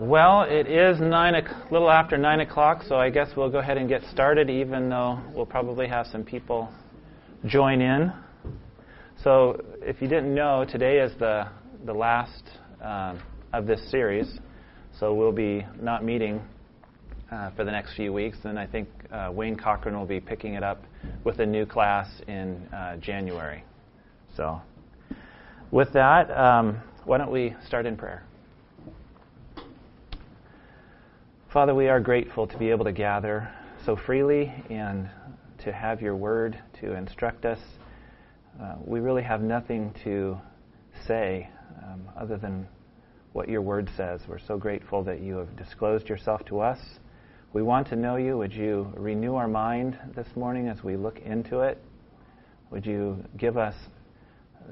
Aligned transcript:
Well, 0.00 0.44
it 0.48 0.66
is 0.66 0.98
nine, 0.98 1.34
a 1.34 1.42
little 1.70 1.90
after 1.90 2.16
nine 2.16 2.40
o'clock, 2.40 2.84
so 2.88 2.96
I 2.96 3.10
guess 3.10 3.28
we'll 3.36 3.50
go 3.50 3.58
ahead 3.58 3.76
and 3.76 3.86
get 3.86 4.00
started, 4.10 4.48
even 4.48 4.88
though 4.88 5.20
we'll 5.34 5.44
probably 5.44 5.86
have 5.88 6.06
some 6.06 6.24
people 6.24 6.70
join 7.44 7.82
in. 7.82 8.10
So, 9.22 9.62
if 9.82 10.00
you 10.00 10.08
didn't 10.08 10.34
know, 10.34 10.64
today 10.64 11.00
is 11.00 11.12
the 11.18 11.48
the 11.84 11.92
last 11.92 12.42
uh, 12.82 13.16
of 13.52 13.66
this 13.66 13.90
series, 13.90 14.38
so 14.98 15.12
we'll 15.12 15.32
be 15.32 15.66
not 15.82 16.02
meeting 16.02 16.40
uh, 17.30 17.50
for 17.50 17.64
the 17.64 17.70
next 17.70 17.94
few 17.94 18.10
weeks. 18.10 18.38
And 18.44 18.58
I 18.58 18.66
think 18.66 18.88
uh, 19.12 19.28
Wayne 19.30 19.54
Cochran 19.54 19.98
will 19.98 20.06
be 20.06 20.18
picking 20.18 20.54
it 20.54 20.62
up 20.62 20.82
with 21.24 21.40
a 21.40 21.46
new 21.46 21.66
class 21.66 22.08
in 22.26 22.56
uh, 22.72 22.96
January. 22.96 23.64
So, 24.34 24.62
with 25.70 25.92
that, 25.92 26.30
um, 26.30 26.80
why 27.04 27.18
don't 27.18 27.30
we 27.30 27.54
start 27.66 27.84
in 27.84 27.98
prayer? 27.98 28.24
Father, 31.52 31.74
we 31.74 31.88
are 31.88 31.98
grateful 31.98 32.46
to 32.46 32.56
be 32.58 32.70
able 32.70 32.84
to 32.84 32.92
gather 32.92 33.52
so 33.84 33.96
freely 33.96 34.54
and 34.70 35.10
to 35.58 35.72
have 35.72 36.00
your 36.00 36.14
word 36.14 36.56
to 36.80 36.94
instruct 36.94 37.44
us. 37.44 37.58
Uh, 38.62 38.76
we 38.84 39.00
really 39.00 39.24
have 39.24 39.40
nothing 39.42 39.92
to 40.04 40.38
say 41.08 41.50
um, 41.82 42.08
other 42.16 42.36
than 42.36 42.68
what 43.32 43.48
your 43.48 43.62
word 43.62 43.90
says. 43.96 44.20
We're 44.28 44.38
so 44.38 44.58
grateful 44.58 45.02
that 45.02 45.22
you 45.22 45.38
have 45.38 45.56
disclosed 45.56 46.08
yourself 46.08 46.44
to 46.44 46.60
us. 46.60 46.78
We 47.52 47.62
want 47.62 47.88
to 47.88 47.96
know 47.96 48.14
you. 48.14 48.38
Would 48.38 48.52
you 48.52 48.92
renew 48.96 49.34
our 49.34 49.48
mind 49.48 49.98
this 50.14 50.28
morning 50.36 50.68
as 50.68 50.84
we 50.84 50.96
look 50.96 51.18
into 51.18 51.62
it? 51.62 51.82
Would 52.70 52.86
you 52.86 53.24
give 53.36 53.56
us 53.56 53.74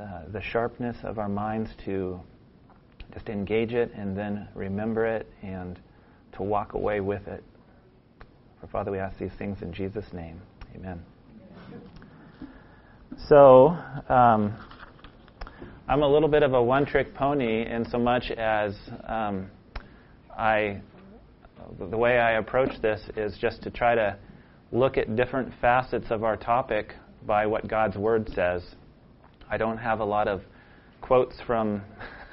uh, 0.01 0.27
the 0.33 0.41
sharpness 0.41 0.99
of 1.03 1.19
our 1.19 1.29
minds 1.29 1.71
to 1.87 2.21
just 3.13 3.29
engage 3.29 3.73
it 3.73 3.91
and 3.97 4.17
then 4.17 4.47
remember 4.55 5.07
it 5.07 5.27
and 5.43 5.81
to 6.39 6.45
walk 6.45 6.73
away 6.73 7.01
with 7.01 7.27
it. 7.29 7.45
For 8.61 8.67
Father, 8.69 8.91
we 8.91 8.99
ask 8.99 9.19
these 9.19 9.33
things 9.39 9.59
in 9.61 9.73
Jesus' 9.73 10.07
name. 10.13 10.41
Amen. 10.75 11.03
So, 13.29 13.77
um, 14.09 14.57
I'm 15.89 16.03
a 16.03 16.09
little 16.09 16.29
bit 16.29 16.43
of 16.43 16.55
a 16.55 16.63
one 16.63 16.87
trick 16.87 17.15
pony 17.15 17.67
in 17.67 17.89
so 17.91 17.99
much 17.99 18.31
as 18.31 18.77
um, 19.07 19.51
I, 20.37 20.81
the 21.79 21.97
way 21.97 22.19
I 22.19 22.33
approach 22.39 22.81
this 22.81 23.01
is 23.17 23.37
just 23.41 23.63
to 23.63 23.71
try 23.71 23.95
to 23.95 24.17
look 24.71 24.97
at 24.97 25.17
different 25.17 25.53
facets 25.61 26.07
of 26.11 26.23
our 26.23 26.37
topic 26.37 26.95
by 27.27 27.47
what 27.47 27.67
God's 27.67 27.97
Word 27.97 28.29
says. 28.35 28.63
I 29.51 29.57
don't 29.57 29.79
have 29.79 30.01
a 30.01 30.05
lot 30.05 30.29
of 30.29 30.43
quotes 31.01 31.35
from 31.47 31.83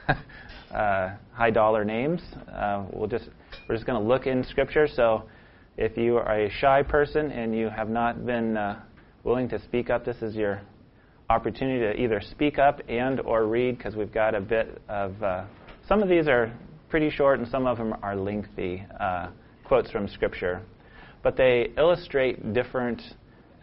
uh, 0.75 1.15
high 1.33 1.51
dollar 1.51 1.85
names. 1.85 2.21
Uh, 2.51 2.85
we'll 2.91 3.07
just 3.07 3.29
we're 3.67 3.75
just 3.75 3.87
going 3.87 4.01
to 4.01 4.07
look 4.07 4.27
in 4.27 4.43
Scripture. 4.43 4.87
So, 4.87 5.23
if 5.77 5.97
you 5.97 6.17
are 6.17 6.45
a 6.45 6.49
shy 6.59 6.83
person 6.83 7.31
and 7.31 7.55
you 7.55 7.69
have 7.69 7.89
not 7.89 8.25
been 8.25 8.57
uh, 8.57 8.81
willing 9.23 9.47
to 9.49 9.61
speak 9.63 9.89
up, 9.89 10.05
this 10.05 10.17
is 10.21 10.35
your 10.35 10.61
opportunity 11.29 11.79
to 11.79 12.03
either 12.03 12.21
speak 12.31 12.59
up 12.59 12.81
and 12.87 13.19
or 13.21 13.47
read 13.47 13.77
because 13.77 13.95
we've 13.95 14.13
got 14.13 14.35
a 14.35 14.41
bit 14.41 14.81
of 14.89 15.23
uh, 15.23 15.45
some 15.87 16.03
of 16.03 16.09
these 16.09 16.27
are 16.27 16.51
pretty 16.89 17.09
short 17.09 17.39
and 17.39 17.47
some 17.47 17.65
of 17.65 17.77
them 17.77 17.93
are 18.03 18.15
lengthy 18.15 18.83
uh, 18.99 19.27
quotes 19.63 19.89
from 19.91 20.07
Scripture, 20.07 20.61
but 21.23 21.35
they 21.35 21.71
illustrate 21.77 22.53
different 22.53 23.01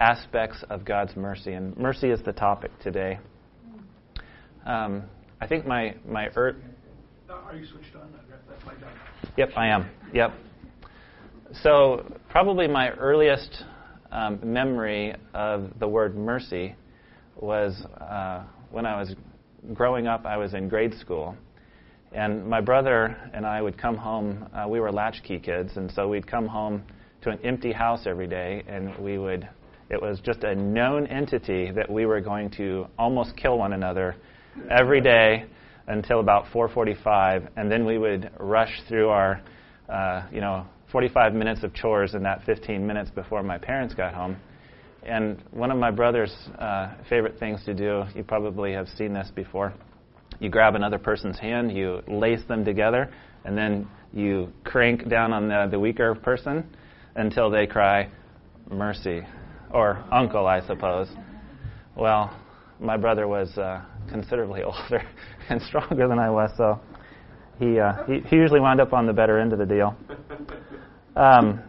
aspects 0.00 0.64
of 0.68 0.84
God's 0.84 1.14
mercy, 1.14 1.52
and 1.52 1.76
mercy 1.76 2.10
is 2.10 2.20
the 2.24 2.32
topic 2.32 2.70
today. 2.80 3.18
Um, 4.66 5.04
I 5.40 5.46
think 5.46 5.66
my 5.66 5.94
my 6.06 6.28
are 7.30 7.56
you 7.56 7.66
switched 7.66 7.94
on? 7.96 8.08
Yep, 9.36 9.50
I 9.56 9.68
am. 9.68 9.90
Yep. 10.12 10.32
So, 11.62 12.04
probably 12.30 12.66
my 12.66 12.90
earliest 12.90 13.64
um, 14.10 14.40
memory 14.42 15.14
of 15.34 15.70
the 15.78 15.88
word 15.88 16.16
mercy 16.16 16.74
was 17.36 17.84
uh, 18.00 18.44
when 18.70 18.86
I 18.86 18.98
was 18.98 19.14
growing 19.74 20.06
up, 20.06 20.24
I 20.24 20.36
was 20.36 20.54
in 20.54 20.68
grade 20.68 20.94
school. 20.94 21.36
And 22.12 22.46
my 22.46 22.60
brother 22.60 23.16
and 23.32 23.46
I 23.46 23.62
would 23.62 23.78
come 23.78 23.96
home, 23.96 24.48
uh, 24.54 24.68
we 24.68 24.80
were 24.80 24.92
latchkey 24.92 25.38
kids, 25.38 25.76
and 25.76 25.90
so 25.92 26.08
we'd 26.08 26.26
come 26.26 26.46
home 26.46 26.82
to 27.22 27.30
an 27.30 27.38
empty 27.44 27.72
house 27.72 28.06
every 28.06 28.26
day, 28.26 28.62
and 28.66 28.96
we 28.98 29.16
would, 29.18 29.48
it 29.88 30.00
was 30.00 30.20
just 30.20 30.44
a 30.44 30.54
known 30.54 31.06
entity 31.06 31.70
that 31.70 31.90
we 31.90 32.04
were 32.04 32.20
going 32.20 32.50
to 32.50 32.86
almost 32.98 33.36
kill 33.36 33.56
one 33.58 33.72
another 33.72 34.16
every 34.70 35.00
day 35.00 35.46
until 35.92 36.20
about 36.20 36.46
4:45, 36.52 37.48
and 37.56 37.70
then 37.70 37.84
we 37.84 37.98
would 37.98 38.30
rush 38.38 38.80
through 38.88 39.10
our, 39.10 39.40
uh, 39.88 40.22
you 40.32 40.40
know, 40.40 40.64
45 40.90 41.34
minutes 41.34 41.62
of 41.62 41.74
chores 41.74 42.14
in 42.14 42.22
that 42.22 42.42
15 42.42 42.86
minutes 42.86 43.10
before 43.10 43.42
my 43.42 43.58
parents 43.58 43.94
got 43.94 44.14
home. 44.14 44.36
And 45.02 45.42
one 45.50 45.70
of 45.70 45.78
my 45.78 45.90
brother's 45.90 46.34
uh, 46.58 46.94
favorite 47.08 47.38
things 47.38 47.64
to 47.64 47.74
do, 47.74 48.04
you 48.14 48.22
probably 48.22 48.72
have 48.72 48.88
seen 48.88 49.12
this 49.12 49.30
before. 49.34 49.72
You 50.38 50.48
grab 50.48 50.74
another 50.74 50.98
person's 50.98 51.38
hand, 51.38 51.72
you 51.76 52.02
lace 52.08 52.44
them 52.48 52.64
together, 52.64 53.10
and 53.44 53.56
then 53.56 53.88
you 54.12 54.52
crank 54.64 55.08
down 55.08 55.32
on 55.32 55.48
the, 55.48 55.68
the 55.70 55.78
weaker 55.78 56.14
person 56.14 56.64
until 57.16 57.50
they 57.50 57.66
cry, 57.66 58.08
mercy, 58.70 59.22
or 59.70 60.04
uncle, 60.10 60.46
I 60.46 60.60
suppose. 60.66 61.08
Well, 61.96 62.34
my 62.82 62.96
brother 62.96 63.28
was 63.28 63.56
uh, 63.56 63.82
considerably 64.10 64.62
older 64.64 65.02
and 65.48 65.62
stronger 65.62 66.08
than 66.08 66.18
I 66.18 66.30
was, 66.30 66.50
so 66.56 66.80
he, 67.58 67.78
uh, 67.78 68.04
he, 68.06 68.20
he 68.28 68.36
usually 68.36 68.60
wound 68.60 68.80
up 68.80 68.92
on 68.92 69.06
the 69.06 69.12
better 69.12 69.38
end 69.38 69.52
of 69.52 69.58
the 69.58 69.66
deal. 69.66 69.96
Um, 71.14 71.62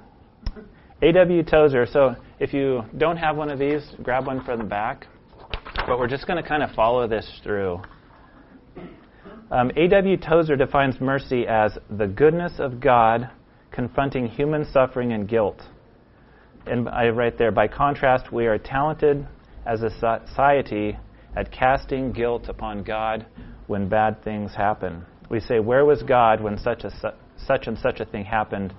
A.W. 1.02 1.44
Tozer. 1.44 1.86
So 1.86 2.16
if 2.40 2.54
you 2.54 2.84
don't 2.98 3.18
have 3.18 3.36
one 3.36 3.52
of 3.52 3.60
these, 3.60 3.84
grab 4.02 4.26
one 4.26 4.44
from 4.44 4.60
the 4.60 4.66
back. 4.66 5.08
But 5.86 6.00
we're 6.00 6.08
just 6.08 6.26
going 6.28 6.42
to 6.42 6.48
kind 6.48 6.64
of 6.64 6.72
follow 6.72 7.08
this 7.08 7.30
through. 7.44 7.82
Um, 9.52 9.72
A.W. 9.76 10.18
Tozer 10.18 10.56
defines 10.56 11.00
mercy 11.02 11.46
as 11.46 11.78
the 11.90 12.08
goodness 12.08 12.54
of 12.58 12.80
God 12.80 13.30
confronting 13.72 14.28
human 14.28 14.66
suffering 14.72 15.12
and 15.12 15.28
guilt. 15.28 15.62
And 16.66 16.88
I 16.88 17.10
write 17.10 17.38
there, 17.38 17.52
by 17.52 17.68
contrast, 17.68 18.32
we 18.32 18.48
are 18.48 18.58
talented 18.58 19.28
as 19.66 19.82
a 19.82 19.90
society 19.90 20.98
at 21.36 21.52
casting 21.52 22.12
guilt 22.12 22.48
upon 22.48 22.84
God 22.84 23.26
when 23.68 23.90
bad 23.90 24.24
things 24.24 24.54
happen. 24.54 25.06
We 25.30 25.40
say, 25.40 25.60
Where 25.60 25.86
was 25.86 26.04
God 26.04 26.42
when 26.42 26.58
such, 26.58 26.84
a, 26.84 27.16
such 27.38 27.68
and 27.68 27.78
such 27.78 28.00
a 28.00 28.06
thing 28.06 28.26
happened? 28.26 28.74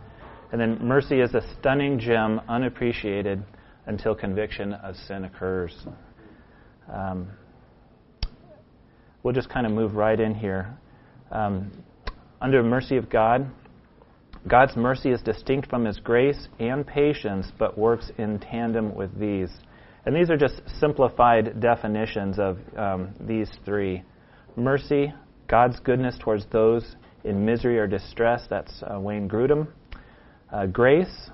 And 0.53 0.61
then 0.61 0.79
mercy 0.87 1.21
is 1.21 1.35
a 1.35 1.43
stunning 1.59 1.99
gem, 1.99 2.41
unappreciated 2.49 3.43
until 3.87 4.15
conviction 4.15 4.73
of 4.73 4.95
sin 4.97 5.25
occurs. 5.25 5.75
Um, 6.93 7.29
we'll 9.23 9.35
just 9.35 9.49
kind 9.49 9.67
of 9.67 9.73
move 9.73 9.95
right 9.95 10.19
in 10.19 10.35
here. 10.35 10.79
Um, 11.33 11.73
under 12.41 12.63
mercy 12.63 12.97
of 12.97 13.11
God, 13.11 13.51
God's 14.47 14.77
mercy 14.77 15.11
is 15.11 15.23
distinct 15.23 15.71
from 15.71 15.87
His 15.87 15.99
grace 15.99 16.49
and 16.61 16.87
patience, 16.87 17.51
but 17.59 17.79
works 17.79 18.13
in 18.19 18.39
tandem 18.39 18.95
with 18.95 19.19
these. 19.19 19.51
And 20.07 20.15
these 20.15 20.31
are 20.31 20.37
just 20.37 20.61
simplified 20.79 21.61
definitions 21.61 22.39
of 22.39 22.59
um, 22.77 23.15
these 23.21 23.51
three 23.65 24.03
mercy, 24.57 25.13
God's 25.49 25.81
goodness 25.81 26.17
towards 26.21 26.45
those 26.53 26.97
in 27.25 27.45
misery 27.45 27.79
or 27.79 27.87
distress. 27.87 28.47
That's 28.49 28.83
uh, 28.83 29.01
Wayne 29.01 29.29
Grudem. 29.29 29.67
Uh, 30.53 30.67
grace, 30.67 31.31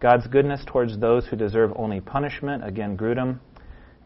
God's 0.00 0.26
goodness 0.26 0.64
towards 0.66 0.98
those 0.98 1.26
who 1.26 1.36
deserve 1.36 1.72
only 1.76 2.00
punishment. 2.00 2.66
Again, 2.66 2.96
Grudem. 2.96 3.38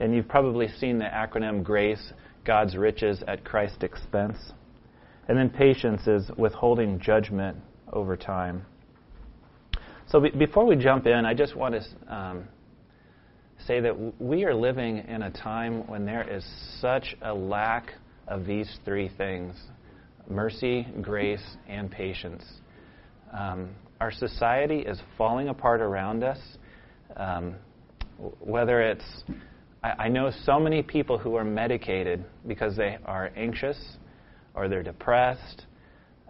And 0.00 0.14
you've 0.14 0.28
probably 0.28 0.68
seen 0.68 0.98
the 0.98 1.04
acronym 1.04 1.62
GRACE, 1.62 2.12
God's 2.44 2.76
riches 2.76 3.22
at 3.26 3.44
Christ's 3.44 3.82
expense. 3.82 4.36
And 5.28 5.36
then 5.38 5.50
patience 5.50 6.06
is 6.06 6.30
withholding 6.36 6.98
judgment 7.00 7.56
over 7.92 8.16
time. 8.16 8.64
So 10.06 10.20
be- 10.20 10.30
before 10.30 10.66
we 10.66 10.76
jump 10.76 11.06
in, 11.06 11.24
I 11.24 11.34
just 11.34 11.54
want 11.54 11.74
to 11.74 12.14
um, 12.14 12.48
say 13.66 13.80
that 13.80 14.20
we 14.20 14.44
are 14.44 14.54
living 14.54 14.98
in 15.08 15.22
a 15.22 15.30
time 15.30 15.86
when 15.86 16.04
there 16.04 16.28
is 16.28 16.44
such 16.80 17.16
a 17.22 17.32
lack 17.34 17.92
of 18.26 18.46
these 18.46 18.78
three 18.84 19.10
things 19.16 19.56
mercy, 20.30 20.86
grace, 21.00 21.56
and 21.68 21.90
patience. 21.90 22.44
Um, 23.32 23.70
our 24.00 24.12
society 24.12 24.80
is 24.80 25.00
falling 25.16 25.48
apart 25.48 25.80
around 25.80 26.22
us. 26.22 26.38
Um, 27.16 27.54
whether 28.40 28.82
it's, 28.82 29.24
I, 29.82 29.90
I 29.90 30.08
know 30.08 30.30
so 30.44 30.58
many 30.58 30.82
people 30.82 31.18
who 31.18 31.34
are 31.36 31.44
medicated 31.44 32.24
because 32.46 32.76
they 32.76 32.98
are 33.06 33.30
anxious 33.36 33.78
or 34.54 34.68
they're 34.68 34.82
depressed. 34.82 35.66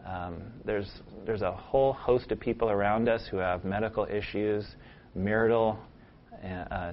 Um, 0.07 0.43
there's, 0.65 0.91
there's 1.27 1.43
a 1.43 1.53
whole 1.53 1.93
host 1.93 2.31
of 2.31 2.41
people 2.41 2.71
around 2.71 3.09
us 3.09 3.27
who 3.31 3.39
have 3.39 3.65
medical 3.65 4.07
issues, 4.07 4.65
marital 5.15 5.79
uh, 6.45 6.93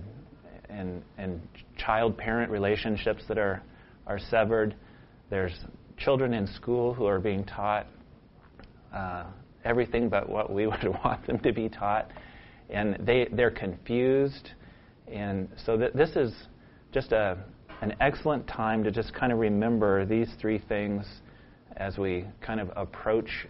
and, 0.69 1.03
and 1.17 1.41
child 1.77 2.17
parent 2.17 2.51
relationships 2.51 3.23
that 3.27 3.37
are, 3.37 3.61
are 4.07 4.19
severed. 4.19 4.75
There's 5.29 5.53
children 5.97 6.33
in 6.33 6.47
school 6.47 6.93
who 6.93 7.05
are 7.05 7.19
being 7.19 7.43
taught 7.43 7.87
uh, 8.93 9.25
everything 9.63 10.09
but 10.09 10.29
what 10.29 10.51
we 10.51 10.67
would 10.67 10.87
want 11.03 11.25
them 11.27 11.39
to 11.39 11.51
be 11.51 11.69
taught. 11.69 12.11
And 12.69 12.97
they, 13.05 13.27
they're 13.31 13.51
confused. 13.51 14.51
And 15.07 15.49
so 15.65 15.77
th- 15.77 15.93
this 15.93 16.15
is 16.15 16.33
just 16.91 17.11
a, 17.11 17.37
an 17.81 17.95
excellent 17.99 18.47
time 18.47 18.83
to 18.83 18.91
just 18.91 19.13
kind 19.13 19.31
of 19.31 19.39
remember 19.39 20.05
these 20.05 20.29
three 20.39 20.57
things 20.57 21.05
as 21.77 21.97
we 21.97 22.25
kind 22.41 22.59
of 22.59 22.71
approach 22.75 23.47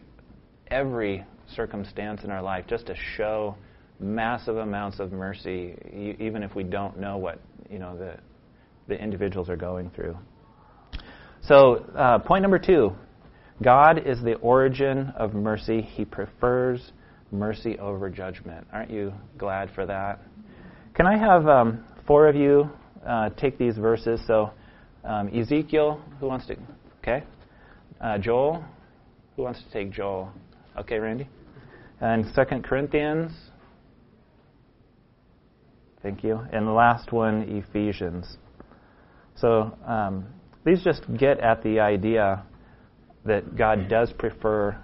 every 0.68 1.24
circumstance 1.56 2.24
in 2.24 2.32
our 2.32 2.42
life, 2.42 2.66
just 2.68 2.88
to 2.88 2.96
show 3.16 3.56
massive 4.00 4.58
amounts 4.58 5.00
of 5.00 5.12
mercy, 5.12 5.76
even 6.20 6.44
if 6.44 6.56
we 6.56 6.64
don't 6.64 7.00
know 7.00 7.18
what 7.18 7.40
you 7.70 7.80
know 7.80 7.98
the 7.98 8.18
the 8.88 9.02
individuals 9.02 9.50
are 9.50 9.58
going 9.58 9.90
through. 9.92 10.18
So, 11.42 11.86
uh, 11.96 12.20
point 12.20 12.42
number 12.42 12.60
two 12.60 12.94
God 13.64 14.06
is 14.06 14.22
the 14.22 14.36
origin 14.36 15.14
of 15.16 15.34
mercy. 15.34 15.82
He 15.82 16.06
prefers 16.06 16.92
mercy 17.32 17.78
over 17.80 18.10
judgment. 18.10 18.68
Aren't 18.74 18.92
you 18.92 19.14
glad 19.38 19.70
for 19.74 19.86
that? 19.86 20.20
Can 20.94 21.06
I 21.08 21.18
have 21.18 21.48
um, 21.48 21.84
four 22.06 22.28
of 22.28 22.36
you 22.36 22.70
uh, 23.06 23.30
take 23.32 23.58
these 23.58 23.78
verses? 23.78 24.20
So, 24.28 24.52
um, 25.04 25.30
Ezekiel, 25.30 26.02
who 26.20 26.28
wants 26.28 26.48
to? 26.48 26.58
Okay. 27.02 27.24
Uh, 28.02 28.18
Joel, 28.18 28.64
who 29.36 29.44
wants 29.44 29.62
to 29.64 29.72
take 29.72 29.92
Joel? 29.92 30.32
Okay, 30.78 30.98
Randy. 30.98 31.28
And 32.02 32.26
Second 32.34 32.64
Corinthians. 32.64 33.32
Thank 36.06 36.24
you. 36.24 36.40
And 36.54 36.68
the 36.68 36.72
last 36.72 37.12
one, 37.12 37.42
Ephesians. 37.50 38.38
So 39.38 39.76
um, 39.88 40.28
these 40.64 40.84
just 40.84 41.02
get 41.18 41.40
at 41.40 41.64
the 41.64 41.80
idea 41.80 42.44
that 43.26 43.56
God 43.56 43.90
does 43.90 44.14
prefer 44.14 44.78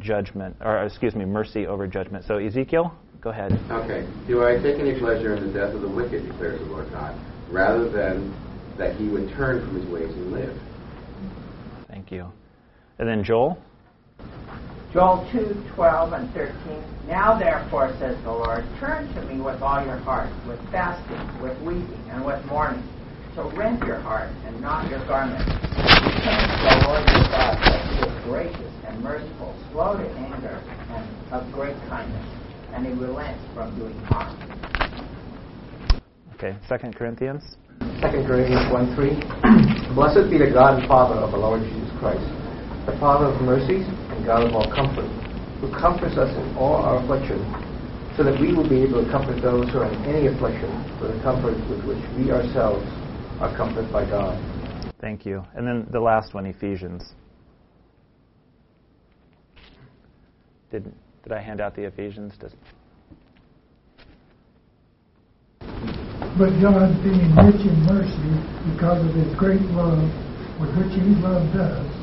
judgment, 0.00 0.54
or 0.60 0.84
excuse 0.84 1.14
me, 1.14 1.24
mercy 1.24 1.66
over 1.66 1.86
judgment. 1.86 2.26
So 2.26 2.36
Ezekiel, 2.36 2.94
go 3.22 3.30
ahead. 3.30 3.52
Okay. 3.70 4.06
Do 4.26 4.44
I 4.44 4.58
take 4.62 4.78
any 4.78 4.98
pleasure 4.98 5.34
in 5.34 5.46
the 5.46 5.58
death 5.58 5.74
of 5.74 5.80
the 5.80 5.88
wicked, 5.88 6.26
declares 6.26 6.60
the 6.60 6.66
Lord 6.66 6.90
God, 6.90 7.18
rather 7.50 7.88
than 7.88 8.36
that 8.76 8.96
he 8.96 9.08
would 9.08 9.30
turn 9.30 9.64
from 9.64 9.80
his 9.80 9.90
ways 9.90 10.14
and 10.14 10.30
live? 10.30 10.60
Thank 11.88 12.12
you. 12.12 12.30
And 12.98 13.08
then 13.08 13.24
Joel. 13.24 13.56
Joel 14.92 15.28
2, 15.32 15.64
12 15.74 16.12
and 16.12 16.32
13. 16.32 16.52
Now 17.06 17.38
therefore, 17.38 17.94
says 17.98 18.16
the 18.24 18.32
Lord, 18.32 18.64
turn 18.80 19.12
to 19.14 19.22
me 19.22 19.40
with 19.40 19.60
all 19.62 19.84
your 19.84 19.98
heart, 19.98 20.30
with 20.46 20.60
fasting, 20.70 21.42
with 21.42 21.58
weeping, 21.60 22.02
and 22.10 22.24
with 22.24 22.44
mourning 22.46 22.82
so 23.36 23.50
rend 23.50 23.78
your 23.84 24.00
heart 24.00 24.32
and 24.46 24.58
not 24.62 24.88
your 24.88 25.04
garment. 25.06 25.44
Repent 25.44 26.40
to 26.40 26.72
the 26.72 26.88
Lord 26.88 27.04
your 27.04 27.28
God, 27.28 27.60
that 27.68 27.84
he 27.92 28.00
is 28.08 28.24
gracious 28.24 28.72
and 28.88 29.02
merciful, 29.02 29.54
slow 29.70 29.92
to 29.92 30.08
anger, 30.16 30.56
and 30.88 31.04
of 31.30 31.52
great 31.52 31.76
kindness, 31.86 32.24
and 32.72 32.86
he 32.86 32.92
relents 32.94 33.44
from 33.52 33.78
doing 33.78 33.94
harm. 34.08 34.32
Okay, 36.36 36.56
Second 36.66 36.96
Corinthians. 36.96 37.42
2 38.00 38.24
Corinthians 38.24 38.72
1 38.72 38.96
3. 38.96 39.92
Blessed 39.94 40.30
be 40.30 40.38
the 40.38 40.50
God 40.50 40.80
and 40.80 40.88
Father 40.88 41.20
of 41.20 41.34
our 41.34 41.38
Lord 41.38 41.60
Jesus 41.60 41.92
Christ, 42.00 42.24
the 42.86 42.96
Father 42.98 43.26
of 43.26 43.42
mercies 43.42 43.84
and 43.84 44.05
God 44.26 44.42
of 44.42 44.54
all 44.54 44.66
comfort, 44.74 45.06
who 45.60 45.70
comforts 45.70 46.18
us 46.18 46.36
in 46.36 46.56
all 46.56 46.74
our 46.74 46.98
affliction, 46.98 47.38
so 48.16 48.24
that 48.24 48.34
we 48.40 48.52
will 48.52 48.68
be 48.68 48.82
able 48.82 49.04
to 49.04 49.10
comfort 49.10 49.40
those 49.40 49.70
who 49.70 49.78
are 49.78 49.92
in 49.92 50.02
any 50.04 50.26
affliction 50.26 50.68
with 51.00 51.14
the 51.14 51.22
comfort 51.22 51.54
with 51.70 51.84
which 51.86 52.02
we 52.18 52.32
ourselves 52.32 52.84
are 53.38 53.54
comforted 53.56 53.92
by 53.92 54.04
God. 54.04 54.34
Thank 55.00 55.24
you. 55.24 55.44
And 55.54 55.64
then 55.64 55.86
the 55.92 56.00
last 56.00 56.34
one, 56.34 56.44
Ephesians. 56.44 57.12
Did, 60.72 60.92
did 61.22 61.32
I 61.32 61.40
hand 61.40 61.60
out 61.60 61.76
the 61.76 61.84
Ephesians? 61.84 62.34
Does, 62.40 62.52
But 65.60 66.50
God, 66.60 66.90
being 67.04 67.30
rich 67.36 67.62
in 67.62 67.78
mercy, 67.86 68.72
because 68.74 69.06
of 69.06 69.14
his 69.14 69.32
great 69.36 69.62
love 69.70 70.02
with 70.58 70.74
which 70.76 70.92
he 70.98 71.14
loved 71.22 71.54
us, 71.56 71.95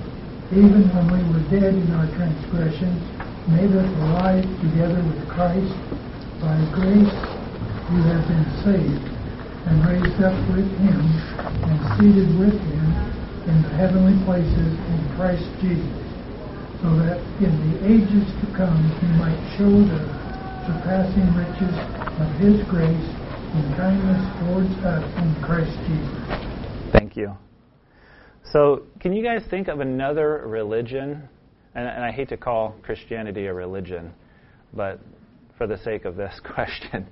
even 0.52 0.90
when 0.92 1.08
we 1.14 1.22
were 1.32 1.46
dead 1.48 1.74
in 1.74 1.88
our 1.94 2.10
transgressions, 2.18 3.00
made 3.48 3.72
us 3.72 3.90
alive 4.10 4.44
together 4.60 5.00
with 5.00 5.20
Christ. 5.30 5.74
By 6.44 6.60
grace 6.76 7.16
you 7.94 8.00
have 8.12 8.24
been 8.28 8.48
saved 8.68 9.08
and 9.68 9.80
raised 9.88 10.20
up 10.20 10.36
with 10.52 10.68
him 10.84 11.00
and 11.00 11.78
seated 11.96 12.30
with 12.36 12.56
him 12.56 12.88
in 13.48 13.58
the 13.64 13.74
heavenly 13.76 14.16
places 14.24 14.72
in 14.76 15.00
Christ 15.16 15.48
Jesus, 15.64 16.00
so 16.84 16.92
that 17.00 17.20
in 17.40 17.52
the 17.72 17.76
ages 17.88 18.28
to 18.44 18.48
come 18.56 18.80
he 19.00 19.08
might 19.20 19.40
show 19.56 19.72
the 19.72 20.00
surpassing 20.68 21.28
riches 21.36 21.76
of 22.20 22.28
his 22.40 22.60
grace 22.68 23.08
and 23.56 23.76
kindness 23.76 24.24
towards 24.40 24.72
us 24.84 25.04
in 25.20 25.32
Christ 25.44 25.76
Jesus. 25.88 26.92
Thank 26.92 27.16
you. 27.16 27.36
So, 28.54 28.84
can 29.00 29.14
you 29.14 29.24
guys 29.24 29.42
think 29.50 29.68
of 29.68 29.80
another 29.80 30.44
religion? 30.46 31.28
And, 31.74 31.88
and 31.88 32.04
I 32.04 32.12
hate 32.12 32.30
to 32.30 32.38
call 32.38 32.76
Christianity 32.84 33.48
a 33.48 33.54
religion, 33.54 34.14
but 34.76 35.00
for 35.58 35.66
the 35.66 35.80
sake 35.80 36.06
of 36.06 36.16
this 36.16 36.40
question, 36.54 37.08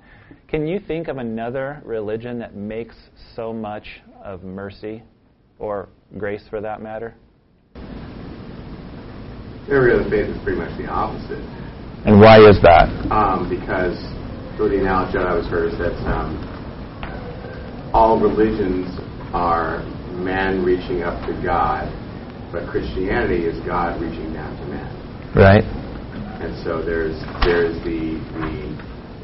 can 0.46 0.68
you 0.68 0.78
think 0.78 1.08
of 1.08 1.18
another 1.18 1.82
religion 1.84 2.38
that 2.38 2.54
makes 2.54 2.94
so 3.34 3.52
much 3.52 4.02
of 4.22 4.44
mercy 4.44 5.02
or 5.58 5.88
grace 6.16 6.44
for 6.48 6.60
that 6.60 6.80
matter? 6.80 7.12
Every 9.68 9.94
other 9.94 10.08
faith 10.08 10.28
is 10.28 10.40
pretty 10.44 10.60
much 10.60 10.78
the 10.78 10.86
opposite. 10.86 11.42
And 12.06 12.20
why 12.20 12.38
is 12.38 12.62
that? 12.62 12.86
Um, 13.10 13.50
because 13.50 13.98
for 14.56 14.68
the 14.68 14.78
analogy 14.78 15.18
I 15.18 15.30
always 15.30 15.46
heard 15.46 15.72
is 15.72 15.78
that 15.80 15.94
um, 16.06 17.90
all 17.92 18.20
religions 18.20 18.86
are 19.32 19.82
man 20.12 20.64
reaching 20.64 21.02
up 21.02 21.18
to 21.26 21.32
God, 21.42 21.88
but 22.52 22.68
Christianity 22.68 23.46
is 23.46 23.58
God 23.64 24.00
reaching 24.00 24.32
down 24.32 24.56
to 24.56 24.64
man. 24.68 24.90
Right. 25.34 25.64
And 26.42 26.52
so 26.64 26.84
there's 26.84 27.16
there's 27.44 27.76
the 27.84 28.20
the 28.36 28.72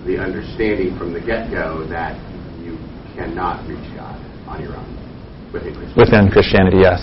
the 0.06 0.17
understanding 0.17 0.96
from 0.96 1.12
the 1.12 1.20
get-go 1.20 1.85
that 1.90 2.17
you 2.62 2.79
cannot 3.14 3.67
reach 3.69 3.85
God 3.93 4.17
on 4.46 4.62
your 4.62 4.76
own 4.76 4.88
within 5.52 5.75
Christianity. 5.75 6.00
Within 6.00 6.31
Christianity, 6.31 6.79
yes. 6.81 7.02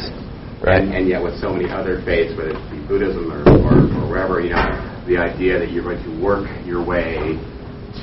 Right. 0.63 0.81
And, 0.81 0.95
and 0.95 1.07
yet, 1.07 1.21
with 1.21 1.37
so 1.37 1.51
many 1.53 1.69
other 1.69 2.01
faiths, 2.01 2.33
whether 2.37 2.57
it 2.57 2.71
be 2.71 2.79
Buddhism 2.87 3.29
or, 3.29 3.43
or, 3.45 3.75
or 4.01 4.09
wherever, 4.09 4.41
you 4.41 4.49
know, 4.49 4.65
the 5.05 5.17
idea 5.17 5.59
that 5.59 5.69
you're 5.69 5.83
going 5.83 6.01
to 6.01 6.23
work 6.23 6.49
your 6.65 6.81
way 6.83 7.37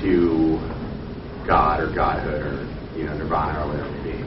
to 0.04 0.60
God 1.46 1.80
or 1.82 1.92
Godhood 1.92 2.42
or 2.46 2.54
you 2.96 3.04
know 3.04 3.16
Nirvana 3.18 3.64
or 3.64 3.68
whatever 3.68 3.88
it 3.88 4.04
may 4.04 4.12
be. 4.12 4.22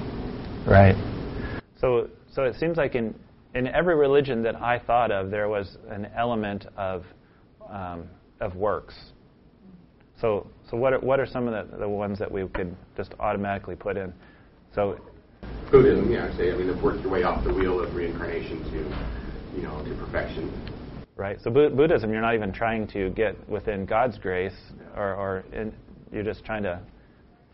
Right. 0.67 1.14
So, 1.85 2.09
so 2.33 2.45
it 2.45 2.55
seems 2.55 2.77
like 2.77 2.95
in 2.95 3.13
in 3.53 3.67
every 3.67 3.95
religion 3.95 4.41
that 4.41 4.55
I 4.55 4.79
thought 4.79 5.11
of, 5.11 5.29
there 5.29 5.49
was 5.49 5.77
an 5.87 6.07
element 6.17 6.65
of 6.75 7.05
um, 7.69 8.05
of 8.39 8.55
works. 8.55 8.95
So, 10.19 10.47
so 10.67 10.77
what 10.77 10.93
are, 10.93 10.99
what 10.99 11.19
are 11.19 11.27
some 11.27 11.47
of 11.47 11.69
the, 11.69 11.77
the 11.77 11.87
ones 11.87 12.17
that 12.17 12.31
we 12.31 12.47
could 12.47 12.75
just 12.97 13.13
automatically 13.19 13.75
put 13.75 13.97
in? 13.97 14.11
So, 14.73 14.99
Buddhism, 15.71 16.11
yeah, 16.11 16.25
I 16.25 16.35
say, 16.35 16.51
I 16.51 16.55
mean, 16.55 16.65
to 16.67 16.73
work 16.83 16.99
your 17.03 17.11
way 17.11 17.21
off 17.21 17.43
the 17.43 17.53
wheel 17.53 17.79
of 17.79 17.93
reincarnation 17.93 18.63
to, 18.71 19.55
you 19.55 19.61
know, 19.61 19.83
to 19.83 19.93
perfection. 19.93 20.49
Right. 21.15 21.39
So 21.39 21.51
Bu- 21.51 21.69
Buddhism, 21.69 22.11
you're 22.11 22.21
not 22.21 22.33
even 22.33 22.51
trying 22.51 22.87
to 22.87 23.11
get 23.11 23.47
within 23.47 23.85
God's 23.85 24.17
grace, 24.17 24.57
or, 24.95 25.13
or 25.13 25.43
in, 25.53 25.71
you're 26.11 26.23
just 26.23 26.43
trying 26.45 26.63
to 26.63 26.79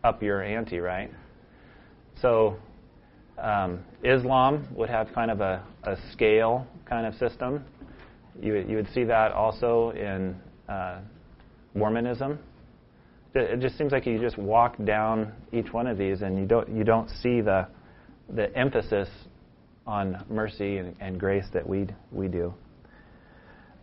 up 0.04 0.22
your 0.22 0.42
ante, 0.42 0.78
right? 0.78 1.10
So, 2.22 2.56
um, 3.38 3.80
Islam 4.02 4.66
would 4.74 4.88
have 4.88 5.12
kind 5.12 5.30
of 5.30 5.40
a, 5.40 5.62
a 5.84 5.96
scale 6.12 6.66
kind 6.86 7.06
of 7.06 7.14
system. 7.14 7.64
You, 8.40 8.56
you 8.56 8.76
would 8.76 8.88
see 8.92 9.04
that 9.04 9.32
also 9.32 9.90
in 9.90 10.36
uh, 10.68 11.00
Mormonism. 11.74 12.38
It 13.34 13.60
just 13.60 13.78
seems 13.78 13.92
like 13.92 14.04
you 14.04 14.18
just 14.20 14.36
walk 14.36 14.76
down 14.84 15.32
each 15.52 15.72
one 15.72 15.86
of 15.86 15.96
these 15.96 16.20
and 16.20 16.38
you 16.38 16.44
don't 16.44 16.68
you 16.68 16.84
don't 16.84 17.08
see 17.08 17.40
the 17.40 17.66
the 18.34 18.54
emphasis 18.56 19.08
on 19.86 20.22
mercy 20.28 20.76
and, 20.76 20.94
and 21.00 21.18
grace 21.18 21.46
that 21.54 21.66
we 21.66 21.86
we 22.10 22.28
do. 22.28 22.52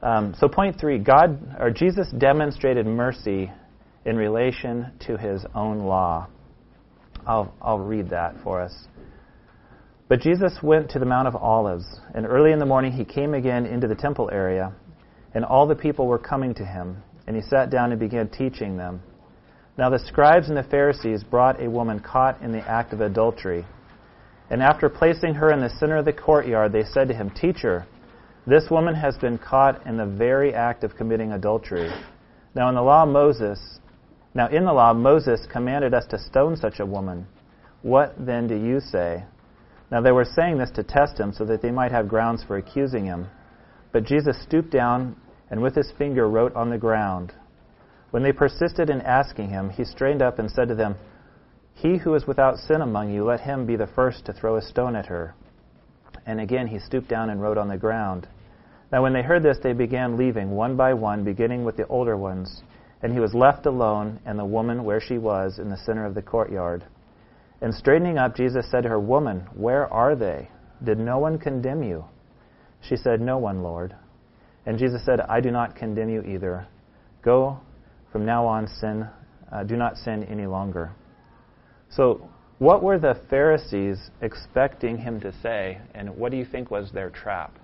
Um, 0.04 0.36
so 0.40 0.48
point 0.48 0.80
three, 0.80 1.00
God 1.00 1.56
or 1.60 1.72
Jesus 1.72 2.08
demonstrated 2.18 2.86
mercy 2.86 3.52
in 4.06 4.16
relation 4.16 4.92
to 5.08 5.18
His 5.18 5.44
own 5.56 5.80
law. 5.80 6.28
I'll 7.26 7.52
I'll 7.60 7.80
read 7.80 8.10
that 8.12 8.36
for 8.44 8.62
us. 8.62 8.88
But 10.10 10.22
Jesus 10.22 10.58
went 10.64 10.90
to 10.90 11.00
the 11.00 11.06
Mount 11.06 11.28
of 11.28 11.36
Olives, 11.36 11.86
and 12.16 12.26
early 12.26 12.52
in 12.52 12.58
the 12.58 12.66
morning 12.66 12.92
he 12.92 13.06
came 13.06 13.36
again 13.36 13.68
into 13.68 13.88
the 13.88 13.94
temple 13.94 14.28
area, 14.34 14.74
and 15.36 15.46
all 15.46 15.68
the 15.68 15.76
people 15.76 16.08
were 16.08 16.18
coming 16.18 16.56
to 16.56 16.66
him, 16.66 17.04
and 17.28 17.36
he 17.36 17.44
sat 17.44 17.70
down 17.70 17.92
and 17.92 18.00
began 18.00 18.28
teaching 18.28 18.76
them. 18.76 19.02
Now 19.78 19.92
the 19.92 20.00
scribes 20.00 20.50
and 20.50 20.58
the 20.58 20.64
Pharisees 20.64 21.24
brought 21.24 21.62
a 21.62 21.70
woman 21.70 22.00
caught 22.00 22.42
in 22.42 22.52
the 22.52 22.68
act 22.68 22.92
of 22.92 23.02
adultery. 23.02 23.66
And 24.50 24.64
after 24.64 24.90
placing 24.90 25.36
her 25.36 25.54
in 25.54 25.62
the 25.62 25.70
center 25.70 25.98
of 25.98 26.06
the 26.06 26.14
courtyard, 26.14 26.74
they 26.74 26.84
said 26.84 27.08
to 27.10 27.14
him, 27.14 27.30
Teacher, 27.30 27.86
This 28.48 28.72
woman 28.72 28.96
has 28.96 29.16
been 29.18 29.38
caught 29.38 29.86
in 29.86 29.96
the 29.96 30.08
very 30.08 30.56
act 30.56 30.84
of 30.84 30.96
committing 30.96 31.34
adultery. 31.34 31.92
Now 32.56 32.68
in 32.70 32.74
the 32.74 32.82
law 32.82 33.06
Moses, 33.06 33.60
now 34.34 34.48
in 34.48 34.66
the 34.66 34.74
law 34.74 34.92
Moses 34.92 35.46
commanded 35.52 35.94
us 35.94 36.08
to 36.10 36.18
stone 36.18 36.58
such 36.58 36.80
a 36.80 36.86
woman. 36.86 37.28
What 37.84 38.16
then 38.18 38.48
do 38.48 38.56
you 38.56 38.80
say? 38.80 39.24
Now 39.92 40.02
they 40.02 40.12
were 40.12 40.26
saying 40.26 40.58
this 40.58 40.72
to 40.72 40.84
test 40.84 41.20
him 41.20 41.34
so 41.34 41.46
that 41.46 41.62
they 41.62 41.72
might 41.72 41.92
have 41.92 42.08
grounds 42.08 42.44
for 42.44 42.58
accusing 42.58 43.06
him. 43.06 43.28
But 43.92 44.06
Jesus 44.06 44.42
stooped 44.44 44.72
down 44.72 45.16
and 45.50 45.62
with 45.62 45.76
his 45.76 45.92
finger 45.98 46.30
wrote 46.30 46.56
on 46.56 46.70
the 46.70 46.78
ground. 46.78 47.34
When 48.12 48.24
they 48.24 48.32
persisted 48.32 48.90
in 48.90 49.02
asking 49.02 49.50
him, 49.50 49.70
he 49.70 49.84
strained 49.84 50.22
up 50.22 50.40
and 50.40 50.50
said 50.50 50.68
to 50.68 50.76
them, 50.76 50.96
He 51.74 51.98
who 51.98 52.14
is 52.14 52.28
without 52.28 52.58
sin 52.58 52.82
among 52.82 53.12
you, 53.12 53.24
let 53.24 53.42
him 53.42 53.66
be 53.66 53.76
the 53.76 53.88
first 53.88 54.26
to 54.26 54.34
throw 54.34 54.58
a 54.58 54.62
stone 54.62 54.96
at 54.96 55.08
her. 55.08 55.34
And 56.26 56.40
again 56.40 56.68
he 56.68 56.80
stooped 56.80 57.08
down 57.08 57.30
and 57.30 57.42
wrote 57.42 57.58
on 57.58 57.68
the 57.68 57.78
ground. 57.78 58.28
Now 58.92 59.04
when 59.04 59.14
they 59.14 59.22
heard 59.22 59.44
this, 59.44 59.58
they 59.62 59.74
began 59.74 60.18
leaving, 60.18 60.52
one 60.52 60.76
by 60.76 60.94
one, 60.94 61.24
beginning 61.24 61.64
with 61.64 61.78
the 61.78 61.88
older 61.88 62.18
ones. 62.18 62.64
And 63.02 63.14
he 63.14 63.20
was 63.20 63.34
left 63.34 63.66
alone, 63.66 64.20
and 64.26 64.38
the 64.38 64.46
woman 64.46 64.84
where 64.84 65.00
she 65.00 65.18
was, 65.18 65.58
in 65.58 65.70
the 65.70 65.78
center 65.78 66.06
of 66.06 66.16
the 66.16 66.22
courtyard. 66.22 66.84
And 67.62 67.74
straightening 67.74 68.18
up, 68.18 68.36
Jesus 68.36 68.70
said 68.72 68.84
to 68.84 68.90
her, 68.90 69.00
Woman, 69.00 69.48
where 69.54 69.92
are 69.92 70.16
they? 70.16 70.50
Did 70.84 70.98
no 70.98 71.20
one 71.20 71.38
condemn 71.38 71.84
you? 71.84 72.06
She 72.82 72.96
said, 72.96 73.20
No 73.20 73.38
one, 73.38 73.62
Lord. 73.62 73.96
And 74.66 74.78
Jesus 74.78 75.06
said, 75.06 75.20
I 75.22 75.42
do 75.42 75.52
not 75.52 75.76
condemn 75.76 76.10
you 76.10 76.22
either. 76.22 76.68
Go 77.22 77.60
from 78.12 78.26
now 78.26 78.46
on, 78.46 78.68
sin, 78.68 79.08
uh, 79.52 79.64
do 79.64 79.76
not 79.76 79.98
sin 79.98 80.24
any 80.24 80.46
longer. 80.46 80.92
So, 81.90 82.30
what 82.60 82.84
were 82.84 83.00
the 83.00 83.20
Pharisees 83.30 84.12
expecting 84.22 84.98
him 84.98 85.20
to 85.22 85.34
say, 85.42 85.80
and 85.94 86.16
what 86.18 86.32
do 86.32 86.38
you 86.38 86.46
think 86.46 86.70
was 86.70 86.92
their 86.92 87.10
trap? 87.10 87.58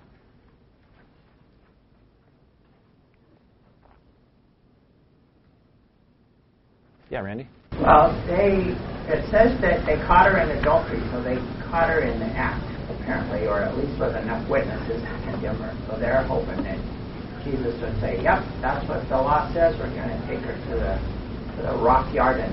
Yeah, 7.10 7.20
Randy? 7.20 7.48
Well, 7.86 8.10
they, 8.26 8.74
it 9.14 9.22
says 9.30 9.54
that 9.62 9.86
they 9.86 9.94
caught 10.10 10.26
her 10.26 10.38
in 10.42 10.58
adultery, 10.58 10.98
so 11.12 11.22
they 11.22 11.36
caught 11.70 11.88
her 11.88 12.02
in 12.02 12.18
the 12.18 12.26
act, 12.34 12.66
apparently, 12.90 13.46
or 13.46 13.62
at 13.62 13.78
least 13.78 14.00
with 14.00 14.16
enough 14.16 14.42
witnesses 14.50 15.00
to 15.00 15.30
condemn 15.30 15.54
her. 15.62 15.70
So 15.86 15.96
they're 15.96 16.24
hoping 16.24 16.64
that 16.64 16.82
Jesus 17.44 17.80
would 17.80 17.94
say, 18.00 18.20
yep, 18.20 18.42
that's 18.60 18.82
what 18.88 19.08
the 19.08 19.14
law 19.14 19.46
says, 19.54 19.78
we're 19.78 19.94
going 19.94 20.08
to 20.08 20.26
take 20.26 20.40
her 20.40 20.58
to 20.66 20.74
the, 20.82 20.98
to 21.54 21.62
the 21.62 21.78
rock 21.80 22.12
yard 22.12 22.40
and, 22.40 22.52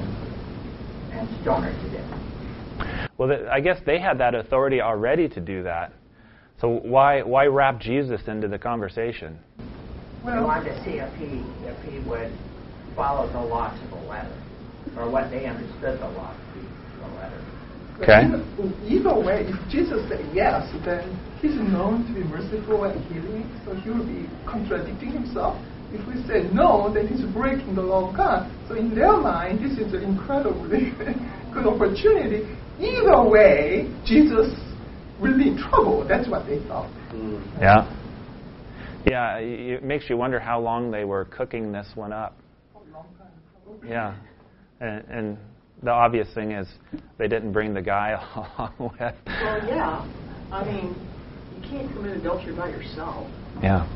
and 1.17 1.27
stone 1.41 1.63
her 1.63 1.73
to 1.73 1.89
death. 1.89 3.09
Well, 3.17 3.33
I 3.49 3.59
guess 3.59 3.81
they 3.87 3.99
had 3.99 4.19
that 4.19 4.35
authority 4.35 4.81
already 4.81 5.27
to 5.29 5.41
do 5.41 5.63
that. 5.63 5.93
So 6.61 6.79
why, 6.83 7.23
why 7.23 7.47
wrap 7.47 7.81
Jesus 7.81 8.21
into 8.27 8.47
the 8.47 8.59
conversation? 8.59 9.39
Well, 10.23 10.43
wanted 10.43 10.75
to 10.75 10.83
see 10.85 10.99
if 10.99 11.11
he, 11.15 11.41
if 11.65 11.91
he 11.91 12.07
would 12.07 12.31
follow 12.95 13.27
the 13.31 13.41
law 13.41 13.73
to 13.73 13.87
the 13.87 14.07
letter 14.07 14.37
or 14.97 15.09
what 15.09 15.29
they 15.29 15.45
understood 15.45 16.00
the 16.00 16.09
law 16.13 16.33
to 16.33 16.59
be, 16.59 16.65
the 17.00 17.07
letter. 17.17 17.41
Okay. 18.01 18.25
Either 18.89 19.15
way, 19.19 19.45
if 19.47 19.57
Jesus 19.69 20.01
said 20.09 20.25
yes, 20.33 20.65
then 20.85 21.05
he's 21.41 21.55
known 21.55 22.05
to 22.07 22.13
be 22.13 22.23
merciful 22.23 22.85
and 22.85 23.00
healing, 23.05 23.50
so 23.65 23.75
he 23.75 23.89
will 23.89 24.05
be 24.05 24.27
contradicting 24.45 25.12
himself. 25.12 25.57
If 25.93 26.05
we 26.07 26.15
say 26.25 26.50
no, 26.51 26.91
then 26.91 27.07
he's 27.07 27.23
breaking 27.33 27.75
the 27.75 27.83
law 27.83 28.09
of 28.09 28.17
God. 28.17 28.50
So 28.67 28.75
in 28.75 28.95
their 28.95 29.15
mind, 29.17 29.63
this 29.63 29.77
is 29.77 29.93
an 29.93 30.01
incredibly 30.01 30.91
good 31.53 31.67
opportunity. 31.67 32.57
Either 32.79 33.29
way, 33.29 33.93
Jesus 34.03 34.57
will 35.21 35.38
be 35.38 35.50
in 35.50 35.57
trouble. 35.69 36.05
That's 36.07 36.27
what 36.27 36.47
they 36.47 36.59
thought. 36.67 36.89
Mm. 37.13 37.62
Yeah. 37.62 38.00
Yeah, 39.05 39.38
it 39.38 39.83
makes 39.83 40.09
you 40.09 40.17
wonder 40.17 40.39
how 40.39 40.59
long 40.59 40.89
they 40.89 41.03
were 41.03 41.25
cooking 41.25 41.71
this 41.71 41.88
one 41.93 42.12
up. 42.12 42.35
Yeah. 43.85 44.15
And, 44.83 45.05
and 45.09 45.37
the 45.81 45.91
obvious 45.91 46.27
thing 46.33 46.51
is 46.51 46.67
they 47.17 47.29
didn't 47.29 47.53
bring 47.53 47.73
the 47.73 47.81
guy 47.81 48.19
along 48.35 48.73
with. 48.79 49.15
Well, 49.25 49.65
yeah. 49.65 50.05
I 50.51 50.65
mean, 50.65 50.93
you 51.55 51.69
can't 51.69 51.89
commit 51.93 52.17
adultery 52.17 52.53
by 52.53 52.67
yourself. 52.67 53.25
Yeah. 53.61 53.87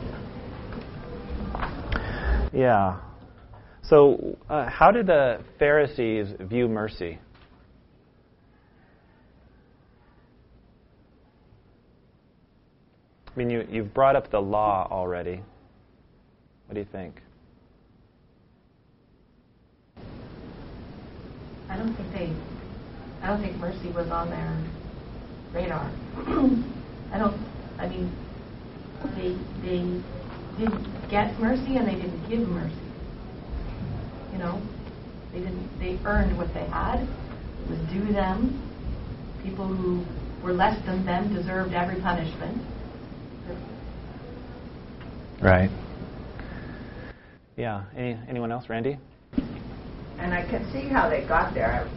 Yeah. 2.54 3.02
So, 3.84 4.38
uh, 4.50 4.70
how 4.70 4.92
did 4.92 5.08
the 5.08 5.42
Pharisees 5.60 6.30
view 6.40 6.70
mercy? 6.70 7.20
I 13.28 13.38
mean, 13.38 13.50
you, 13.50 13.68
you've 13.70 13.94
brought 13.94 14.16
up 14.16 14.32
the 14.32 14.40
law 14.40 14.88
already. 14.90 15.42
What 16.68 16.76
do 16.76 16.80
you 16.80 16.88
think? 16.90 17.22
I 21.70 21.76
don't 21.78 21.94
think 21.96 22.12
they, 22.14 22.32
I 23.22 23.28
don't 23.28 23.42
think 23.42 23.58
mercy 23.58 23.90
was 23.90 24.10
on 24.10 24.30
their 24.30 24.58
radar. 25.54 25.92
I 27.12 27.18
don't, 27.18 27.38
I 27.78 27.88
mean, 27.88 28.12
they, 29.16 29.36
they 29.62 30.02
didn't 30.58 31.10
get 31.10 31.40
mercy 31.40 31.78
and 31.78 31.88
they 31.88 31.96
didn't 31.96 32.30
give 32.30 32.48
mercy. 32.48 32.76
You 34.32 34.40
know, 34.40 34.62
they 35.34 35.40
didn't, 35.40 35.80
they 35.80 36.00
earned 36.06 36.38
what 36.38 36.54
they 36.54 36.66
had. 36.66 37.02
It 37.02 37.70
was 37.70 37.80
due 37.92 38.14
them. 38.14 38.64
People 39.44 39.68
who 39.68 40.06
were 40.44 40.54
less 40.54 40.84
than 40.86 41.06
them 41.06 41.34
deserved 41.34 41.74
every 41.74 42.02
punishment. 42.02 42.62
Right. 45.42 45.70
Yeah. 47.56 47.84
Any, 47.96 48.18
anyone 48.28 48.52
else? 48.52 48.70
Randy? 48.70 48.98
And 50.20 50.34
I 50.34 50.42
can 50.50 50.70
see 50.72 50.88
how 50.88 51.10
they 51.10 51.22
got 51.28 51.54
there. 51.54 51.90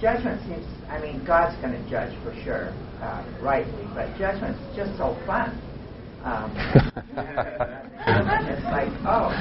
Judgment 0.00 0.40
seems, 0.46 0.66
I 0.90 1.00
mean, 1.00 1.24
God's 1.24 1.56
going 1.60 1.72
to 1.72 1.90
judge 1.90 2.12
for 2.22 2.34
sure, 2.44 2.74
uh, 3.00 3.24
rightly, 3.40 3.84
but 3.94 4.16
judgment's 4.18 4.60
just 4.76 4.96
so 4.98 5.16
fun. 5.26 5.50
Um, 6.22 6.52
it's 7.16 8.64
like, 8.64 8.92
oh, 9.06 9.32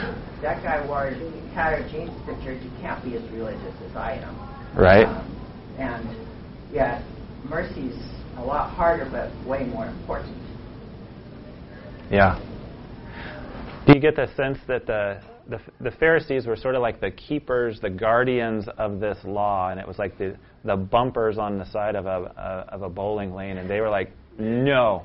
that 0.41 0.63
guy 0.63 0.85
wore 0.87 1.11
tattered 1.53 1.89
jeans 1.91 2.11
to 2.25 2.33
church. 2.43 2.61
You 2.63 2.71
can't 2.81 3.03
be 3.03 3.15
as 3.15 3.23
religious 3.31 3.73
as 3.89 3.95
I 3.95 4.13
am. 4.13 4.79
Right. 4.79 5.07
Um, 5.07 5.75
and 5.77 6.07
yet, 6.73 7.03
mercy's 7.43 7.95
a 8.37 8.43
lot 8.43 8.69
harder, 8.71 9.05
but 9.09 9.31
way 9.47 9.65
more 9.65 9.87
important. 9.87 10.37
Yeah. 12.11 12.39
Do 13.85 13.93
you 13.93 13.99
get 13.99 14.15
the 14.15 14.27
sense 14.35 14.59
that 14.67 14.85
the 14.85 15.21
the, 15.49 15.59
the 15.79 15.91
Pharisees 15.91 16.47
were 16.47 16.55
sort 16.55 16.75
of 16.75 16.81
like 16.81 16.99
the 16.99 17.11
keepers, 17.11 17.79
the 17.79 17.89
guardians 17.89 18.65
of 18.77 18.99
this 18.99 19.17
law, 19.23 19.69
and 19.69 19.79
it 19.79 19.87
was 19.87 19.99
like 19.99 20.17
the, 20.17 20.37
the 20.63 20.75
bumpers 20.75 21.37
on 21.37 21.57
the 21.57 21.65
side 21.71 21.95
of 21.95 22.05
a, 22.05 22.09
a 22.09 22.73
of 22.73 22.81
a 22.81 22.89
bowling 22.89 23.33
lane, 23.33 23.57
and 23.57 23.69
they 23.69 23.81
were 23.81 23.89
like, 23.89 24.11
"No, 24.39 25.03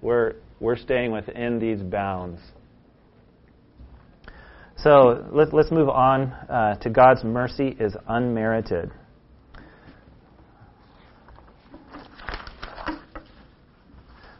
we're 0.00 0.34
we're 0.60 0.76
staying 0.76 1.12
within 1.12 1.58
these 1.58 1.82
bounds." 1.82 2.40
So 4.78 5.26
let, 5.32 5.52
let's 5.54 5.70
move 5.70 5.88
on 5.88 6.32
uh, 6.32 6.76
to 6.76 6.90
God's 6.90 7.24
mercy 7.24 7.76
is 7.80 7.96
unmerited. 8.08 8.90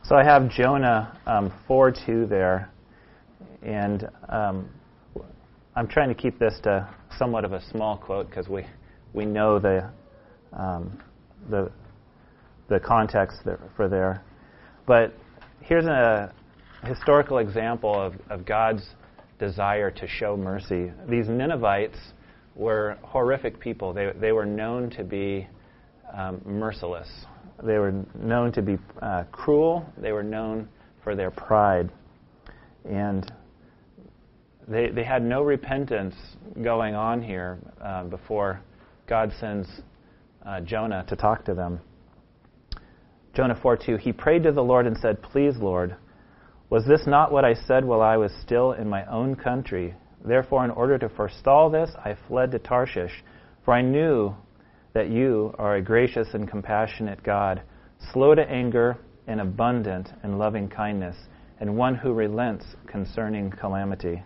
So 0.05 0.14
I 0.14 0.23
have 0.23 0.49
Jonah 0.50 1.19
um, 1.26 1.52
4 1.66 1.93
2 2.07 2.26
there. 2.26 2.71
And 3.62 4.09
um, 4.28 4.69
I'm 5.78 5.87
trying 5.87 6.09
to 6.09 6.14
keep 6.14 6.38
this 6.38 6.59
to 6.62 6.88
somewhat 7.18 7.45
of 7.45 7.52
a 7.52 7.61
small 7.71 7.99
quote 7.99 8.30
because 8.30 8.49
we, 8.49 8.64
we 9.12 9.26
know 9.26 9.59
the, 9.59 9.90
um, 10.54 11.02
the, 11.50 11.71
the 12.71 12.80
context 12.80 13.40
there, 13.45 13.61
for 13.76 13.87
there. 13.87 14.25
But 14.87 15.12
here's 15.61 15.85
a 15.85 16.33
historical 16.83 17.38
example 17.38 17.95
of, 17.95 18.14
of 18.30 18.47
God's 18.47 18.88
desire 19.38 19.90
to 19.90 20.09
show 20.09 20.35
mercy. 20.35 20.92
These 21.11 21.28
Ninevites 21.28 21.99
were 22.54 22.97
horrific 23.02 23.61
people. 23.61 23.92
They, 23.92 24.12
they 24.18 24.33
were 24.33 24.47
known 24.47 24.88
to 24.92 25.04
be 25.04 25.47
um, 26.16 26.40
merciless. 26.47 27.09
They 27.62 27.76
were 27.76 27.92
known 28.18 28.50
to 28.52 28.62
be 28.62 28.78
uh, 29.02 29.25
cruel. 29.30 29.85
They 29.99 30.12
were 30.12 30.23
known 30.23 30.68
for 31.04 31.14
their 31.14 31.30
pride. 31.30 31.90
And 32.88 33.30
they, 34.68 34.88
they 34.88 35.04
had 35.04 35.23
no 35.23 35.42
repentance 35.42 36.14
going 36.62 36.94
on 36.94 37.23
here 37.23 37.58
uh, 37.80 38.04
before 38.04 38.61
God 39.06 39.32
sends 39.38 39.68
uh, 40.44 40.61
Jonah 40.61 41.04
to 41.08 41.16
talk 41.16 41.44
to 41.44 41.54
them. 41.54 41.80
Jonah 43.35 43.58
4 43.61 43.76
2, 43.76 43.96
he 43.96 44.12
prayed 44.12 44.42
to 44.44 44.52
the 44.52 44.62
Lord 44.62 44.87
and 44.87 44.96
said, 44.99 45.23
Please, 45.23 45.56
Lord, 45.58 45.96
was 46.70 46.85
this 46.87 47.02
not 47.06 47.30
what 47.30 47.44
I 47.44 47.54
said 47.54 47.85
while 47.85 48.00
I 48.00 48.16
was 48.16 48.32
still 48.42 48.73
in 48.73 48.88
my 48.88 49.04
own 49.06 49.37
country? 49.37 49.94
Therefore, 50.25 50.64
in 50.64 50.70
order 50.70 50.99
to 50.99 51.08
forestall 51.08 51.70
this, 51.70 51.90
I 52.04 52.16
fled 52.26 52.50
to 52.52 52.58
Tarshish, 52.58 53.23
for 53.64 53.75
I 53.75 53.82
knew 53.82 54.35
that 54.94 55.11
you 55.11 55.54
are 55.58 55.76
a 55.76 55.82
gracious 55.82 56.28
and 56.32 56.49
compassionate 56.49 57.23
God, 57.23 57.62
slow 58.12 58.35
to 58.35 58.50
anger 58.50 58.99
and 59.28 59.40
abundant 59.40 60.08
in 60.25 60.38
loving 60.38 60.68
kindness, 60.68 61.16
and 61.61 61.76
one 61.76 61.94
who 61.94 62.12
relents 62.12 62.64
concerning 62.87 63.50
calamity. 63.50 64.23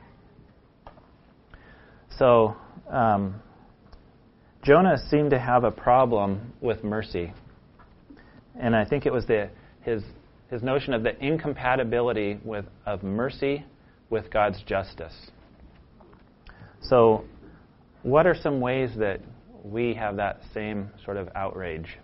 So, 2.21 2.55
um, 2.91 3.41
Jonah 4.62 4.99
seemed 5.09 5.31
to 5.31 5.39
have 5.39 5.65
a 5.65 5.71
problem 5.71 6.53
with 6.61 6.85
mercy. 6.85 7.33
And 8.61 8.77
I 8.77 8.85
think 8.85 9.07
it 9.07 9.12
was 9.12 9.25
the, 9.25 9.49
his, 9.81 10.03
his 10.50 10.62
notion 10.62 10.93
of 10.93 11.03
the 11.03 11.19
incompatibility 11.19 12.39
with, 12.45 12.67
of 12.85 13.03
mercy 13.03 13.65
with 14.11 14.31
God's 14.31 14.62
justice. 14.65 15.31
So, 16.83 17.25
what 18.03 18.27
are 18.27 18.35
some 18.35 18.61
ways 18.61 18.91
that 18.99 19.23
we 19.65 19.95
have 19.95 20.17
that 20.17 20.43
same 20.53 20.91
sort 21.03 21.17
of 21.17 21.31
outrage? 21.35 21.97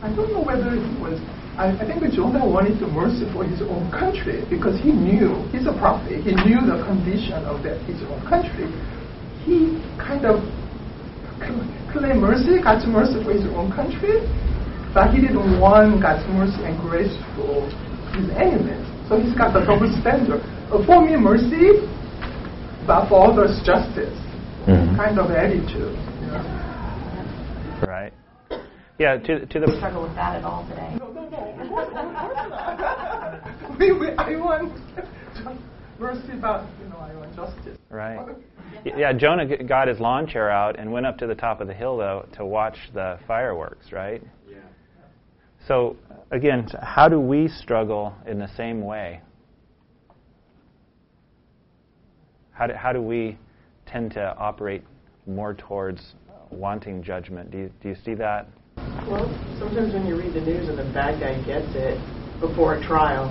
I 0.00 0.10
don't 0.16 0.32
know 0.32 0.42
whether 0.42 0.74
it 0.74 0.98
was. 0.98 1.20
I, 1.54 1.70
I 1.70 1.86
think 1.86 2.02
Jonah 2.10 2.42
wanted 2.42 2.82
the 2.82 2.90
mercy 2.90 3.30
for 3.30 3.46
his 3.46 3.62
own 3.62 3.86
country 3.94 4.42
because 4.50 4.74
he 4.82 4.90
knew 4.90 5.38
he's 5.54 5.70
a 5.70 5.76
prophet. 5.78 6.26
He 6.26 6.34
knew 6.34 6.58
the 6.66 6.82
condition 6.82 7.46
of 7.46 7.62
the, 7.62 7.78
his 7.86 8.02
own 8.10 8.18
country. 8.26 8.66
He 9.46 9.78
kind 9.94 10.26
of 10.26 10.42
claimed 11.94 12.26
mercy, 12.26 12.58
God's 12.58 12.90
mercy 12.90 13.22
for 13.22 13.30
his 13.30 13.46
own 13.54 13.70
country, 13.70 14.18
but 14.90 15.14
he 15.14 15.22
didn't 15.22 15.60
want 15.62 16.02
God's 16.02 16.26
mercy 16.34 16.58
and 16.66 16.74
grace 16.82 17.14
for 17.38 17.62
his 18.18 18.26
enemies. 18.34 18.82
So 19.06 19.22
he's 19.22 19.34
got 19.38 19.54
the 19.54 19.62
double 19.62 19.86
standard. 20.02 20.42
Uh, 20.74 20.82
for 20.82 21.06
me, 21.06 21.14
mercy, 21.14 21.86
but 22.82 23.06
for 23.06 23.30
others, 23.30 23.62
justice. 23.62 24.18
Mm-hmm. 24.66 24.98
Kind 24.98 25.22
of 25.22 25.30
attitude. 25.30 25.94
You 26.18 26.34
know? 26.34 26.42
Right. 27.86 28.12
Yeah, 28.98 29.18
to, 29.18 29.46
to 29.46 29.60
the. 29.60 29.70
struggle 29.78 30.02
with 30.02 30.14
that 30.14 30.36
at 30.36 30.44
all 30.44 30.66
today. 30.66 31.13
we, 33.78 33.92
we, 33.92 34.10
I 34.16 34.36
want 34.36 34.72
mercy, 35.98 36.32
but 36.40 36.66
you 36.80 36.88
know, 36.88 36.98
I 36.98 37.14
want 37.14 37.34
justice. 37.36 37.78
Right. 37.90 38.18
Yeah, 38.84 39.12
Jonah 39.14 39.64
got 39.64 39.88
his 39.88 39.98
lawn 39.98 40.26
chair 40.26 40.50
out 40.50 40.78
and 40.78 40.92
went 40.92 41.06
up 41.06 41.16
to 41.18 41.26
the 41.26 41.34
top 41.34 41.62
of 41.62 41.68
the 41.68 41.72
hill 41.72 41.96
though 41.96 42.26
to 42.34 42.44
watch 42.44 42.76
the 42.92 43.18
fireworks. 43.26 43.92
Right. 43.92 44.22
Yeah. 44.50 44.56
So 45.66 45.96
again, 46.30 46.68
how 46.82 47.08
do 47.08 47.18
we 47.18 47.48
struggle 47.48 48.12
in 48.26 48.38
the 48.38 48.48
same 48.56 48.82
way? 48.84 49.20
How 52.52 52.66
do, 52.66 52.74
how 52.74 52.92
do 52.92 53.00
we 53.00 53.38
tend 53.86 54.12
to 54.12 54.36
operate 54.36 54.82
more 55.26 55.54
towards 55.54 56.14
wanting 56.50 57.02
judgment? 57.02 57.50
Do 57.50 57.58
you, 57.58 57.70
do 57.82 57.88
you 57.88 57.96
see 58.04 58.14
that? 58.14 58.48
Well, 59.08 59.28
sometimes 59.58 59.92
when 59.92 60.06
you 60.06 60.16
read 60.16 60.32
the 60.32 60.40
news 60.40 60.68
and 60.68 60.78
the 60.78 60.84
bad 60.84 61.20
guy 61.20 61.36
gets 61.44 61.74
it 61.74 62.00
before 62.40 62.76
a 62.76 62.82
trial, 62.82 63.28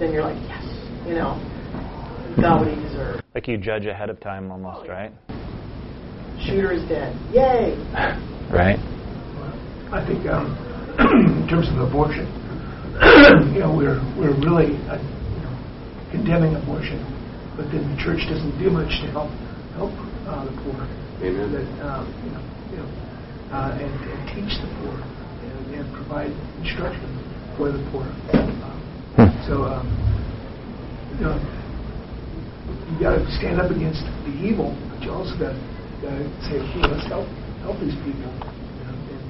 then 0.00 0.10
you're 0.10 0.22
like, 0.24 0.40
yes, 0.48 0.64
you 1.06 1.14
know, 1.14 1.36
got 2.40 2.60
what 2.64 2.68
he 2.72 2.80
deserved. 2.80 3.22
Like 3.34 3.46
you 3.46 3.58
judge 3.58 3.84
ahead 3.84 4.08
of 4.08 4.20
time 4.20 4.50
almost, 4.50 4.80
Oh, 4.84 4.88
right? 4.88 5.12
Shooter 6.40 6.72
is 6.72 6.82
dead. 6.88 7.14
Yay! 7.32 7.76
Right. 8.50 8.78
I 9.92 10.00
think 10.06 10.24
um, 10.26 10.56
in 11.42 11.46
terms 11.48 11.68
of 11.68 11.76
abortion, 11.84 12.26
you 13.52 13.60
know, 13.60 13.72
we're 13.76 14.00
we're 14.16 14.32
really 14.40 14.80
uh, 14.88 14.96
you 14.96 15.40
know, 15.44 15.52
condemning 16.10 16.56
abortion, 16.56 17.00
but 17.56 17.68
then 17.68 17.84
the 17.84 17.96
church 18.02 18.24
doesn't 18.28 18.56
do 18.58 18.70
much 18.70 18.88
to 19.04 19.12
help 19.12 19.30
help 19.76 19.92
uh, 20.24 20.44
the 20.48 20.52
poor. 20.64 20.88
Amen. 21.20 21.52
That 21.52 21.68
um, 21.84 22.08
you 22.24 22.30
know, 22.32 22.42
you 22.72 22.76
know, 22.80 23.01
uh, 23.52 23.76
and, 23.76 23.92
and 23.92 24.20
teach 24.32 24.56
the 24.64 24.68
poor 24.80 24.96
and, 24.96 25.74
and 25.76 25.84
provide 25.94 26.32
instruction 26.64 27.04
for 27.56 27.70
the 27.70 27.84
poor. 27.92 28.08
Um, 28.32 29.28
so 29.46 29.64
um, 29.68 29.86
you 31.18 31.28
know, 31.28 31.36
you 32.90 33.00
got 33.00 33.16
to 33.16 33.30
stand 33.36 33.60
up 33.60 33.70
against 33.70 34.02
the 34.24 34.32
evil, 34.40 34.72
but 34.88 35.02
you 35.04 35.10
also 35.12 35.36
got 35.38 35.52
to 35.52 35.60
say, 36.48 36.58
hey, 36.58 36.80
let's 36.88 37.06
help 37.06 37.28
help 37.60 37.78
these 37.80 37.94
people. 38.00 38.24
You 38.24 38.84
know, 38.88 38.96
and, 39.12 39.20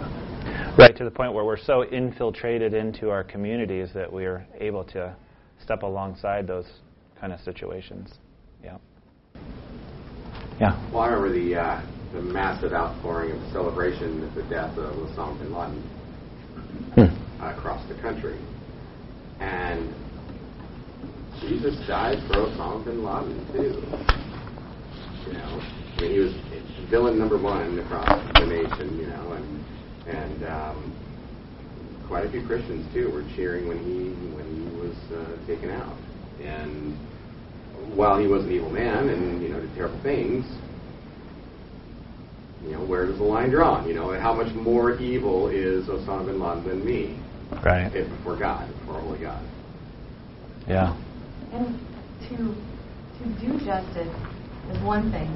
uh, 0.00 0.76
Right 0.78 0.96
to 0.96 1.04
the 1.04 1.10
point 1.10 1.34
where 1.34 1.44
we're 1.44 1.58
so 1.60 1.84
infiltrated 1.84 2.72
into 2.72 3.10
our 3.10 3.22
communities 3.22 3.90
that 3.94 4.10
we 4.10 4.24
are 4.24 4.46
able 4.58 4.84
to 4.84 5.14
step 5.62 5.82
alongside 5.82 6.46
those 6.46 6.66
kind 7.20 7.32
of 7.32 7.40
situations. 7.40 8.14
Yeah. 8.64 8.78
Yeah. 10.58 10.90
Well, 10.92 11.02
are 11.02 11.20
remember 11.20 11.38
the 11.38 11.60
uh, 11.60 11.82
the 12.12 12.20
massive 12.20 12.72
outpouring 12.72 13.32
of 13.32 13.52
celebration 13.52 14.22
at 14.24 14.34
the 14.34 14.42
death 14.44 14.76
of 14.78 14.94
Osama 14.96 15.38
bin 15.38 15.52
Laden 15.52 15.82
Hmm. 16.94 17.42
uh, 17.42 17.54
across 17.56 17.86
the 17.88 17.94
country, 18.02 18.36
and 19.38 19.94
Jesus 21.40 21.76
died 21.86 22.18
for 22.26 22.34
Osama 22.50 22.84
bin 22.84 23.04
Laden 23.04 23.46
too. 23.52 23.80
You 25.26 25.32
know, 25.34 25.60
I 25.96 26.00
mean, 26.00 26.10
he 26.12 26.18
was 26.18 26.34
villain 26.90 27.18
number 27.18 27.38
one 27.38 27.78
across 27.78 28.10
the 28.34 28.46
nation. 28.46 28.98
You 28.98 29.06
know, 29.06 29.32
and 29.32 29.64
and 30.08 30.44
um, 30.44 30.78
quite 32.08 32.26
a 32.26 32.30
few 32.30 32.44
Christians 32.46 32.92
too 32.92 33.10
were 33.12 33.24
cheering 33.36 33.68
when 33.68 33.78
he 33.78 34.10
when 34.34 34.46
he 34.50 34.64
was 34.76 34.96
uh, 35.14 35.46
taken 35.46 35.70
out, 35.70 35.96
and 36.42 36.96
while 37.94 38.18
he 38.18 38.26
was 38.26 38.44
an 38.44 38.50
evil 38.50 38.70
man 38.70 39.08
and 39.08 39.40
you 39.42 39.48
know 39.48 39.60
did 39.60 39.72
terrible 39.74 40.00
things, 40.02 40.44
you 42.64 42.72
know 42.72 42.80
where 42.84 43.06
does 43.06 43.18
the 43.18 43.24
line 43.24 43.50
drawn? 43.50 43.86
You 43.88 43.94
know, 43.94 44.10
and 44.10 44.22
how 44.22 44.34
much 44.34 44.52
more 44.54 44.98
evil 44.98 45.48
is 45.48 45.86
Osama 45.86 46.26
bin 46.26 46.40
Laden 46.40 46.64
than 46.68 46.84
me? 46.84 47.18
Right. 47.64 47.90
If 47.94 48.08
before 48.10 48.38
God, 48.38 48.68
before 48.80 48.98
a 48.98 49.02
holy 49.02 49.18
God. 49.20 49.42
Yeah. 50.68 50.94
And 51.52 51.78
to 52.28 52.36
to 53.18 53.40
do 53.40 53.58
justice 53.64 54.14
is 54.70 54.82
one 54.84 55.10
thing. 55.10 55.28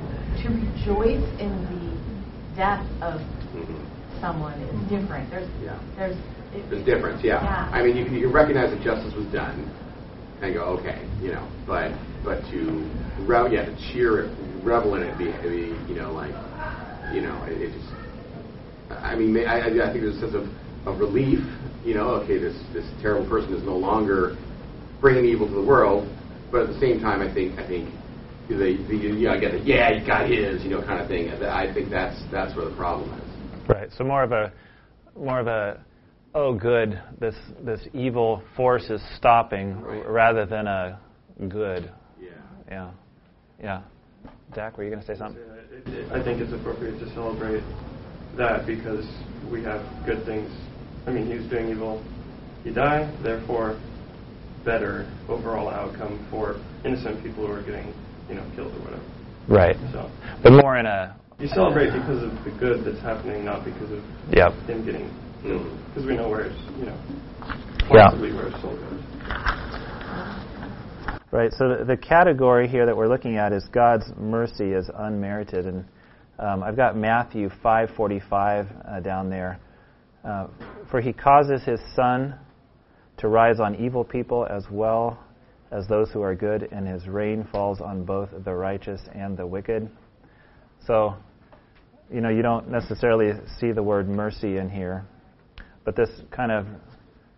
To 0.42 0.48
rejoice 0.50 1.24
in 1.40 1.50
the 1.70 2.56
death 2.56 2.87
of 3.02 3.20
Mm-hmm. 3.54 4.20
someone 4.20 4.58
is 4.62 4.90
different. 4.90 5.30
There's 5.30 5.48
Yeah. 5.62 5.78
there's 5.96 6.16
it, 6.54 6.68
There's 6.70 6.84
difference, 6.84 7.22
yeah. 7.22 7.40
Yeah. 7.42 7.70
I 7.72 7.82
mean, 7.84 7.96
you, 7.96 8.04
can- 8.04 8.14
you 8.14 8.22
can 8.22 8.32
recognize 8.32 8.70
that 8.70 8.82
justice 8.82 9.14
was 9.14 9.26
done, 9.26 9.70
and 10.42 10.52
go, 10.54 10.62
okay, 10.78 11.06
you 11.22 11.30
know, 11.32 11.46
but 11.66 11.92
but 12.24 12.40
to 12.50 12.88
revel, 13.26 13.52
yeah, 13.52 13.64
to 13.64 13.74
cheer, 13.92 14.24
it, 14.24 14.37
revel 14.64 14.94
in 14.96 15.02
it, 15.04 15.16
be, 15.18 15.26
be 15.48 15.74
you 15.92 15.94
know, 16.00 16.12
like, 16.12 16.32
you 17.12 17.23
know, 17.23 17.43
it, 17.45 17.61
it 17.61 17.73
just. 17.73 17.90
I 18.90 19.17
mean, 19.17 19.37
I, 19.47 19.61
I 19.61 19.67
I 19.67 19.93
think 19.93 20.05
there's 20.05 20.17
a 20.17 20.21
sense 20.21 20.35
of, 20.35 20.47
of 20.87 21.01
relief, 21.01 21.40
you 21.85 21.95
know, 21.95 22.11
okay, 22.23 22.38
this 22.38 22.55
this 22.73 22.85
terrible 23.03 23.29
person 23.29 23.55
is 23.55 23.64
no 23.64 23.77
longer 23.77 24.37
bringing 25.01 25.25
evil 25.25 25.49
to 25.49 25.55
the 25.55 25.62
world, 25.62 26.09
but 26.51 26.62
at 26.62 26.69
the 26.69 26.79
same 26.81 27.01
time, 27.01 27.21
I 27.21 27.33
think 27.33 27.59
I 27.59 27.67
think 27.67 27.88
the, 28.49 28.55
the 28.55 28.97
you 28.97 29.27
know, 29.27 29.33
I 29.33 29.40
get 29.40 29.53
the 29.53 29.61
yeah, 29.61 29.99
he 29.99 30.07
got 30.07 30.29
his, 30.29 30.62
you 30.62 30.71
know, 30.71 30.83
kind 30.83 31.01
of 31.01 31.09
thing. 31.09 31.31
I 31.31 31.73
think 31.73 31.90
that's 31.90 32.17
that's 32.31 32.55
where 32.57 32.69
the 32.69 32.77
problem 32.77 33.11
is. 33.19 33.69
Right. 33.69 33.88
So 33.97 34.05
more 34.05 34.23
of 34.23 34.33
a 34.33 34.53
more 35.17 35.40
of 35.40 35.47
a 35.47 35.81
oh 36.35 36.55
good 36.55 37.01
this 37.21 37.35
this 37.64 37.81
evil 37.95 38.43
force 38.57 38.90
is 38.90 39.01
stopping 39.17 39.81
Right. 39.81 40.05
r- 40.05 40.12
rather 40.12 40.47
than 40.47 40.67
a 40.67 40.99
good. 41.49 41.90
Yeah. 42.21 42.29
Yeah. 42.69 42.90
Yeah. 43.62 43.83
Zach, 44.55 44.77
were 44.77 44.85
you 44.85 44.90
going 44.90 45.01
to 45.01 45.07
say 45.07 45.19
something? 45.19 45.43
Yeah, 45.74 46.04
I 46.14 46.22
think 46.22 46.40
it's 46.40 46.52
appropriate 46.52 46.98
to 47.00 47.12
celebrate 47.14 47.62
that 48.37 48.66
because 48.66 49.04
we 49.50 49.62
have 49.64 49.82
good 50.06 50.24
things. 50.24 50.50
I 51.06 51.10
mean, 51.10 51.26
he 51.26 51.37
was 51.37 51.46
doing 51.46 51.70
evil, 51.70 52.02
he 52.62 52.70
died, 52.70 53.12
therefore, 53.22 53.80
better 54.64 55.10
overall 55.28 55.68
outcome 55.68 56.26
for 56.30 56.60
innocent 56.84 57.22
people 57.22 57.46
who 57.46 57.52
are 57.52 57.62
getting, 57.62 57.92
you 58.28 58.37
know, 58.37 58.44
killed 58.54 58.72
or 58.72 58.80
whatever. 58.80 59.02
Right. 59.48 59.76
So 59.92 60.10
But 60.42 60.52
more 60.52 60.78
in 60.78 60.87
a 60.87 61.16
you 61.40 61.48
celebrate 61.48 61.90
because 61.90 62.22
of 62.22 62.30
the 62.44 62.50
good 62.60 62.84
that's 62.84 63.02
happening, 63.02 63.44
not 63.44 63.64
because 63.64 63.90
of 63.90 64.02
Yep. 64.30 64.52
him 64.68 64.84
getting 64.87 65.10
killed. 65.42 65.66
Because 65.88 66.06
we 66.06 66.16
know 66.16 66.28
where 66.28 66.44
his, 66.44 66.58
you 66.78 66.87
know, 66.87 66.96
Yeah. 67.90 68.08
possibly 68.08 68.32
where 68.32 68.48
his 68.48 68.60
soul 68.62 68.76
goes. 68.76 69.73
Right. 71.35 71.53
So 71.59 71.79
the, 71.79 71.85
the 71.85 71.97
category 71.97 72.68
here 72.68 72.87
that 72.87 72.97
we're 72.97 73.09
looking 73.09 73.38
at 73.38 73.53
is 73.53 73.64
God's 73.73 74.05
mercy 74.16 74.70
is 74.70 74.88
unmerited, 74.97 75.66
and 75.66 75.85
um, 76.38 76.62
I've 76.62 76.77
got 76.77 76.97
Matthew 76.97 77.51
5:45 77.64 78.29
uh, 78.87 79.01
down 79.01 79.31
there. 79.31 79.59
Uh, 80.25 80.47
For 80.92 81.01
he 81.01 81.12
causes 81.12 81.64
his 81.64 81.81
sun 81.97 82.38
to 83.16 83.27
rise 83.27 83.59
on 83.59 83.75
evil 83.75 84.05
people 84.05 84.47
as 84.49 84.66
well 84.70 85.18
as 85.73 85.88
those 85.88 86.09
who 86.12 86.23
are 86.23 86.37
good, 86.37 86.68
and 86.70 86.87
his 86.87 87.09
rain 87.09 87.49
falls 87.51 87.81
on 87.81 88.05
both 88.05 88.29
the 88.44 88.55
righteous 88.55 89.01
and 89.12 89.37
the 89.37 89.44
wicked. 89.44 89.90
So, 90.87 91.16
you 92.12 92.20
know, 92.20 92.29
you 92.29 92.42
don't 92.42 92.70
necessarily 92.70 93.33
see 93.59 93.73
the 93.73 93.83
word 93.83 94.09
mercy 94.09 94.59
in 94.59 94.70
here, 94.70 95.05
but 95.85 95.97
this 95.97 96.11
kind 96.31 96.53
of 96.53 96.64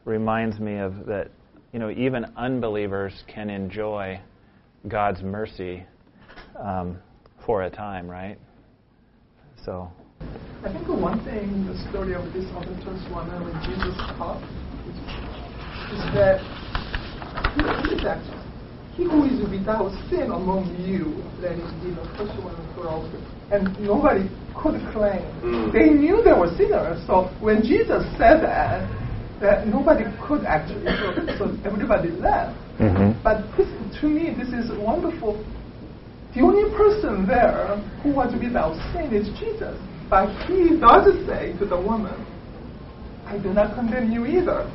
reminds 0.05 0.61
me 0.61 0.81
of 0.81 1.07
that 1.07 1.31
you 1.77 1.81
know, 1.81 1.91
even 1.91 2.25
unbelievers 2.39 3.12
can 3.27 3.51
enjoy 3.51 4.19
God's 4.89 5.21
mercy 5.21 5.85
um, 6.59 6.97
for 7.45 7.65
a 7.65 7.71
time, 7.71 8.09
right? 8.09 8.39
So, 9.62 9.87
I 10.65 10.73
think 10.73 10.89
one 10.89 11.23
thing, 11.27 11.67
the 11.67 11.77
story 11.91 12.15
of 12.15 12.25
this 12.33 12.47
other 12.57 12.73
church 12.81 13.05
woman 13.12 13.45
when 13.45 13.53
Jesus 13.69 13.95
taught, 14.17 14.41
is 15.93 16.01
that 16.17 16.41
he 17.53 17.93
is 17.93 18.07
actually 18.07 18.41
he 18.97 19.05
who 19.05 19.25
is 19.27 19.45
without 19.51 19.93
sin 20.09 20.33
among 20.33 20.73
you, 20.81 21.23
let 21.43 21.59
him 21.59 21.69
be 21.85 21.91
the 21.93 22.09
first 22.17 22.43
one 22.43 22.57
to 22.57 22.73
throw 22.73 23.05
it. 23.05 23.21
And 23.53 23.79
nobody 23.85 24.31
could 24.57 24.81
claim. 24.97 25.29
Mm. 25.45 25.75
They 25.75 25.91
knew 25.91 26.25
they 26.25 26.33
were 26.33 26.49
sinners. 26.57 27.07
So 27.07 27.29
when 27.39 27.61
Jesus 27.61 28.03
said 28.17 28.41
that, 28.41 28.89
that 29.40 29.66
nobody 29.66 30.05
could 30.27 30.44
actually, 30.44 30.87
so, 31.37 31.49
so 31.49 31.59
everybody 31.64 32.11
left. 32.11 32.57
Mm-hmm. 32.79 33.22
But 33.22 33.44
this, 33.57 33.68
to 34.01 34.07
me, 34.09 34.33
this 34.37 34.49
is 34.49 34.70
wonderful. 34.79 35.44
The 36.35 36.42
only 36.42 36.68
person 36.77 37.27
there 37.27 37.77
who 38.03 38.12
was 38.12 38.33
without 38.37 38.77
sin 38.92 39.12
is 39.14 39.29
Jesus. 39.38 39.77
But 40.09 40.29
he 40.46 40.77
does 40.79 41.09
say 41.27 41.57
to 41.59 41.66
the 41.66 41.81
woman, 41.81 42.14
I 43.27 43.38
do 43.38 43.53
not 43.53 43.75
condemn 43.75 44.12
you 44.12 44.27
either. 44.27 44.70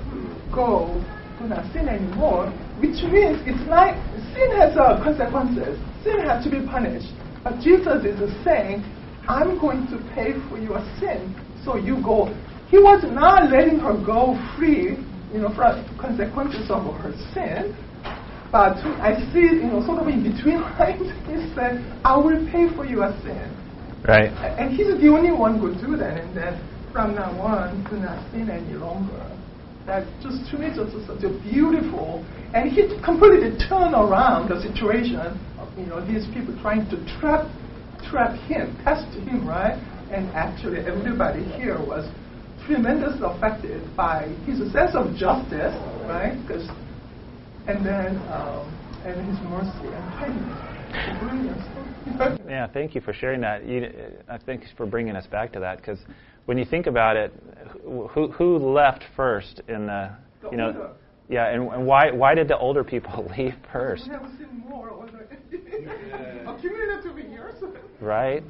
Go, 0.54 1.02
do 1.39 1.47
not 1.47 1.71
sin 1.71 1.88
anymore. 1.88 2.50
Which 2.82 3.00
means 3.08 3.39
it's 3.47 3.62
like 3.69 3.95
sin 4.34 4.50
has 4.58 4.76
uh, 4.76 5.02
consequences. 5.04 5.80
Sin 6.04 6.19
has 6.26 6.43
to 6.43 6.50
be 6.50 6.65
punished. 6.65 7.13
But 7.43 7.62
Jesus 7.62 8.04
is 8.04 8.19
saying, 8.43 8.84
I'm 9.28 9.60
going 9.60 9.88
to 9.88 9.97
pay 10.13 10.34
for 10.50 10.58
your 10.58 10.82
sin, 11.00 11.34
so 11.63 11.78
you 11.78 12.02
go. 12.04 12.28
He 12.72 12.80
was 12.80 13.04
not 13.12 13.52
letting 13.52 13.80
her 13.80 13.94
go 14.00 14.40
free, 14.56 14.96
you 15.36 15.40
know, 15.44 15.54
from 15.54 15.84
consequences 16.00 16.72
of 16.72 16.88
her 17.04 17.12
sin. 17.36 17.76
But 18.50 18.80
I 19.04 19.20
see, 19.36 19.60
you 19.60 19.68
know, 19.68 19.84
sort 19.86 20.00
of 20.00 20.08
in 20.08 20.24
between 20.24 20.62
lines, 20.80 21.12
he 21.28 21.36
said, 21.52 21.84
I 22.08 22.16
will 22.16 22.40
pay 22.48 22.72
for 22.74 22.86
your 22.88 23.12
sin. 23.28 23.52
Right. 24.08 24.32
And 24.56 24.72
he's 24.72 24.88
the 24.88 25.10
only 25.12 25.36
one 25.36 25.60
who 25.60 25.76
do 25.84 25.98
that, 25.98 26.16
and 26.24 26.32
then 26.36 26.64
from 26.94 27.14
now 27.14 27.36
on, 27.44 27.84
do 27.92 28.00
not 28.00 28.24
sin 28.32 28.50
any 28.50 28.74
longer. 28.74 29.20
That 29.86 30.08
just 30.24 30.50
to 30.52 30.58
me 30.58 30.72
just 30.72 30.96
such 31.06 31.28
a 31.28 31.32
beautiful, 31.44 32.24
and 32.56 32.72
he 32.72 32.88
completely 33.04 33.52
turned 33.68 34.00
around 34.00 34.48
the 34.48 34.64
situation. 34.64 35.20
Of, 35.60 35.68
you 35.78 35.88
know, 35.88 36.00
these 36.00 36.24
people 36.34 36.56
trying 36.62 36.88
to 36.88 36.98
trap, 37.20 37.52
trap 38.08 38.32
him, 38.48 38.80
test 38.84 39.12
him, 39.28 39.46
right? 39.46 39.76
And 40.12 40.32
actually, 40.32 40.80
everybody 40.80 41.44
here 41.60 41.80
was 41.80 42.08
tremendously 42.72 43.20
affected 43.24 43.84
by 43.96 44.30
his 44.46 44.60
sense 44.72 44.96
of 44.96 45.14
justice, 45.16 45.76
right? 46.08 46.38
Because, 46.42 46.68
and 47.68 47.86
then, 47.86 48.18
um, 48.32 48.64
and 49.06 49.28
his 49.28 49.38
mercy 49.50 49.92
and 49.92 50.06
kindness. 50.16 50.72
Brilliant. 51.20 52.50
Yeah, 52.50 52.68
thank 52.68 52.96
you 52.96 53.02
for 53.02 53.14
sharing 53.14 53.42
that. 53.42 53.66
You, 53.66 53.90
uh, 54.30 54.38
thanks 54.46 54.68
for 54.76 54.86
bringing 54.86 55.16
us 55.16 55.26
back 55.28 55.52
to 55.54 55.60
that 55.60 55.78
because 55.78 56.00
when 56.46 56.58
you 56.58 56.66
think 56.66 56.88
about 56.88 57.16
it, 57.16 57.34
who 57.84 58.28
who 58.32 58.58
left 58.58 59.04
first 59.16 59.62
in 59.68 59.88
the 59.88 60.12
The 60.42 60.50
you 60.52 60.58
know 60.58 60.68
older. 60.68 60.90
yeah, 61.30 61.48
and, 61.48 61.72
and 61.72 61.86
why 61.86 62.12
why 62.12 62.36
did 62.36 62.48
the 62.50 62.58
older 62.58 62.84
people 62.84 63.32
leave 63.38 63.56
first? 63.72 64.04
We 64.08 64.12
have 64.14 64.28
seen 64.38 64.64
more 64.68 64.90
of 64.90 65.10
accumulated 66.48 67.04
to 67.04 67.14
be 67.16 67.24
years. 67.24 67.56
Right? 68.02 68.44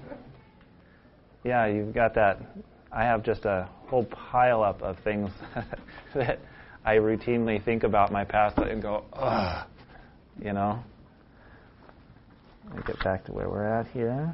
Yeah, 1.43 1.67
you've 1.67 1.93
got 1.93 2.13
that. 2.15 2.39
I 2.93 3.03
have 3.03 3.23
just 3.23 3.45
a 3.45 3.69
whole 3.87 4.05
pile 4.05 4.63
up 4.63 4.81
of 4.81 4.97
things 5.03 5.29
that 6.15 6.39
I 6.83 6.95
routinely 6.95 7.63
think 7.63 7.83
about 7.83 8.11
my 8.11 8.25
past 8.25 8.57
and 8.57 8.81
go, 8.81 9.05
ugh, 9.13 9.67
you 10.41 10.53
know. 10.53 10.79
Let 12.67 12.75
me 12.75 12.83
get 12.85 13.03
back 13.03 13.25
to 13.25 13.31
where 13.31 13.49
we're 13.49 13.65
at 13.65 13.87
here. 13.87 14.33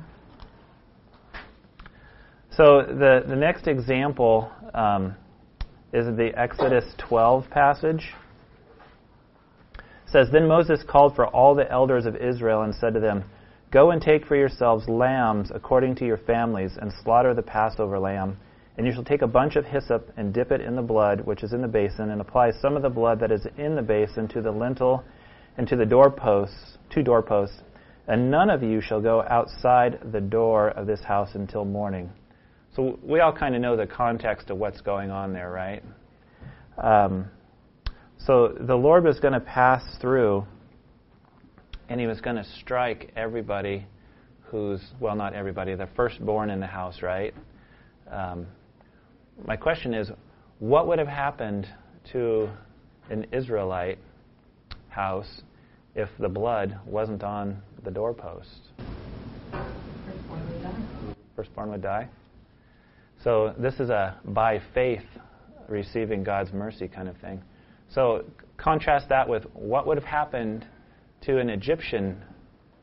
So 2.52 2.82
the 2.82 3.24
the 3.28 3.36
next 3.36 3.67
example 3.67 4.52
um, 4.74 5.15
is 5.93 6.06
the 6.17 6.32
Exodus 6.36 6.86
12 6.98 7.50
passage. 7.50 8.13
It 9.76 10.12
says, 10.12 10.28
Then 10.32 10.48
Moses 10.48 10.84
called 10.88 11.15
for 11.15 11.28
all 11.28 11.54
the 11.54 11.70
elders 11.72 12.06
of 12.06 12.15
Israel 12.15 12.63
and 12.63 12.74
said 12.74 12.93
to 12.93 13.00
them, 13.00 13.24
Go 13.72 13.91
and 13.91 14.02
take 14.02 14.26
for 14.26 14.36
yourselves 14.36 14.88
lambs 14.88 15.52
according 15.54 15.96
to 15.96 16.06
your 16.06 16.17
families, 16.17 16.78
and 16.82 16.91
slaughter 17.04 17.34
the 17.34 17.41
Passover 17.41 18.00
lamb. 18.00 18.38
And 18.77 18.85
you 18.85 18.93
shall 18.93 19.03
take 19.03 19.23
a 19.23 19.27
bunch 19.27 19.55
of 19.55 19.65
hyssop 19.65 20.11
and 20.17 20.33
dip 20.33 20.51
it 20.51 20.61
in 20.61 20.75
the 20.75 20.81
blood 20.81 21.21
which 21.21 21.43
is 21.43 21.53
in 21.53 21.61
the 21.61 21.67
basin, 21.67 22.11
and 22.11 22.21
apply 22.21 22.51
some 22.51 22.75
of 22.75 22.83
the 22.83 22.89
blood 22.89 23.19
that 23.19 23.31
is 23.31 23.45
in 23.57 23.75
the 23.75 23.81
basin 23.81 24.27
to 24.29 24.41
the 24.41 24.51
lintel 24.51 25.03
and 25.57 25.67
to 25.67 25.75
the 25.75 25.85
doorposts, 25.85 26.77
two 26.93 27.01
doorposts. 27.01 27.61
And 28.07 28.31
none 28.31 28.49
of 28.49 28.63
you 28.63 28.79
shall 28.79 29.01
go 29.01 29.23
outside 29.29 29.99
the 30.11 30.21
door 30.21 30.69
of 30.69 30.87
this 30.87 31.01
house 31.01 31.31
until 31.33 31.65
morning. 31.65 32.09
So 32.75 32.99
we 33.01 33.19
all 33.19 33.33
kind 33.33 33.55
of 33.55 33.61
know 33.61 33.75
the 33.75 33.87
context 33.87 34.51
of 34.51 34.57
what's 34.57 34.81
going 34.81 35.09
on 35.09 35.33
there, 35.33 35.51
right? 35.51 35.83
Um, 36.77 37.25
so 38.19 38.55
the 38.59 38.75
Lord 38.75 39.03
was 39.03 39.19
going 39.19 39.33
to 39.33 39.39
pass 39.39 39.83
through, 39.99 40.45
and 41.89 41.99
He 41.99 42.05
was 42.05 42.21
going 42.21 42.35
to 42.35 42.45
strike 42.59 43.11
everybody 43.15 43.87
who's, 44.43 44.81
well, 44.99 45.15
not 45.15 45.33
everybody, 45.33 45.73
the 45.75 45.89
firstborn 45.95 46.51
in 46.51 46.59
the 46.59 46.67
house, 46.67 47.01
right? 47.01 47.33
Um, 48.09 48.45
my 49.45 49.56
question 49.56 49.93
is, 49.93 50.10
what 50.60 50.88
would 50.88 51.00
have 51.00 51.08
happened 51.08 51.67
to 52.12 52.50
an 53.10 53.26
Israelite 53.32 54.00
house 54.89 55.41
if 55.95 56.10
the 56.19 56.30
blood 56.30 56.78
wasn't 56.86 57.23
on 57.23 57.62
the 57.84 57.91
doorpost? 57.91 58.69
Firstborn 59.52 60.41
would 60.50 60.63
die. 60.63 61.15
Firstborn 61.36 61.69
would 61.71 61.82
die. 61.82 62.08
So 63.23 63.54
this 63.58 63.80
is 63.80 63.89
a 63.89 64.17
by 64.26 64.62
faith 64.73 65.04
receiving 65.67 66.23
God's 66.23 66.54
mercy 66.54 66.88
kind 66.88 67.08
of 67.08 67.17
thing. 67.17 67.41
So 67.89 68.23
contrast 68.58 69.10
that 69.10 69.28
with 69.28 69.43
what 69.54 69.86
would 69.88 69.97
have 69.97 70.06
happened 70.06 70.65
to 71.21 71.39
an 71.39 71.50
Egyptian 71.50 72.21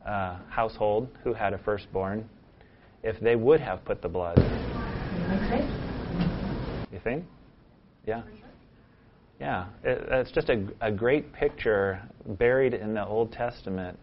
uh, 0.05 0.37
household 0.49 1.09
who 1.23 1.33
had 1.33 1.53
a 1.53 1.57
firstborn 1.59 2.29
if 3.03 3.19
they 3.19 3.35
would 3.35 3.59
have 3.59 3.83
put 3.85 4.01
the 4.01 4.09
blood. 4.09 4.37
Think? 7.05 7.23
Yeah. 8.07 8.23
Yeah. 9.39 9.67
It, 9.83 10.07
it's 10.09 10.31
just 10.31 10.49
a, 10.49 10.67
a 10.81 10.91
great 10.91 11.31
picture 11.31 12.01
buried 12.39 12.73
in 12.73 12.95
the 12.95 13.05
Old 13.05 13.31
Testament 13.31 13.97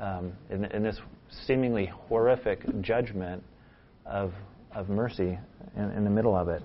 um, 0.00 0.32
in, 0.48 0.64
in 0.64 0.82
this 0.82 0.98
seemingly 1.46 1.92
horrific 2.08 2.64
judgment 2.80 3.42
of, 4.06 4.32
of 4.74 4.88
mercy 4.88 5.38
in, 5.76 5.90
in 5.90 6.04
the 6.04 6.10
middle 6.10 6.34
of 6.34 6.48
it. 6.48 6.62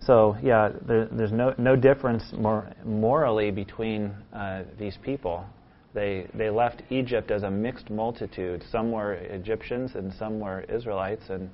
So, 0.00 0.36
yeah, 0.42 0.70
there, 0.88 1.06
there's 1.12 1.30
no, 1.30 1.54
no 1.56 1.76
difference 1.76 2.24
mor- 2.36 2.74
morally 2.84 3.52
between 3.52 4.12
uh, 4.32 4.64
these 4.76 4.98
people. 5.04 5.44
They, 5.94 6.26
they 6.34 6.50
left 6.50 6.82
Egypt 6.90 7.30
as 7.30 7.44
a 7.44 7.50
mixed 7.50 7.90
multitude. 7.90 8.64
Some 8.72 8.90
were 8.90 9.12
Egyptians 9.12 9.92
and 9.94 10.12
some 10.14 10.40
were 10.40 10.62
Israelites, 10.62 11.22
and 11.28 11.48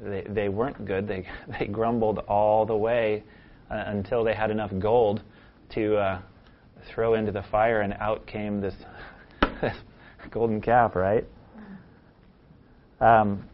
they, 0.00 0.24
they 0.28 0.48
weren't 0.48 0.84
good. 0.84 1.06
They, 1.06 1.26
they 1.58 1.66
grumbled 1.66 2.18
all 2.28 2.66
the 2.66 2.76
way 2.76 3.22
uh, 3.70 3.84
until 3.86 4.24
they 4.24 4.34
had 4.34 4.50
enough 4.50 4.70
gold 4.78 5.22
to 5.74 5.96
uh, 5.96 6.22
throw 6.94 7.14
into 7.14 7.32
the 7.32 7.42
fire, 7.50 7.82
and 7.82 7.92
out 7.94 8.26
came 8.26 8.60
this, 8.60 8.74
golden 10.30 10.60
calf, 10.60 10.94
right? 10.94 11.24
Um, 13.00 13.44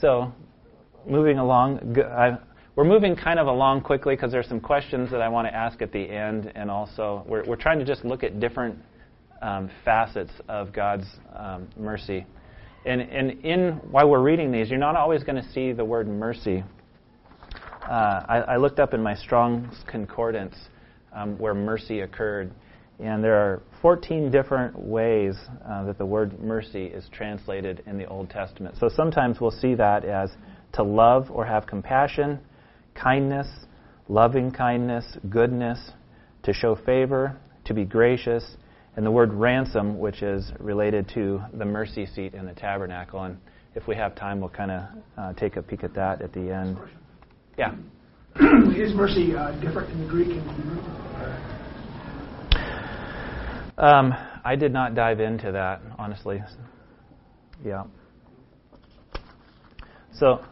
so, 0.00 0.32
moving 1.06 1.38
along, 1.38 1.96
we're 2.76 2.84
moving 2.84 3.14
kind 3.14 3.38
of 3.38 3.46
along 3.46 3.82
quickly 3.82 4.16
because 4.16 4.32
there's 4.32 4.48
some 4.48 4.60
questions 4.60 5.10
that 5.10 5.20
I 5.20 5.28
want 5.28 5.46
to 5.46 5.54
ask 5.54 5.80
at 5.82 5.92
the 5.92 6.00
end, 6.00 6.52
and 6.54 6.70
also 6.70 7.24
we're, 7.28 7.44
we're 7.44 7.56
trying 7.56 7.78
to 7.78 7.84
just 7.84 8.04
look 8.04 8.24
at 8.24 8.40
different 8.40 8.76
um, 9.42 9.70
facets 9.84 10.32
of 10.48 10.72
God's 10.72 11.06
um, 11.36 11.68
mercy. 11.76 12.26
And, 12.84 13.00
and 13.00 13.44
in 13.44 13.80
while 13.90 14.08
we're 14.08 14.22
reading 14.22 14.52
these, 14.52 14.68
you're 14.68 14.78
not 14.78 14.96
always 14.96 15.24
going 15.24 15.42
to 15.42 15.52
see 15.52 15.72
the 15.72 15.84
word 15.84 16.06
mercy. 16.06 16.62
Uh, 17.82 18.24
I, 18.28 18.36
I 18.48 18.56
looked 18.56 18.78
up 18.78 18.92
in 18.92 19.02
my 19.02 19.14
Strong's 19.14 19.74
Concordance 19.86 20.54
um, 21.14 21.38
where 21.38 21.54
mercy 21.54 22.00
occurred, 22.00 22.52
and 22.98 23.24
there 23.24 23.36
are 23.36 23.62
14 23.80 24.30
different 24.30 24.78
ways 24.78 25.34
uh, 25.66 25.84
that 25.84 25.96
the 25.96 26.04
word 26.04 26.38
mercy 26.40 26.86
is 26.86 27.08
translated 27.10 27.82
in 27.86 27.96
the 27.96 28.06
Old 28.06 28.28
Testament. 28.28 28.76
So 28.78 28.90
sometimes 28.94 29.40
we'll 29.40 29.50
see 29.50 29.74
that 29.76 30.04
as 30.04 30.30
to 30.74 30.82
love 30.82 31.30
or 31.30 31.46
have 31.46 31.66
compassion, 31.66 32.38
kindness, 32.94 33.46
loving 34.08 34.50
kindness, 34.50 35.04
goodness, 35.30 35.92
to 36.42 36.52
show 36.52 36.74
favor, 36.74 37.36
to 37.64 37.72
be 37.72 37.84
gracious, 37.84 38.56
and 38.96 39.04
the 39.04 39.10
word 39.10 39.32
ransom, 39.32 39.98
which 39.98 40.22
is 40.22 40.52
related 40.60 41.08
to 41.14 41.42
the 41.54 41.64
mercy 41.64 42.06
seat 42.06 42.34
in 42.34 42.46
the 42.46 42.54
tabernacle. 42.54 43.22
And 43.22 43.38
if 43.74 43.88
we 43.88 43.96
have 43.96 44.14
time, 44.14 44.40
we'll 44.40 44.50
kind 44.50 44.70
of 44.70 44.82
uh, 45.18 45.32
take 45.34 45.56
a 45.56 45.62
peek 45.62 45.82
at 45.82 45.94
that 45.94 46.22
at 46.22 46.32
the 46.32 46.52
end. 46.52 46.78
Yeah. 47.58 47.74
Is 48.76 48.94
mercy 48.94 49.34
uh, 49.34 49.52
different 49.60 49.90
in 49.90 50.00
the 50.02 50.08
Greek 50.08 50.28
and 50.28 50.50
Hebrew? 50.56 50.80
Um, 53.76 54.14
I 54.44 54.54
did 54.54 54.72
not 54.72 54.94
dive 54.94 55.20
into 55.20 55.50
that, 55.50 55.80
honestly. 55.98 56.40
Yeah. 57.64 57.84
So, 60.12 60.44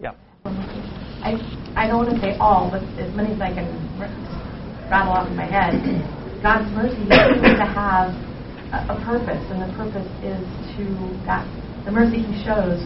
yeah. 0.00 0.12
I, 0.44 1.74
I 1.76 1.86
don't 1.86 1.98
want 1.98 2.10
to 2.10 2.20
say 2.20 2.36
all, 2.38 2.70
but 2.70 2.82
as 2.98 3.14
many 3.14 3.34
as 3.34 3.40
I 3.40 3.52
can 3.52 4.00
rattle 4.90 5.12
off 5.12 5.28
in 5.28 5.36
my 5.36 5.46
head. 5.46 6.25
God's 6.46 6.70
mercy 6.78 7.02
seems 7.10 7.58
to 7.58 7.66
have 7.66 8.14
a, 8.70 8.94
a 8.94 9.02
purpose, 9.02 9.42
and 9.50 9.66
the 9.66 9.74
purpose 9.74 10.06
is 10.22 10.46
to 10.78 10.86
that 11.26 11.42
the 11.84 11.90
mercy 11.90 12.22
He 12.22 12.38
shows 12.46 12.78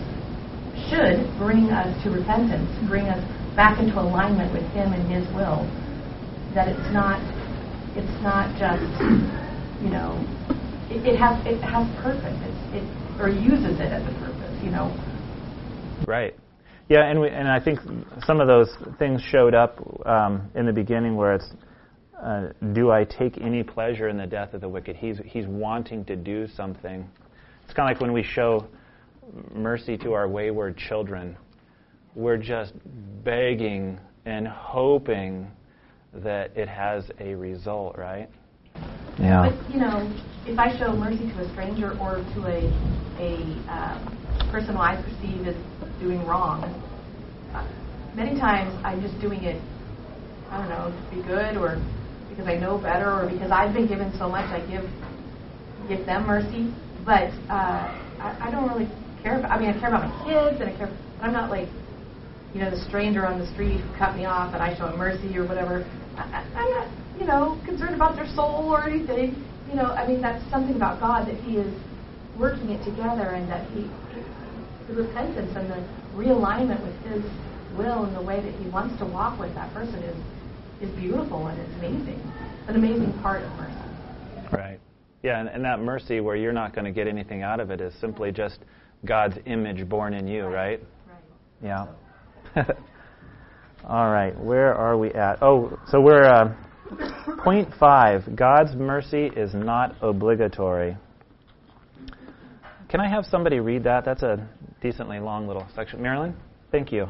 should 0.89 1.29
bring 1.37 1.69
us 1.69 1.93
to 2.03 2.09
repentance, 2.09 2.73
bring 2.89 3.05
us 3.05 3.21
back 3.55 3.79
into 3.79 4.01
alignment 4.01 4.51
with 4.55 4.65
Him 4.73 4.95
and 4.95 5.05
His 5.13 5.29
will. 5.37 5.69
That 6.57 6.73
it's 6.73 6.89
not, 6.89 7.21
it's 8.01 8.23
not 8.25 8.49
just, 8.57 8.81
you 9.85 9.93
know, 9.93 10.17
it, 10.89 11.05
it 11.05 11.19
has 11.21 11.37
it 11.45 11.61
has 11.61 11.85
purpose. 12.01 12.33
It's, 12.41 12.81
it 12.81 13.21
or 13.21 13.29
uses 13.29 13.77
it 13.77 13.93
as 13.93 14.01
a 14.09 14.19
purpose, 14.25 14.57
you 14.65 14.71
know. 14.71 14.89
Right. 16.09 16.35
Yeah, 16.89 17.05
and 17.11 17.21
we, 17.21 17.29
and 17.29 17.47
I 17.47 17.61
think 17.61 17.79
some 18.25 18.41
of 18.41 18.49
those 18.49 18.75
things 18.99 19.21
showed 19.21 19.55
up 19.55 19.77
um, 20.07 20.49
in 20.55 20.65
the 20.65 20.73
beginning 20.73 21.15
where 21.15 21.35
it's, 21.35 21.53
uh, 22.23 22.49
do 22.73 22.91
I 22.91 23.05
take 23.05 23.41
any 23.41 23.63
pleasure 23.63 24.09
in 24.09 24.17
the 24.17 24.27
death 24.27 24.53
of 24.55 24.61
the 24.61 24.69
wicked? 24.69 24.97
He's 24.97 25.19
he's 25.25 25.47
wanting 25.47 26.05
to 26.07 26.17
do 26.17 26.47
something. 26.55 27.09
It's 27.65 27.73
kind 27.73 27.91
of 27.91 27.95
like 27.95 28.01
when 28.01 28.13
we 28.13 28.23
show 28.23 28.67
mercy 29.55 29.97
to 29.99 30.13
our 30.13 30.29
wayward 30.29 30.77
children. 30.77 31.37
We're 32.15 32.37
just 32.37 32.73
begging 33.25 33.99
and 34.27 34.47
hoping 34.47 35.51
that 36.13 36.57
it 36.57 36.69
has 36.69 37.11
a 37.21 37.35
result, 37.35 37.97
right? 37.97 38.29
Yeah. 39.19 39.51
But 39.51 39.73
you 39.73 39.81
know, 39.81 40.13
if 40.47 40.59
I 40.59 40.77
show 40.79 40.93
mercy 40.95 41.31
to 41.31 41.41
a 41.41 41.53
stranger 41.53 41.97
or 41.99 42.17
to 42.17 42.47
a 42.47 42.61
a 43.19 43.37
uh, 43.71 44.51
person 44.51 44.75
who 44.75 44.81
I 44.81 45.01
perceive 45.01 45.47
as 45.47 45.57
doing 46.01 46.27
wrong, 46.27 46.65
uh, 47.55 47.67
many 48.15 48.39
times 48.39 48.79
I'm 48.85 49.01
just 49.01 49.19
doing 49.21 49.45
it. 49.45 49.61
I 50.51 50.59
don't 50.59 50.69
know 50.69 50.91
to 50.91 51.17
be 51.17 51.23
good 51.23 51.57
or 51.57 51.81
because 52.31 52.47
I 52.47 52.57
know 52.57 52.79
better 52.79 53.11
or 53.11 53.29
because 53.29 53.51
I've 53.51 53.75
been 53.75 53.87
given 53.87 54.15
so 54.17 54.29
much. 54.29 54.47
I 54.49 54.65
give 54.71 54.87
give 55.89 56.07
them 56.07 56.27
mercy, 56.27 56.73
but 57.05 57.35
uh, 57.51 57.91
I, 58.23 58.49
I 58.49 58.51
don't 58.51 58.71
really 58.71 58.89
care. 59.23 59.39
About, 59.39 59.51
I 59.51 59.59
mean, 59.59 59.71
I 59.71 59.79
care 59.79 59.89
about 59.89 60.07
my 60.07 60.15
kids 60.25 60.61
and 60.61 60.71
I 60.71 60.77
care. 60.79 60.89
But 61.19 61.27
I'm 61.27 61.33
not 61.33 61.51
like 61.51 61.69
you 62.55 62.61
know 62.61 62.71
the 62.71 62.81
stranger 62.89 63.27
on 63.27 63.39
the 63.39 63.47
street 63.53 63.81
who 63.81 63.99
cut 63.99 64.17
me 64.17 64.25
off 64.25 64.55
and 64.55 64.63
I 64.63 64.77
show 64.79 64.87
him 64.87 64.99
mercy 64.99 65.37
or 65.37 65.47
whatever. 65.47 65.85
I, 66.17 66.47
I'm 66.55 66.71
not 66.71 66.89
you 67.19 67.27
know 67.27 67.61
concerned 67.67 67.95
about 67.95 68.17
their 68.17 68.29
soul 68.35 68.71
or 68.71 68.89
anything. 68.89 69.35
You 69.69 69.77
know, 69.77 69.93
I 69.93 70.07
mean 70.07 70.23
that's 70.23 70.43
something 70.51 70.77
about 70.77 71.01
God 71.01 71.29
that 71.29 71.37
He 71.43 71.59
is 71.59 71.75
working 72.39 72.71
it 72.71 72.85
together 72.85 73.35
and 73.35 73.51
that 73.51 73.69
He 73.71 73.91
the 74.89 74.95
repentance 74.95 75.53
and 75.55 75.71
the 75.71 75.83
realignment 76.15 76.83
with 76.83 76.97
His 77.07 77.23
will 77.77 78.05
and 78.05 78.17
the 78.17 78.23
way 78.23 78.41
that 78.41 78.55
He 78.63 78.69
wants 78.71 78.99
to 78.99 79.07
walk 79.07 79.39
with 79.39 79.55
that 79.55 79.73
person 79.75 80.03
is 80.03 80.17
is 80.81 80.91
beautiful 80.91 81.47
and 81.47 81.61
it's 81.61 81.75
amazing, 81.79 82.21
an 82.69 82.77
amazing 82.77 83.13
part 83.21 83.43
of 83.43 83.51
mercy. 83.53 83.75
Right. 84.53 84.81
Yeah, 85.23 85.41
and, 85.41 85.49
and 85.49 85.65
that 85.65 85.81
mercy 85.81 86.21
where 86.21 86.37
you're 86.37 86.53
not 86.53 86.75
going 86.75 86.87
to 86.87 86.93
get 86.93 87.07
anything 87.07 87.43
out 87.43 87.61
of 87.61 87.71
it 87.71 87.81
is 87.81 87.93
simply 88.01 88.33
just 88.33 88.61
God's 89.05 89.37
image 89.47 89.89
born 89.89 90.15
in 90.15 90.27
you, 90.27 90.45
right? 90.45 90.81
Right. 91.63 91.87
Yeah. 92.57 92.65
All 93.89 94.11
right, 94.11 94.39
where 94.39 94.75
are 94.75 94.97
we 94.99 95.11
at? 95.13 95.43
Oh, 95.43 95.79
so 95.89 96.01
we're 96.01 96.25
uh, 96.25 96.55
point 97.43 97.69
five. 97.79 98.37
God's 98.37 98.75
mercy 98.75 99.31
is 99.37 99.55
not 99.55 99.97
obligatory. 100.03 100.97
Can 102.89 103.01
I 103.01 103.09
have 103.09 103.25
somebody 103.25 103.61
read 103.61 103.85
that? 103.85 104.05
That's 104.05 104.23
a 104.23 104.47
decently 104.83 105.19
long 105.19 105.47
little 105.47 105.67
section. 105.75 106.03
Marilyn, 106.03 106.35
thank 106.73 106.93
you. 106.93 107.05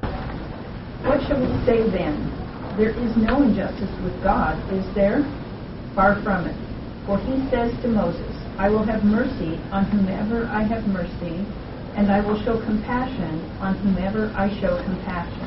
What 1.03 1.21
shall 1.27 1.41
we 1.41 1.67
say 1.67 1.91
then? 1.91 2.40
There 2.81 2.97
is 2.97 3.15
no 3.15 3.43
injustice 3.43 3.93
with 4.03 4.23
God, 4.25 4.57
is 4.73 4.89
there? 4.95 5.21
Far 5.95 6.17
from 6.25 6.47
it. 6.49 6.57
For 7.05 7.19
he 7.19 7.37
says 7.53 7.77
to 7.83 7.89
Moses, 7.89 8.33
I 8.57 8.71
will 8.71 8.87
have 8.87 9.05
mercy 9.05 9.61
on 9.69 9.85
whomever 9.85 10.47
I 10.47 10.65
have 10.65 10.87
mercy, 10.87 11.45
and 12.01 12.11
I 12.11 12.25
will 12.25 12.41
show 12.43 12.57
compassion 12.65 13.45
on 13.61 13.77
whomever 13.85 14.33
I 14.35 14.49
show 14.65 14.81
compassion. 14.81 15.45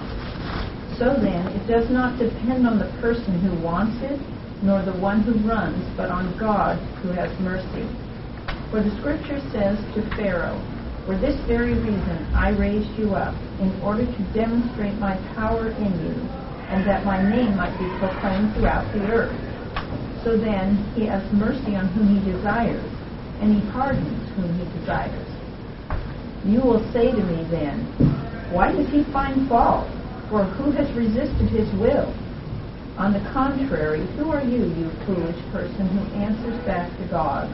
So 1.02 1.18
then, 1.18 1.50
it 1.58 1.66
does 1.66 1.90
not 1.90 2.20
depend 2.20 2.68
on 2.68 2.78
the 2.78 2.94
person 3.02 3.42
who 3.42 3.58
wants 3.66 3.98
it, 4.06 4.22
nor 4.62 4.86
the 4.86 4.94
one 5.02 5.24
who 5.24 5.34
runs, 5.50 5.82
but 5.98 6.12
on 6.12 6.38
God 6.38 6.78
who 7.02 7.18
has 7.18 7.34
mercy. 7.42 7.90
For 8.70 8.84
the 8.84 8.94
scripture 9.02 9.42
says 9.50 9.82
to 9.98 10.06
Pharaoh, 10.14 10.62
For 11.08 11.18
this 11.18 11.42
very 11.48 11.74
reason 11.74 12.30
I 12.38 12.50
raised 12.50 12.94
you 12.94 13.16
up, 13.16 13.34
in 13.58 13.74
order 13.82 14.06
to 14.06 14.22
demonstrate 14.38 15.00
my 15.00 15.18
power 15.34 15.72
in 15.72 15.98
you, 15.98 16.43
and 16.74 16.84
that 16.90 17.06
my 17.06 17.22
name 17.22 17.56
might 17.56 17.78
be 17.78 17.86
proclaimed 18.00 18.52
throughout 18.56 18.92
the 18.94 19.06
earth. 19.14 19.38
So 20.26 20.36
then, 20.36 20.82
he 20.98 21.06
has 21.06 21.22
mercy 21.32 21.76
on 21.76 21.88
whom 21.94 22.18
he 22.18 22.32
desires, 22.32 22.82
and 23.42 23.54
he 23.54 23.62
pardons 23.72 24.26
whom 24.34 24.50
he 24.58 24.66
desires. 24.80 25.30
You 26.44 26.62
will 26.62 26.82
say 26.92 27.12
to 27.12 27.24
me 27.24 27.46
then, 27.54 27.86
Why 28.52 28.72
does 28.72 28.90
he 28.90 29.04
find 29.14 29.48
fault? 29.48 29.86
For 30.32 30.46
who 30.46 30.72
has 30.72 30.90
resisted 30.98 31.54
his 31.54 31.70
will? 31.78 32.10
On 32.98 33.14
the 33.14 33.22
contrary, 33.32 34.08
who 34.18 34.32
are 34.32 34.44
you, 34.44 34.66
you 34.74 34.90
foolish 35.06 35.38
person, 35.52 35.88
who 35.94 36.02
answers 36.18 36.58
back 36.66 36.90
to 36.98 37.08
God? 37.08 37.54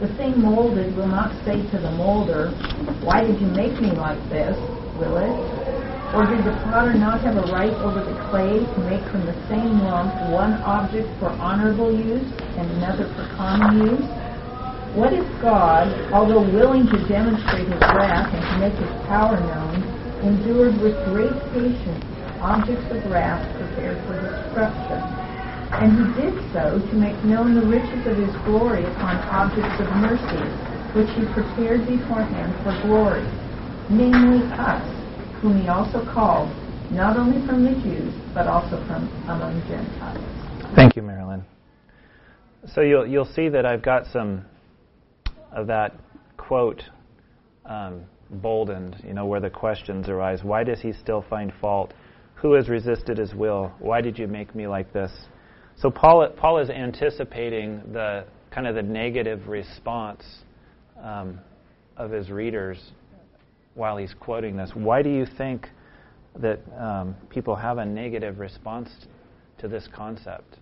The 0.00 0.08
thing 0.16 0.38
molded 0.38 0.94
will 0.96 1.08
not 1.08 1.32
say 1.46 1.64
to 1.70 1.78
the 1.78 1.92
molder, 1.92 2.50
Why 3.08 3.24
did 3.24 3.40
you 3.40 3.48
make 3.48 3.80
me 3.80 3.92
like 3.92 4.20
this? 4.28 4.56
Will 5.00 5.16
it? 5.16 5.49
Or 6.12 6.26
did 6.26 6.42
the 6.42 6.58
potter 6.66 6.92
not 6.94 7.20
have 7.20 7.36
a 7.38 7.46
right 7.52 7.70
over 7.86 8.02
the 8.02 8.18
clay 8.30 8.58
to 8.58 8.78
make 8.90 9.04
from 9.14 9.24
the 9.26 9.36
same 9.46 9.78
lump 9.86 10.10
one 10.34 10.54
object 10.66 11.06
for 11.20 11.30
honorable 11.38 11.94
use 11.94 12.26
and 12.58 12.66
another 12.82 13.06
for 13.14 13.30
common 13.38 13.86
use? 13.86 14.10
What 14.98 15.12
if 15.12 15.22
God, 15.40 15.86
although 16.10 16.42
willing 16.42 16.90
to 16.90 16.98
demonstrate 17.06 17.70
his 17.70 17.80
wrath 17.94 18.26
and 18.34 18.42
to 18.42 18.56
make 18.58 18.74
his 18.74 18.90
power 19.06 19.38
known, 19.38 19.86
endured 20.26 20.74
with 20.82 20.98
great 21.14 21.38
patience 21.54 22.02
objects 22.42 22.90
of 22.90 23.06
wrath 23.06 23.46
prepared 23.54 24.02
for 24.10 24.18
destruction? 24.18 24.98
And 25.78 25.94
he 25.94 26.26
did 26.26 26.34
so 26.50 26.82
to 26.82 26.94
make 26.98 27.22
known 27.22 27.54
the 27.54 27.62
riches 27.70 28.02
of 28.10 28.18
his 28.18 28.34
glory 28.42 28.82
upon 28.82 29.14
objects 29.30 29.78
of 29.78 29.86
mercy, 30.02 30.42
which 30.98 31.10
he 31.14 31.22
prepared 31.38 31.86
beforehand 31.86 32.50
for 32.66 32.74
glory, 32.82 33.22
namely 33.88 34.42
us, 34.58 34.99
whom 35.40 35.60
he 35.60 35.68
also 35.68 36.04
called, 36.04 36.48
not 36.92 37.16
only 37.16 37.44
from 37.46 37.64
the 37.64 37.72
Jews, 37.82 38.14
but 38.34 38.46
also 38.46 38.84
from 38.86 39.08
among 39.28 39.60
Gentiles. 39.68 40.74
Thank 40.74 40.96
you, 40.96 41.02
Marilyn. 41.02 41.44
So 42.74 42.82
you'll 42.82 43.06
you'll 43.06 43.24
see 43.24 43.48
that 43.48 43.64
I've 43.64 43.82
got 43.82 44.06
some 44.06 44.44
of 45.50 45.66
that 45.68 45.94
quote 46.36 46.82
um, 47.64 48.02
boldened, 48.30 48.96
you 49.06 49.14
know, 49.14 49.26
where 49.26 49.40
the 49.40 49.50
questions 49.50 50.08
arise. 50.08 50.44
Why 50.44 50.62
does 50.62 50.80
he 50.80 50.92
still 50.92 51.24
find 51.28 51.52
fault? 51.60 51.94
Who 52.34 52.54
has 52.54 52.68
resisted 52.68 53.18
his 53.18 53.34
will? 53.34 53.72
Why 53.78 54.00
did 54.00 54.18
you 54.18 54.26
make 54.26 54.54
me 54.54 54.66
like 54.66 54.92
this? 54.92 55.12
So 55.76 55.90
Paul, 55.90 56.28
Paul 56.36 56.58
is 56.58 56.70
anticipating 56.70 57.80
the 57.92 58.24
kind 58.50 58.66
of 58.66 58.74
the 58.74 58.82
negative 58.82 59.48
response 59.48 60.24
um, 61.02 61.38
of 61.96 62.10
his 62.10 62.30
readers 62.30 62.92
while 63.74 63.96
he's 63.96 64.14
quoting 64.18 64.56
this. 64.56 64.70
Why 64.74 65.02
do 65.02 65.10
you 65.10 65.26
think 65.38 65.68
that 66.38 66.60
um, 66.78 67.14
people 67.28 67.54
have 67.56 67.78
a 67.78 67.84
negative 67.84 68.38
response 68.38 68.88
to 69.58 69.68
this 69.68 69.88
concept? 69.94 70.56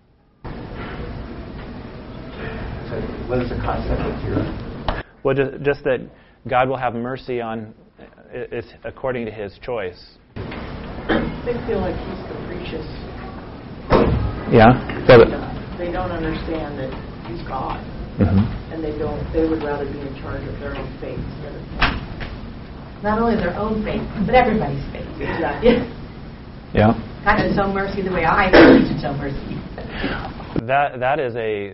So, 2.89 2.95
what 3.27 3.39
is 3.39 3.49
the 3.49 3.59
concept 3.63 3.99
that 3.99 4.23
you're 4.25 4.69
well, 5.23 5.35
just, 5.35 5.63
just 5.63 5.83
that 5.83 6.09
God 6.47 6.69
will 6.69 6.77
have 6.77 6.95
mercy 6.95 7.41
on, 7.41 7.73
it's 8.31 8.67
according 8.83 9.25
to 9.25 9.31
His 9.31 9.57
choice. 9.61 9.99
They 10.35 11.55
feel 11.67 11.81
like 11.81 11.95
He's 11.95 12.21
capricious. 12.31 12.87
Yeah. 14.49 15.05
So 15.07 15.19
they 15.77 15.91
don't 15.91 16.11
understand 16.11 16.79
that 16.79 16.91
He's 17.27 17.45
God, 17.47 17.83
mm-hmm. 18.17 18.73
and 18.73 18.83
they 18.83 18.97
don't. 18.97 19.21
They 19.33 19.47
would 19.47 19.61
rather 19.61 19.85
be 19.85 19.99
in 19.99 20.15
charge 20.21 20.41
of 20.47 20.59
their 20.59 20.75
own 20.75 20.97
fate 20.99 21.19
instead 21.19 21.55
of 21.55 21.61
Him. 21.61 22.08
Not 23.01 23.19
only 23.19 23.35
their 23.35 23.55
own 23.55 23.83
faith, 23.83 24.01
but 24.25 24.35
everybody's 24.35 24.83
faith. 24.91 25.07
Exactly. 25.19 25.95
Yeah. 26.71 26.93
God 27.25 27.41
should 27.41 27.55
show 27.55 27.65
mercy 27.73 28.03
the 28.03 28.11
way 28.11 28.25
I 28.25 28.45
think 28.51 28.85
He 28.85 28.93
should 28.93 29.01
show 29.01 29.13
mercy. 29.17 29.57
That 30.67 30.99
that 30.99 31.19
is 31.19 31.35
a 31.35 31.73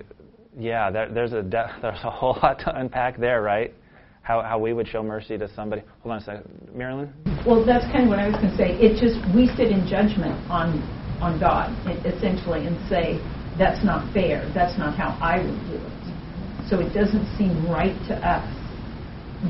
yeah, 0.58 0.90
there, 0.90 1.10
there's 1.12 1.34
a 1.34 1.44
de- 1.44 1.76
there's 1.82 2.00
a 2.04 2.10
whole 2.10 2.40
lot 2.42 2.60
to 2.60 2.80
unpack 2.80 3.18
there, 3.18 3.42
right? 3.42 3.74
How 4.22 4.42
how 4.42 4.58
we 4.58 4.72
would 4.72 4.88
show 4.88 5.04
mercy 5.04 5.38
to 5.38 5.54
somebody. 5.54 5.84
Hold 6.02 6.14
on 6.14 6.22
a 6.22 6.24
second, 6.24 6.72
Marilyn. 6.74 7.12
Well, 7.46 7.66
that's 7.66 7.84
kind 7.92 8.04
of 8.04 8.10
what 8.10 8.20
I 8.20 8.28
was 8.28 8.38
going 8.38 8.52
to 8.52 8.58
say. 8.58 8.72
It 8.80 8.96
just 8.96 9.20
we 9.36 9.48
sit 9.58 9.68
in 9.68 9.86
judgment 9.86 10.34
on 10.50 10.80
on 11.22 11.40
God 11.40 11.76
essentially 12.06 12.66
and 12.66 12.78
say 12.88 13.20
that's 13.58 13.84
not 13.84 14.12
fair. 14.14 14.50
That's 14.56 14.78
not 14.78 14.96
how 14.96 15.18
I 15.22 15.44
would 15.44 15.60
do 15.68 15.76
it. 15.76 16.70
So 16.70 16.80
it 16.80 16.94
doesn't 16.94 17.26
seem 17.38 17.54
right 17.70 17.96
to 18.08 18.16
us 18.26 18.48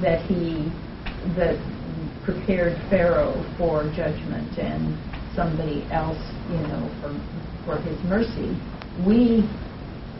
that 0.01 0.25
he 0.25 0.71
that 1.33 1.57
prepared 2.23 2.77
Pharaoh 2.89 3.38
for 3.57 3.89
judgment 3.95 4.57
and 4.57 4.97
somebody 5.35 5.88
else, 5.91 6.21
you 6.49 6.61
know, 6.67 6.89
for 7.01 7.11
for 7.65 7.81
his 7.81 7.97
mercy 8.05 8.53
we, 9.03 9.43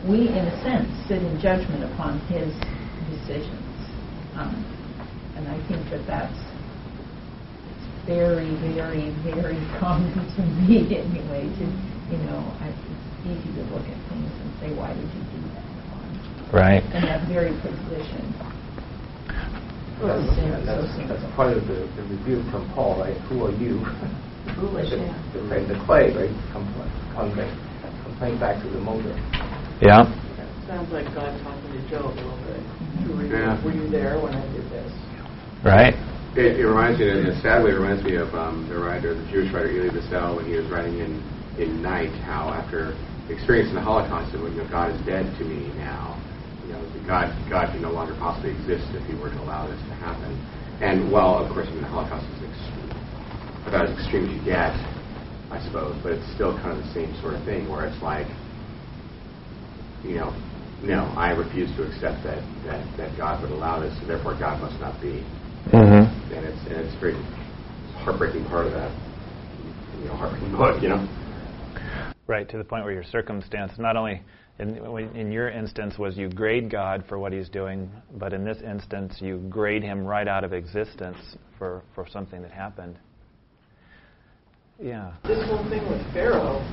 we 0.04 0.28
in 0.28 0.44
a 0.44 0.56
sense, 0.62 0.88
sit 1.08 1.22
in 1.22 1.40
judgment 1.40 1.84
upon 1.84 2.20
his 2.28 2.52
decisions. 3.08 3.64
Um, 4.36 4.52
and 5.36 5.48
I 5.48 5.56
think 5.68 5.88
that 5.90 6.04
that's 6.06 6.36
very, 8.04 8.52
very, 8.76 9.16
very 9.24 9.56
common 9.80 10.12
to 10.12 10.42
me 10.68 10.84
anyway. 10.92 11.48
To 11.48 11.64
you 12.12 12.18
know, 12.28 12.38
I, 12.60 12.68
it's 12.68 13.26
easy 13.26 13.50
to 13.56 13.62
look 13.72 13.82
at 13.82 13.98
things 14.12 14.30
and 14.30 14.52
say, 14.60 14.70
why 14.76 14.92
did 14.92 15.08
you 15.08 15.24
do 15.32 15.40
that? 15.54 15.64
Right. 16.52 16.84
In 16.94 17.02
that 17.02 17.26
very 17.26 17.50
position. 17.60 18.34
That's, 20.00 20.28
that's, 20.66 21.08
that's 21.08 21.24
part 21.34 21.56
of 21.56 21.66
the, 21.66 21.88
the 21.96 22.02
rebuke 22.04 22.44
from 22.52 22.68
Paul, 22.74 23.00
right? 23.00 23.16
Who 23.32 23.46
are 23.46 23.52
you? 23.52 23.80
Foolish, 24.54 24.90
the, 24.90 24.98
yeah. 25.02 25.32
the, 25.32 25.40
right, 25.48 25.66
the 25.66 25.78
clay, 25.84 26.12
right? 26.14 26.30
Complain, 26.52 26.90
complain, 27.12 27.50
complain 28.04 28.38
back 28.38 28.62
to 28.62 28.68
the 28.70 28.78
molder. 28.78 29.16
Yeah. 29.80 30.04
Sounds 30.68 30.92
like 30.92 31.06
God 31.14 31.32
talking 31.42 31.72
to 31.72 31.90
Job 31.90 32.12
a 32.12 32.14
little 32.14 32.36
bit. 32.46 32.60
Were 33.10 33.24
you, 33.24 33.32
Yeah. 33.32 33.64
were 33.64 33.72
you 33.72 33.88
there 33.88 34.20
when 34.20 34.34
I 34.34 34.44
did 34.52 34.70
this? 34.70 34.92
Right. 35.64 35.94
It, 36.36 36.60
it 36.60 36.66
reminds 36.66 37.00
me, 37.00 37.08
and 37.08 37.42
sadly, 37.42 37.72
reminds 37.72 38.04
me 38.04 38.16
of 38.16 38.34
um, 38.34 38.68
the 38.68 38.76
writer, 38.76 39.14
the 39.14 39.24
Jewish 39.32 39.52
writer 39.52 39.70
Elie 39.72 39.90
Wiesel, 39.90 40.36
when 40.36 40.44
he 40.46 40.56
was 40.56 40.66
writing 40.70 40.98
in 41.00 41.22
in 41.58 41.80
Night, 41.80 42.12
how 42.28 42.50
after 42.52 42.92
experiencing 43.32 43.74
the 43.74 43.80
Holocaust, 43.80 44.34
and 44.34 44.42
when 44.42 44.52
you 44.52 44.62
know, 44.62 44.68
God 44.68 44.92
is 44.94 45.00
dead 45.06 45.24
to 45.38 45.44
me 45.44 45.72
now, 45.76 45.80
you 45.80 45.80
know, 45.80 46.15
God 47.06 47.30
God 47.48 47.72
can 47.72 47.82
no 47.82 47.90
longer 47.92 48.14
possibly 48.18 48.50
exist 48.50 48.90
if 48.94 49.06
He 49.06 49.14
were 49.14 49.30
to 49.30 49.40
allow 49.42 49.66
this 49.66 49.80
to 49.88 49.94
happen. 50.02 50.34
And 50.82 51.10
well, 51.10 51.38
of 51.38 51.48
course, 51.52 51.68
I 51.68 51.72
mean, 51.72 51.82
the 51.82 51.88
Holocaust 51.88 52.26
is 52.36 52.44
extreme, 52.44 52.92
about 53.66 53.88
as 53.88 53.96
extreme 53.96 54.28
as 54.28 54.32
you 54.36 54.44
get, 54.44 54.76
I 55.48 55.62
suppose, 55.64 55.96
but 56.02 56.12
it's 56.12 56.28
still 56.34 56.52
kind 56.60 56.76
of 56.76 56.84
the 56.84 56.92
same 56.92 57.14
sort 57.22 57.34
of 57.34 57.44
thing 57.46 57.70
where 57.70 57.86
it's 57.86 58.02
like, 58.02 58.28
you 60.04 60.20
know, 60.20 60.36
no, 60.84 61.08
I 61.16 61.32
refuse 61.32 61.72
to 61.80 61.88
accept 61.88 62.22
that 62.28 62.44
that, 62.68 62.84
that 62.98 63.16
God 63.16 63.40
would 63.40 63.50
allow 63.50 63.80
this, 63.80 63.96
so 64.00 64.06
therefore 64.06 64.36
God 64.38 64.60
must 64.60 64.78
not 64.80 65.00
be 65.00 65.24
Mm-hmm. 65.72 66.32
and 66.32 66.46
it's 66.46 66.62
and 66.70 66.76
it's 66.78 66.94
a 66.94 67.00
very 67.00 67.14
heartbreaking 68.04 68.44
part 68.44 68.66
of 68.66 68.72
that 68.72 68.90
you 69.98 70.04
know 70.04 70.14
heartbreaking 70.14 70.56
book 70.56 70.80
you 70.80 70.88
know 70.88 71.08
Right, 72.28 72.48
to 72.48 72.58
the 72.58 72.64
point 72.64 72.84
where 72.84 72.92
your 72.92 73.04
circumstance, 73.04 73.72
not 73.78 73.96
only 73.96 74.20
in, 74.58 74.76
in 75.14 75.30
your 75.30 75.50
instance, 75.50 75.98
was 75.98 76.16
you 76.16 76.30
grade 76.30 76.70
God 76.70 77.04
for 77.08 77.18
what 77.18 77.32
he's 77.32 77.48
doing, 77.48 77.90
but 78.18 78.32
in 78.32 78.44
this 78.44 78.58
instance, 78.62 79.16
you 79.20 79.38
grade 79.50 79.82
him 79.82 80.06
right 80.06 80.26
out 80.26 80.44
of 80.44 80.52
existence 80.52 81.18
for, 81.58 81.82
for 81.94 82.06
something 82.08 82.40
that 82.42 82.52
happened. 82.52 82.96
Yeah. 84.80 85.12
This 85.26 85.46
whole 85.48 85.68
thing 85.68 85.88
with 85.88 86.00
Pharaoh, 86.12 86.64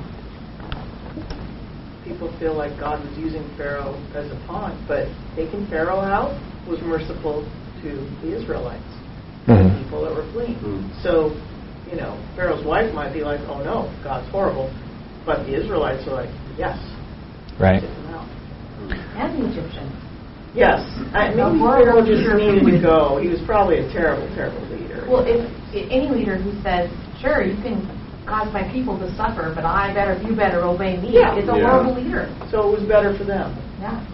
people 2.03 2.33
feel 2.39 2.55
like 2.55 2.79
God 2.79 3.05
was 3.05 3.17
using 3.17 3.43
Pharaoh 3.57 3.95
as 4.15 4.31
a 4.31 4.41
pawn, 4.47 4.83
but 4.87 5.07
taking 5.35 5.67
Pharaoh 5.67 5.99
out 5.99 6.39
was 6.67 6.79
merciful 6.81 7.43
to 7.81 7.89
the 8.21 8.33
Israelites, 8.33 8.83
the 9.45 9.53
Mhm. 9.53 9.83
people 9.83 10.03
that 10.03 10.15
were 10.15 10.23
fleeing. 10.31 10.55
Mm. 10.59 11.01
So, 11.01 11.35
you 11.89 11.97
know, 11.97 12.17
Pharaoh's 12.35 12.63
wife 12.65 12.93
might 12.93 13.11
be 13.13 13.23
like, 13.23 13.41
"Oh 13.47 13.61
no, 13.61 13.89
God's 14.03 14.27
horrible," 14.29 14.71
but 15.25 15.45
the 15.45 15.53
Israelites 15.53 16.07
are 16.07 16.13
like, 16.13 16.29
"Yes, 16.57 16.79
Right. 17.59 17.81
get 17.81 17.89
him 17.89 18.05
out." 18.13 18.27
And 19.17 19.43
the 19.43 19.49
Egyptians. 19.51 19.91
Yes, 20.53 20.85
I, 21.13 21.29
maybe 21.33 21.57
horrible 21.57 21.85
Pharaoh 21.85 22.05
just 22.05 22.21
leader. 22.21 22.37
needed 22.37 22.77
to 22.77 22.81
go. 22.81 23.17
He 23.17 23.27
was 23.29 23.41
probably 23.45 23.79
a 23.79 23.91
terrible, 23.91 24.27
terrible 24.35 24.61
leader. 24.69 25.05
Well, 25.09 25.25
if, 25.25 25.41
if 25.73 25.89
any 25.89 26.07
leader 26.09 26.37
who 26.37 26.53
says, 26.61 26.91
"Sure, 27.19 27.41
you 27.43 27.55
can 27.63 27.81
cause 28.27 28.53
my 28.53 28.63
people 28.71 28.97
to 28.99 29.09
suffer, 29.17 29.51
but 29.55 29.65
I 29.65 29.93
better, 29.93 30.13
you 30.21 30.35
better 30.35 30.61
obey 30.63 30.97
me," 31.01 31.13
Yeah. 31.17 31.35
it's 31.35 31.49
a 31.49 31.57
Yeah. 31.57 31.69
horrible 31.69 31.95
leader. 32.01 32.29
so 32.51 32.69
it 32.69 32.79
was 32.79 32.87
better 32.87 33.17
for 33.17 33.23
them. 33.25 33.55
Yeah. 33.81 34.05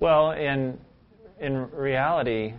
Well, 0.00 0.32
in 0.32 0.78
in 1.40 1.70
reality, 1.70 2.54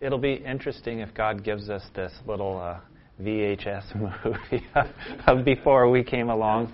it'll 0.00 0.18
be 0.18 0.34
interesting 0.34 1.00
if 1.00 1.12
God 1.14 1.42
gives 1.42 1.70
us 1.70 1.82
this 1.94 2.12
little 2.26 2.58
uh, 2.60 2.78
VHS 3.22 3.94
movie 4.24 4.64
of, 4.74 4.86
of 5.26 5.44
before 5.44 5.90
we 5.90 6.02
came 6.04 6.30
along, 6.30 6.72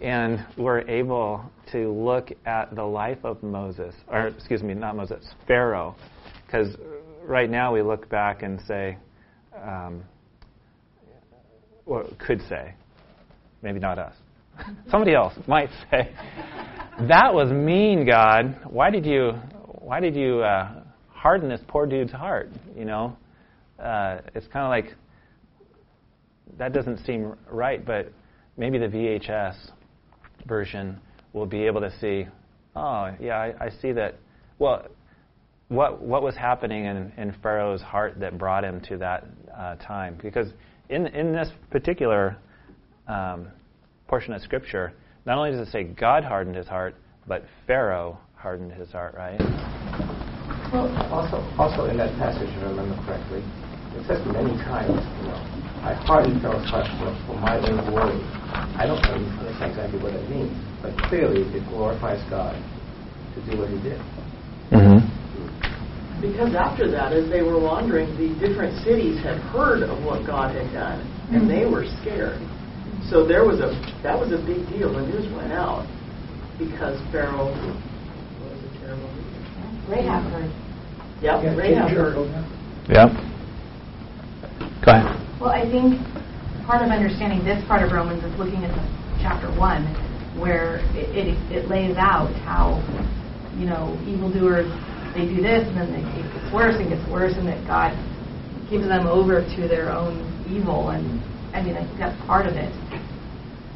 and 0.00 0.44
we're 0.56 0.80
able 0.88 1.44
to 1.72 1.92
look 1.92 2.30
at 2.46 2.74
the 2.74 2.82
life 2.82 3.18
of 3.24 3.42
Moses, 3.42 3.94
or 4.08 4.28
excuse 4.28 4.62
me, 4.62 4.74
not 4.74 4.96
Moses, 4.96 5.24
Pharaoh, 5.46 5.96
because 6.46 6.76
right 7.22 7.48
now 7.48 7.72
we 7.72 7.82
look 7.82 8.08
back 8.08 8.42
and 8.42 8.60
say, 8.66 8.96
um, 9.62 10.02
or 11.86 12.04
could 12.18 12.40
say, 12.48 12.74
maybe 13.62 13.78
not 13.78 13.98
us, 13.98 14.14
somebody 14.90 15.14
else 15.14 15.34
might 15.46 15.70
say, 15.90 16.10
that 17.08 17.34
was 17.34 17.50
mean, 17.50 18.06
God. 18.06 18.56
Why 18.68 18.90
did 18.90 19.04
you 19.04 19.32
why 19.80 20.00
did 20.00 20.14
you 20.16 20.40
uh, 20.42 20.82
harden 21.08 21.48
this 21.48 21.60
poor 21.66 21.86
dude's 21.86 22.12
heart? 22.12 22.50
You 22.76 22.84
know, 22.84 23.16
uh, 23.82 24.18
it's 24.34 24.46
kind 24.46 24.64
of 24.64 24.70
like 24.70 24.96
that 26.58 26.72
doesn't 26.72 27.04
seem 27.04 27.34
right. 27.50 27.84
But 27.84 28.12
maybe 28.56 28.78
the 28.78 28.86
VHS 28.86 29.56
version 30.46 30.98
will 31.32 31.46
be 31.46 31.64
able 31.66 31.80
to 31.80 31.90
see. 32.00 32.26
Oh, 32.76 33.14
yeah, 33.20 33.36
I, 33.36 33.66
I 33.66 33.70
see 33.80 33.92
that. 33.92 34.16
Well, 34.58 34.86
what 35.68 36.02
what 36.02 36.22
was 36.22 36.36
happening 36.36 36.84
in, 36.84 37.12
in 37.16 37.34
Pharaoh's 37.42 37.82
heart 37.82 38.20
that 38.20 38.38
brought 38.38 38.64
him 38.64 38.80
to 38.88 38.98
that 38.98 39.26
uh, 39.56 39.76
time? 39.76 40.18
Because 40.22 40.48
in 40.88 41.06
in 41.08 41.32
this 41.32 41.48
particular 41.70 42.36
um, 43.08 43.48
portion 44.08 44.32
of 44.32 44.42
Scripture, 44.42 44.92
not 45.26 45.38
only 45.38 45.50
does 45.50 45.66
it 45.66 45.70
say 45.70 45.84
God 45.84 46.24
hardened 46.24 46.56
his 46.56 46.66
heart, 46.66 46.94
but 47.26 47.44
Pharaoh 47.66 48.18
hardened 48.36 48.72
his 48.72 48.90
heart, 48.90 49.14
right? 49.14 49.40
Well, 50.72 50.90
also, 51.12 51.38
also 51.56 51.86
in 51.86 51.96
that 51.96 52.12
passage, 52.18 52.48
if 52.48 52.62
I 52.62 52.68
remember 52.68 53.00
correctly, 53.06 53.42
it 53.96 54.06
says 54.06 54.20
many 54.26 54.52
times, 54.64 55.00
you 55.22 55.28
know, 55.28 55.63
I 55.84 55.92
hardened 55.92 56.40
Pharaoh's 56.40 56.64
heart 56.70 56.88
for, 56.96 57.12
for 57.28 57.36
my 57.40 57.60
own 57.60 57.76
glory. 57.92 58.16
I 58.72 58.88
don't 58.88 59.04
know 59.04 59.20
understand 59.20 59.68
exactly 59.68 60.00
what 60.00 60.12
that 60.16 60.24
means, 60.30 60.56
but 60.80 60.96
clearly 61.08 61.44
it 61.52 61.60
glorifies 61.68 62.24
God 62.30 62.56
to 62.56 63.38
do 63.44 63.60
what 63.60 63.68
He 63.68 63.76
did. 63.84 64.00
Mm-hmm. 64.72 65.04
Because 66.24 66.56
after 66.56 66.90
that, 66.90 67.12
as 67.12 67.28
they 67.28 67.42
were 67.42 67.60
wandering, 67.60 68.16
the 68.16 68.32
different 68.40 68.80
cities 68.80 69.20
had 69.20 69.36
heard 69.52 69.82
of 69.82 70.02
what 70.04 70.26
God 70.26 70.56
had 70.56 70.72
done, 70.72 71.04
and 71.30 71.50
they 71.50 71.66
were 71.66 71.84
scared. 72.00 72.40
So 73.10 73.28
there 73.28 73.44
was 73.44 73.60
a 73.60 73.76
that 74.02 74.16
was 74.16 74.32
a 74.32 74.40
big 74.40 74.64
deal. 74.72 74.88
The 74.88 75.04
news 75.04 75.28
went 75.36 75.52
out 75.52 75.84
because 76.56 76.96
Pharaoh 77.12 77.52
was 77.52 78.56
a 78.56 78.70
terrible 78.80 79.12
leader. 79.12 79.44
Rahab 79.84 80.32
heard. 80.32 80.48
Yep, 81.20 81.44
Yeah, 81.44 81.54
Rahab 81.54 81.88
King 81.88 81.96
heard. 81.96 82.14
Jericho, 82.16 82.24
yeah. 82.24 83.04
Yep. 83.04 83.10
Go 84.80 84.92
ahead. 84.92 85.23
Well, 85.44 85.52
I 85.52 85.68
think 85.68 86.00
part 86.64 86.80
of 86.80 86.88
understanding 86.88 87.44
this 87.44 87.60
part 87.68 87.84
of 87.84 87.92
Romans 87.92 88.24
is 88.24 88.32
looking 88.40 88.64
at 88.64 88.72
the 88.72 88.80
chapter 89.20 89.52
one, 89.60 89.84
where 90.40 90.80
it, 90.96 91.12
it, 91.12 91.36
it 91.52 91.68
lays 91.68 92.00
out 92.00 92.32
how, 92.48 92.80
you 93.52 93.68
know, 93.68 93.92
evildoers 94.08 94.64
they 95.12 95.28
do 95.28 95.44
this 95.44 95.68
and 95.68 95.76
then 95.76 95.92
they, 95.92 96.00
it 96.00 96.24
gets 96.32 96.48
worse 96.48 96.80
and 96.80 96.88
gets 96.88 97.04
worse, 97.12 97.36
and 97.36 97.44
that 97.44 97.60
God 97.68 97.92
gives 98.72 98.88
them 98.88 99.04
over 99.04 99.44
to 99.44 99.68
their 99.68 99.92
own 99.92 100.24
evil. 100.48 100.96
And 100.96 101.20
I 101.52 101.60
mean, 101.60 101.76
I 101.76 101.84
think 101.84 102.00
that's 102.00 102.16
part 102.24 102.48
of 102.48 102.56
it. 102.56 102.72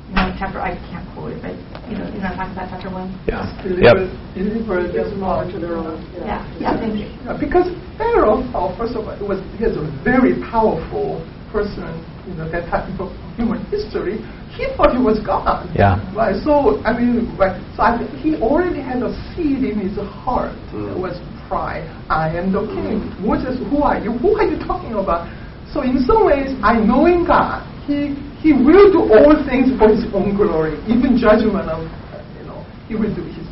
You 0.09 0.17
know, 0.17 0.33
chapter 0.41 0.65
I 0.65 0.73
can't 0.89 1.05
quote 1.13 1.37
it, 1.37 1.45
but 1.45 1.53
you 1.93 2.01
know, 2.01 2.09
you 2.09 2.25
know, 2.25 2.33
talking 2.33 2.57
about 2.57 2.73
chapter 2.73 2.89
one. 2.89 3.13
Yeah. 3.29 3.45
Deliver, 3.61 4.09
Yep. 4.09 4.33
deliver 4.33 4.89
Gives 4.89 5.13
them 5.13 5.21
them 5.21 5.29
over 5.29 5.45
to 5.53 5.59
their 5.61 5.77
own. 5.77 6.01
Yeah, 6.17 6.41
yeah, 6.57 6.81
thank 6.81 6.97
you. 6.97 7.13
Yeah, 7.29 7.37
because 7.37 7.69
Pharaoh, 8.01 8.41
oh, 8.57 8.73
first 8.81 8.97
of 8.97 9.05
all, 9.05 9.13
it 9.13 9.21
was 9.21 9.45
he 9.61 9.69
was 9.69 9.77
a 9.77 9.85
very 10.01 10.41
powerful 10.49 11.21
person 11.51 12.05
you 12.29 12.35
know, 12.35 12.49
that 12.51 12.69
type 12.69 12.89
of 13.01 13.09
human 13.37 13.65
history. 13.73 14.21
He 14.53 14.69
thought 14.77 14.93
he 14.93 15.01
was 15.01 15.21
God. 15.25 15.71
Yeah. 15.75 15.97
Right. 16.13 16.37
So 16.45 16.83
I 16.85 16.93
mean, 16.93 17.33
right. 17.39 17.57
So 17.75 17.83
I 17.83 18.05
he 18.21 18.37
already 18.37 18.81
had 18.85 19.03
a 19.03 19.13
seed 19.33 19.65
in 19.65 19.81
his 19.81 19.97
heart 19.97 20.53
Mm. 20.69 20.93
that 20.93 20.99
was 20.99 21.17
pride. 21.49 21.89
I 22.11 22.29
am 22.37 22.53
the 22.53 22.69
king. 22.69 23.01
Moses, 23.25 23.57
who 23.73 23.81
are 23.83 23.97
you? 23.97 24.13
Who 24.13 24.37
are 24.37 24.45
you 24.45 24.61
talking 24.61 24.93
about? 24.95 25.25
So 25.73 25.81
in 25.81 26.05
some 26.05 26.27
ways, 26.29 26.53
I 26.63 26.77
knowing 26.77 27.25
God, 27.25 27.65
he 27.89 28.13
he 28.37 28.53
will 28.53 28.93
do 28.93 29.09
all 29.09 29.33
things 29.49 29.73
for 29.81 29.89
his 29.89 30.05
own 30.13 30.37
glory, 30.37 30.77
even 30.85 31.17
judgment 31.17 31.69
of 31.73 31.89
uh, 32.13 32.21
you 32.37 32.45
know 32.45 32.67
he 32.89 32.95
will 32.95 33.15
do 33.15 33.25
his 33.25 33.49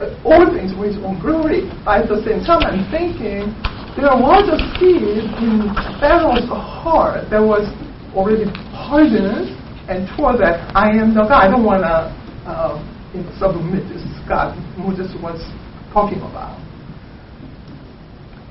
uh, 0.00 0.12
all 0.24 0.44
things 0.52 0.76
for 0.76 0.84
his 0.84 1.00
own 1.00 1.16
glory. 1.20 1.64
But 1.84 2.04
at 2.04 2.08
the 2.12 2.20
same 2.24 2.44
time, 2.44 2.60
I'm 2.68 2.84
thinking 2.92 3.56
there 3.98 4.14
was 4.14 4.46
a 4.46 4.58
seed 4.78 5.02
in 5.02 5.74
Pharaoh's 5.98 6.46
heart 6.46 7.26
that 7.34 7.42
was 7.42 7.66
already 8.14 8.46
hardened 8.70 9.58
and 9.90 10.06
told 10.14 10.38
that 10.38 10.70
I 10.70 10.94
am 10.94 11.18
the 11.18 11.26
God. 11.26 11.42
I 11.42 11.50
don't 11.50 11.66
want 11.66 11.82
to 11.82 12.14
uh, 12.46 12.78
you 13.10 13.26
know, 13.26 13.30
submit 13.42 13.90
this 13.90 14.06
God 14.30 14.54
Moses 14.78 15.10
was 15.18 15.42
talking 15.90 16.22
about. 16.22 16.62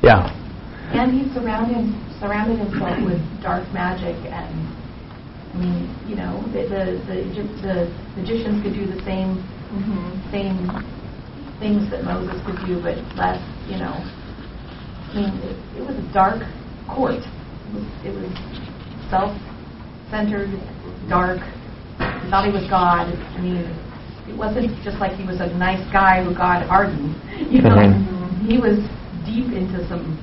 Yeah. 0.03 0.27
And 0.91 1.15
he 1.15 1.31
surrounded 1.31 1.95
surrounded 2.19 2.59
himself 2.59 2.99
with 3.07 3.21
dark 3.39 3.63
magic, 3.71 4.19
and 4.27 4.51
I 4.51 5.55
mean, 5.55 5.87
you 6.11 6.19
know, 6.19 6.43
the 6.51 6.67
the 6.67 6.83
the, 7.07 7.17
the 7.63 7.75
magicians 8.19 8.59
could 8.63 8.75
do 8.75 8.83
the 8.83 8.99
same 9.07 9.39
mm-hmm. 9.71 10.11
same 10.27 10.67
things 11.63 11.87
that 11.91 12.03
Moses 12.03 12.35
could 12.43 12.59
do, 12.67 12.83
but 12.83 12.99
less, 13.15 13.39
you 13.71 13.79
know. 13.79 13.95
I 15.09 15.15
mean, 15.15 15.33
it, 15.41 15.79
it 15.79 15.81
was 15.81 15.95
a 15.95 16.13
dark 16.13 16.43
court. 16.87 17.23
It 18.03 18.11
was, 18.11 18.27
self-centered, 19.09 20.51
dark. 21.07 21.39
He 21.39 22.29
thought 22.29 22.45
he 22.45 22.51
was 22.51 22.67
God. 22.69 23.07
I 23.07 23.41
mean, 23.41 23.55
it 24.27 24.37
wasn't 24.37 24.71
just 24.83 24.97
like 24.97 25.13
he 25.13 25.25
was 25.25 25.39
a 25.39 25.47
nice 25.47 25.83
guy 25.91 26.23
who 26.23 26.35
God 26.35 26.67
hardened. 26.67 27.15
You 27.47 27.61
know, 27.61 27.77
mm-hmm. 27.77 28.45
he 28.45 28.57
was 28.57 28.79
deep 29.23 29.53
into 29.53 29.87
some 29.87 30.17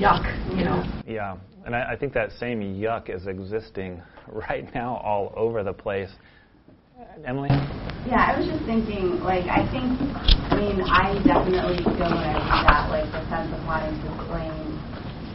yuck. 0.00 0.24
You 0.56 0.64
know. 0.64 0.82
Yeah, 1.06 1.36
and 1.66 1.76
I, 1.76 1.92
I 1.92 1.96
think 1.96 2.12
that 2.14 2.32
same 2.32 2.60
yuck 2.60 3.14
is 3.14 3.26
existing 3.26 4.02
right 4.26 4.72
now 4.74 4.96
all 5.04 5.32
over 5.36 5.62
the 5.62 5.72
place. 5.72 6.10
Emily? 7.20 7.52
Yeah, 8.08 8.32
I 8.32 8.40
was 8.40 8.48
just 8.48 8.64
thinking, 8.64 9.20
like, 9.20 9.44
I 9.44 9.62
think, 9.68 9.84
I 10.48 10.56
mean, 10.56 10.80
I 10.82 11.12
definitely 11.22 11.84
feel 11.84 12.08
when 12.08 12.24
I 12.24 12.34
read 12.40 12.64
that, 12.66 12.88
like, 12.88 13.06
the 13.12 13.22
sense 13.28 13.52
of 13.52 13.60
wanting 13.68 13.94
to 14.00 14.06
explain, 14.16 14.56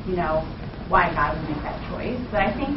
you 0.10 0.18
know, 0.18 0.42
why 0.90 1.14
God 1.14 1.38
would 1.38 1.48
make 1.48 1.62
that 1.64 1.78
choice. 1.94 2.20
But 2.34 2.42
I 2.44 2.52
think, 2.58 2.74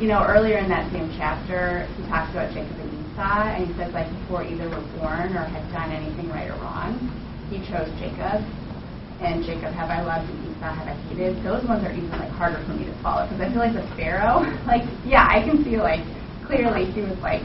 you 0.00 0.06
know, 0.06 0.22
earlier 0.22 0.58
in 0.60 0.68
that 0.68 0.92
same 0.92 1.10
chapter, 1.16 1.88
he 1.96 2.02
talks 2.06 2.30
about 2.30 2.52
Jacob 2.52 2.76
and 2.76 2.92
Esau, 2.92 3.40
and 3.56 3.66
he 3.66 3.72
says, 3.80 3.90
like, 3.96 4.06
before 4.22 4.44
either 4.44 4.68
were 4.68 4.86
born 5.00 5.32
or 5.34 5.48
had 5.48 5.64
done 5.72 5.90
anything 5.90 6.28
right 6.30 6.52
or 6.52 6.58
wrong, 6.60 6.94
he 7.50 7.58
chose 7.66 7.88
Jacob. 7.98 8.44
And 9.16 9.42
Jacob 9.42 9.72
have 9.72 9.88
I 9.88 10.04
loved 10.04 10.28
and 10.28 10.38
Esau 10.52 10.70
have 10.76 10.86
I 10.86 10.94
hated. 11.08 11.40
Those 11.40 11.64
ones 11.64 11.82
are 11.88 11.90
even, 11.90 12.12
like, 12.14 12.30
harder 12.36 12.60
for 12.68 12.76
me 12.76 12.84
to 12.84 12.94
follow. 13.02 13.24
Because 13.26 13.40
I 13.40 13.48
feel 13.48 13.64
like 13.64 13.74
the 13.74 13.88
Pharaoh, 13.96 14.44
like, 14.70 14.84
yeah, 15.08 15.24
I 15.24 15.40
can 15.40 15.64
see, 15.64 15.80
like, 15.80 16.04
clearly 16.44 16.84
he 16.92 17.00
was, 17.00 17.16
like, 17.24 17.40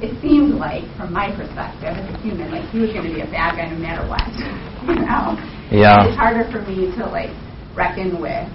it 0.00 0.12
seemed 0.20 0.54
like, 0.56 0.84
from 0.96 1.12
my 1.12 1.32
perspective 1.34 1.96
as 1.96 2.04
a 2.04 2.16
human, 2.20 2.50
like 2.52 2.68
he 2.70 2.80
was 2.80 2.92
going 2.92 3.08
to 3.08 3.14
be 3.14 3.20
a 3.20 3.30
bad 3.30 3.56
guy 3.56 3.68
no 3.70 3.78
matter 3.78 4.04
what. 4.08 4.24
you 4.88 4.94
know? 5.00 5.36
Yeah. 5.72 6.04
And 6.04 6.08
it's 6.12 6.18
harder 6.18 6.44
for 6.52 6.60
me 6.68 6.92
to, 6.96 7.06
like, 7.06 7.32
reckon 7.74 8.20
with 8.20 8.48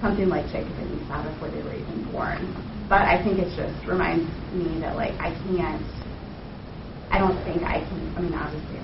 something 0.00 0.28
like 0.28 0.44
Jacob 0.52 0.72
and 0.78 1.00
Esau 1.00 1.22
before 1.24 1.50
they 1.50 1.62
were 1.62 1.74
even 1.74 2.08
born. 2.10 2.42
But 2.88 3.08
I 3.08 3.22
think 3.22 3.38
it 3.38 3.48
just 3.56 3.86
reminds 3.86 4.28
me 4.52 4.80
that 4.80 4.96
like 4.96 5.14
I 5.16 5.32
can't. 5.48 5.82
I 7.10 7.18
don't 7.18 7.38
think 7.44 7.62
I 7.62 7.80
can. 7.80 8.14
I 8.16 8.20
mean, 8.20 8.34
obviously, 8.34 8.78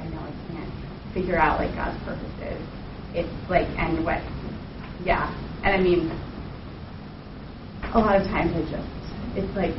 I 0.00 0.08
know 0.08 0.20
I 0.24 0.32
can't 0.48 0.72
figure 1.12 1.36
out 1.36 1.60
like 1.60 1.74
God's 1.74 1.98
purposes. 2.04 2.56
It's 3.12 3.50
like 3.50 3.68
and 3.76 4.04
what, 4.04 4.22
yeah. 5.04 5.28
And 5.64 5.76
I 5.76 5.80
mean, 5.82 6.08
a 7.92 7.98
lot 7.98 8.16
of 8.16 8.26
times 8.28 8.56
I 8.56 8.62
just 8.70 8.88
it's 9.36 9.56
like 9.56 9.76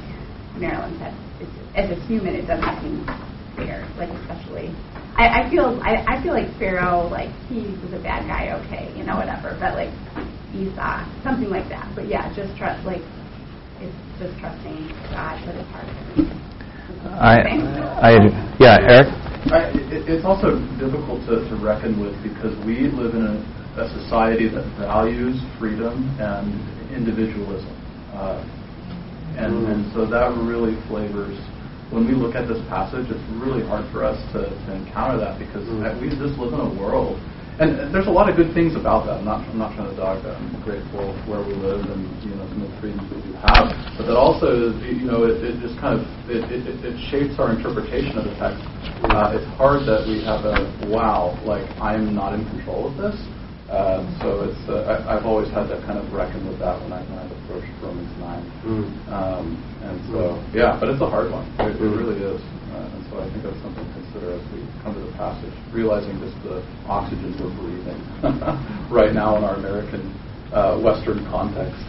Marilyn 0.57 0.97
said. 0.99 1.13
It's, 1.39 1.51
as 1.75 1.89
a 1.89 1.99
human, 2.05 2.35
it 2.35 2.45
doesn't 2.45 2.81
seem 2.81 3.05
fair. 3.55 3.85
Like 3.97 4.09
especially 4.09 4.73
I, 5.15 5.45
I 5.45 5.49
feel 5.49 5.79
I, 5.83 6.17
I 6.17 6.23
feel 6.23 6.33
like 6.33 6.49
Pharaoh, 6.57 7.07
like 7.07 7.29
he 7.45 7.69
was 7.85 7.93
a 7.93 8.01
bad 8.01 8.25
guy, 8.25 8.49
okay, 8.65 8.89
you 8.97 9.03
know, 9.05 9.17
whatever. 9.17 9.55
But 9.59 9.77
like 9.77 9.93
Esau, 10.57 11.05
something 11.21 11.49
like 11.49 11.69
that. 11.69 11.85
But 11.93 12.07
yeah, 12.07 12.33
just 12.33 12.57
trust, 12.57 12.81
like 12.85 13.01
it's 13.77 13.93
just 14.17 14.33
trusting 14.41 14.89
God 15.13 15.37
for 15.45 15.53
this 15.53 15.67
part. 15.69 15.85
I, 17.13 17.45
I, 18.01 18.11
yeah, 18.57 18.81
Eric. 18.81 19.13
I, 19.53 19.69
it, 19.93 20.09
it's 20.09 20.25
also 20.25 20.57
difficult 20.81 21.21
to, 21.29 21.45
to 21.45 21.55
reckon 21.61 21.99
with 22.01 22.15
because 22.23 22.57
we 22.65 22.89
live 22.89 23.13
in 23.13 23.27
a, 23.27 23.37
a 23.77 23.85
society 24.01 24.49
that 24.49 24.65
values 24.79 25.37
freedom 25.59 26.09
and 26.17 26.57
individualism, 26.89 27.69
uh, 28.13 28.41
and, 29.37 29.65
mm. 29.65 29.71
and 29.71 29.93
so 29.93 30.05
that 30.05 30.31
really 30.37 30.75
flavors 30.87 31.37
when 31.93 32.09
we 32.09 32.17
look 32.17 32.33
at 32.33 32.49
this 32.49 32.57
passage, 32.67 33.05
it's 33.13 33.21
really 33.37 33.61
hard 33.61 33.85
for 33.93 34.03
us 34.03 34.17
to, 34.33 34.49
to 34.49 34.69
encounter 34.73 35.21
that 35.21 35.37
because 35.37 35.61
mm-hmm. 35.61 36.01
we 36.01 36.09
just 36.09 36.41
live 36.41 36.49
in 36.49 36.59
a 36.59 36.73
world, 36.73 37.21
and 37.61 37.93
there's 37.93 38.09
a 38.09 38.11
lot 38.11 38.25
of 38.25 38.33
good 38.33 38.49
things 38.57 38.73
about 38.73 39.05
that. 39.05 39.21
I'm 39.21 39.29
not, 39.29 39.45
I'm 39.45 39.61
not 39.61 39.77
trying 39.77 39.93
to 39.93 39.95
dog 39.95 40.25
that. 40.25 40.33
I'm 40.41 40.57
grateful 40.65 41.13
where 41.29 41.45
we 41.45 41.53
live 41.53 41.85
and 41.85 42.09
you 42.25 42.33
know 42.33 42.49
some 42.49 42.65
of 42.65 42.73
the 42.73 42.77
freedoms 42.81 43.05
we 43.13 43.21
do 43.21 43.33
have, 43.45 43.69
but 43.93 44.09
that 44.09 44.17
also 44.17 44.73
you 44.81 45.05
know, 45.05 45.29
it, 45.29 45.37
it 45.45 45.61
just 45.61 45.77
kind 45.77 46.01
of 46.01 46.03
it, 46.25 46.49
it, 46.49 46.65
it 46.81 46.97
shapes 47.13 47.37
our 47.37 47.53
interpretation 47.53 48.17
of 48.17 48.25
the 48.25 48.33
text. 48.41 48.65
Uh, 49.05 49.37
it's 49.37 49.45
hard 49.53 49.85
that 49.85 50.09
we 50.09 50.25
have 50.25 50.49
a 50.49 50.65
wow, 50.89 51.37
like 51.45 51.69
I'm 51.77 52.17
not 52.17 52.33
in 52.33 52.41
control 52.57 52.89
of 52.89 52.97
this. 52.97 53.13
Uh, 53.73 54.05
so 54.21 54.45
it's 54.45 54.69
uh, 54.69 54.85
I, 54.85 55.17
I've 55.17 55.25
always 55.25 55.49
had 55.49 55.65
to 55.73 55.81
kind 55.81 55.97
of 55.97 56.05
reckon 56.13 56.45
with 56.45 56.61
that 56.61 56.77
when 56.85 56.93
I 56.93 57.01
when 57.09 57.17
I've 57.17 57.33
approached 57.41 57.73
Romans 57.81 58.13
nine. 58.21 58.45
Mm. 58.61 58.85
Um, 59.09 59.45
and 59.81 59.97
so 60.13 60.37
yeah, 60.53 60.77
but 60.77 60.93
it's 60.93 61.01
a 61.01 61.09
hard 61.09 61.33
one. 61.33 61.49
It, 61.57 61.73
it 61.73 61.81
mm. 61.81 61.97
really 61.97 62.21
is. 62.21 62.37
Uh, 62.69 62.85
and 62.93 63.01
so 63.09 63.17
I 63.17 63.25
think 63.33 63.41
that's 63.41 63.57
something 63.65 63.81
to 63.81 63.93
consider 63.97 64.37
as 64.37 64.45
we 64.53 64.61
come 64.85 64.93
to 64.93 65.01
the 65.01 65.13
passage, 65.17 65.53
realizing 65.73 66.21
just 66.21 66.37
the 66.45 66.61
oxygen 66.85 67.33
we're 67.41 67.49
breathing 67.57 67.97
right 68.93 69.09
now 69.09 69.37
in 69.37 69.43
our 69.43 69.57
American 69.57 70.05
uh, 70.53 70.77
Western 70.77 71.25
context 71.33 71.81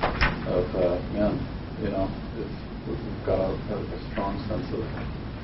of 0.48 0.64
uh, 0.80 0.96
man, 1.12 1.36
you 1.84 1.92
know, 1.92 2.08
it's, 2.40 2.56
we've 2.88 3.26
got 3.28 3.44
a, 3.44 3.52
a 3.52 4.00
strong 4.08 4.40
sense 4.48 4.64
of 4.72 4.80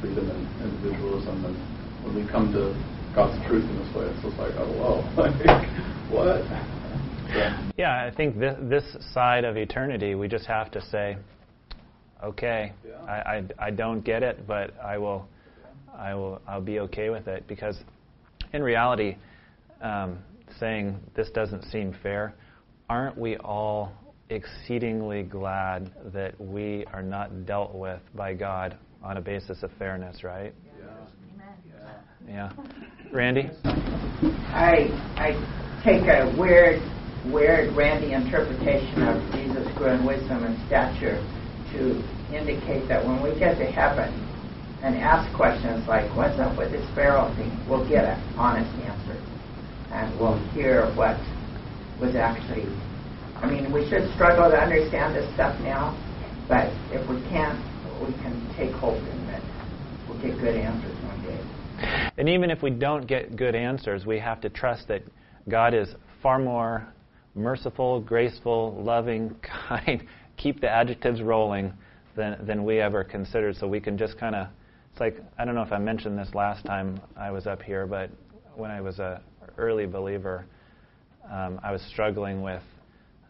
freedom 0.01 0.25
and 0.33 0.41
individualism, 0.65 1.45
and 1.45 1.57
when 2.01 2.17
we 2.17 2.25
come 2.33 2.49
to 2.57 2.73
God's 3.13 3.37
truth 3.45 3.69
in 3.69 3.77
this 3.77 3.93
way, 3.93 4.09
it's 4.09 4.25
just 4.25 4.41
like, 4.41 4.57
oh, 4.57 4.73
whoa, 4.81 5.05
like, 5.21 5.37
what? 6.11 6.45
Yeah. 7.31 7.71
yeah, 7.79 8.05
I 8.05 8.15
think 8.15 8.39
this, 8.39 8.57
this 8.63 8.97
side 9.15 9.45
of 9.45 9.57
eternity, 9.57 10.15
we 10.15 10.27
just 10.27 10.47
have 10.47 10.71
to 10.73 10.83
say, 10.83 11.17
okay, 12.23 12.73
yeah. 12.87 12.95
I, 13.05 13.37
I, 13.37 13.67
I 13.67 13.71
don't 13.71 14.01
get 14.01 14.23
it, 14.23 14.47
but 14.47 14.75
I 14.83 14.99
will, 14.99 15.29
I 15.97 16.15
will, 16.15 16.41
I'll 16.49 16.61
be 16.61 16.81
okay 16.81 17.11
with 17.11 17.29
it 17.29 17.47
because, 17.47 17.79
in 18.53 18.63
reality, 18.63 19.17
um, 19.81 20.19
saying 20.59 20.99
this 21.15 21.31
doesn't 21.31 21.65
seem 21.65 21.95
fair, 22.03 22.35
aren't 22.89 23.17
we 23.17 23.37
all 23.39 23.93
exceedingly 24.29 25.23
glad 25.23 25.91
that 26.13 26.41
we 26.41 26.85
are 26.93 27.03
not 27.03 27.47
dealt 27.47 27.75
with 27.75 28.01
by 28.15 28.35
God 28.35 28.77
on 29.03 29.17
a 29.17 29.21
basis 29.21 29.63
of 29.63 29.71
fairness, 29.79 30.25
right? 30.25 30.53
Yeah. 32.29 32.53
Randy? 33.13 33.51
I 34.23 34.87
I 35.17 35.70
take 35.83 36.03
a 36.09 36.35
weird 36.39 36.83
weird 37.27 37.75
Randy 37.77 38.13
interpretation 38.13 39.03
of 39.03 39.21
Jesus 39.33 39.67
grew 39.77 39.89
in 39.89 40.05
wisdom 40.05 40.45
and 40.45 40.57
stature 40.67 41.21
to 41.73 42.03
indicate 42.35 42.89
that 42.89 43.05
when 43.05 43.23
we 43.23 43.39
get 43.39 43.59
to 43.59 43.67
heaven 43.67 44.09
and 44.83 44.97
ask 44.97 45.31
questions 45.37 45.87
like, 45.87 46.09
What's 46.17 46.39
up 46.39 46.57
with 46.57 46.73
this 46.73 46.87
Pharaoh 46.95 47.35
thing? 47.37 47.53
We'll 47.69 47.89
get 47.89 48.05
an 48.05 48.21
honest 48.37 48.73
answer. 48.81 49.21
And 49.93 50.19
we'll 50.19 50.39
hear 50.53 50.87
what 50.95 51.19
was 52.01 52.15
actually 52.15 52.65
I 53.43 53.49
mean, 53.49 53.73
we 53.73 53.89
should 53.89 54.13
struggle 54.15 54.51
to 54.51 54.57
understand 54.57 55.17
this 55.17 55.33
stuff 55.33 55.59
now, 55.63 55.97
but 56.47 56.67
if 56.93 57.09
we 57.09 57.17
can't, 57.31 57.59
we 58.05 58.13
can 58.21 58.37
take 58.55 58.71
hope 58.73 58.99
in 58.99 59.27
that 59.29 59.43
we'll 60.07 60.21
get 60.21 60.39
good 60.39 60.57
answers 60.57 60.95
one 61.05 61.23
day. 61.23 62.11
And 62.19 62.29
even 62.29 62.51
if 62.51 62.63
we 62.63 62.69
don't 62.69 63.07
get 63.07 63.37
good 63.37 63.55
answers, 63.55 64.05
we 64.05 64.19
have 64.19 64.43
to 64.43 64.51
trust 64.51 64.89
that 64.89 65.03
God 65.49 65.75
is 65.75 65.89
far 66.23 66.39
more 66.39 66.87
merciful, 67.35 68.01
graceful, 68.01 68.83
loving, 68.83 69.35
kind, 69.69 70.05
keep 70.37 70.61
the 70.61 70.69
adjectives 70.69 71.23
rolling 71.23 71.73
than, 72.17 72.45
than 72.47 72.65
we 72.65 72.81
ever 72.81 73.05
considered. 73.05 73.57
So 73.57 73.67
we 73.67 73.81
can 73.81 73.97
just 73.97 74.19
kind 74.19 74.35
of, 74.35 74.49
it's 74.93 75.01
like, 75.01 75.23
I 75.39 75.45
don't 75.45 75.55
know 75.55 75.63
if 75.63 75.73
I 75.73 75.79
mentioned 75.79 76.19
this 76.19 76.35
last 76.35 76.65
time 76.65 77.01
I 77.17 77.31
was 77.31 77.47
up 77.47 77.63
here, 77.63 77.87
but 77.87 78.11
when 78.55 78.71
I 78.71 78.81
was 78.81 78.99
a 78.99 79.23
early 79.57 79.87
believer, 79.87 80.45
um, 81.31 81.61
I 81.63 81.73
was 81.73 81.83
struggling 81.83 82.43
with 82.43 82.63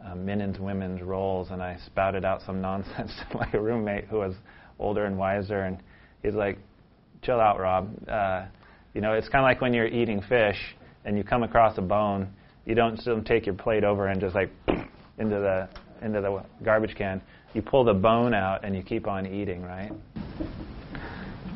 uh, 0.05 0.15
men 0.15 0.41
and 0.41 0.57
women's 0.59 1.03
roles, 1.03 1.51
and 1.51 1.63
I 1.63 1.77
spouted 1.85 2.25
out 2.25 2.41
some 2.43 2.61
nonsense 2.63 3.13
to 3.31 3.37
my 3.37 3.51
roommate 3.53 4.07
who 4.07 4.19
was 4.19 4.35
older 4.79 5.05
and 5.05 5.19
wiser, 5.19 5.65
and 5.65 5.79
he's 6.23 6.35
like, 6.35 6.59
chill 7.23 7.41
out, 7.41 7.61
Rob. 7.61 7.91
Uh, 8.09 8.47
you 8.95 9.01
know, 9.01 9.13
it's 9.13 9.29
kind 9.29 9.45
of 9.45 9.45
like 9.45 9.61
when 9.61 9.75
you're 9.75 9.87
eating 9.87 10.23
fish 10.23 10.57
and 11.05 11.17
you 11.17 11.25
come 11.25 11.43
across 11.43 11.79
a 11.79 11.83
bone. 11.83 12.29
You 12.67 12.75
don't 12.75 12.97
just 12.97 13.27
take 13.27 13.47
your 13.47 13.55
plate 13.55 13.85
over 13.85 14.09
and 14.09 14.21
just 14.21 14.35
like 14.35 14.51
into 15.19 15.37
the 15.37 15.69
into 16.03 16.21
the 16.21 16.43
garbage 16.65 16.95
can. 16.97 17.21
You 17.55 17.63
pull 17.63 17.85
the 17.85 17.95
bone 17.95 18.33
out 18.33 18.65
and 18.65 18.77
you 18.77 18.83
keep 18.83 19.07
on 19.07 19.27
eating, 19.27 19.63
right? 19.63 19.91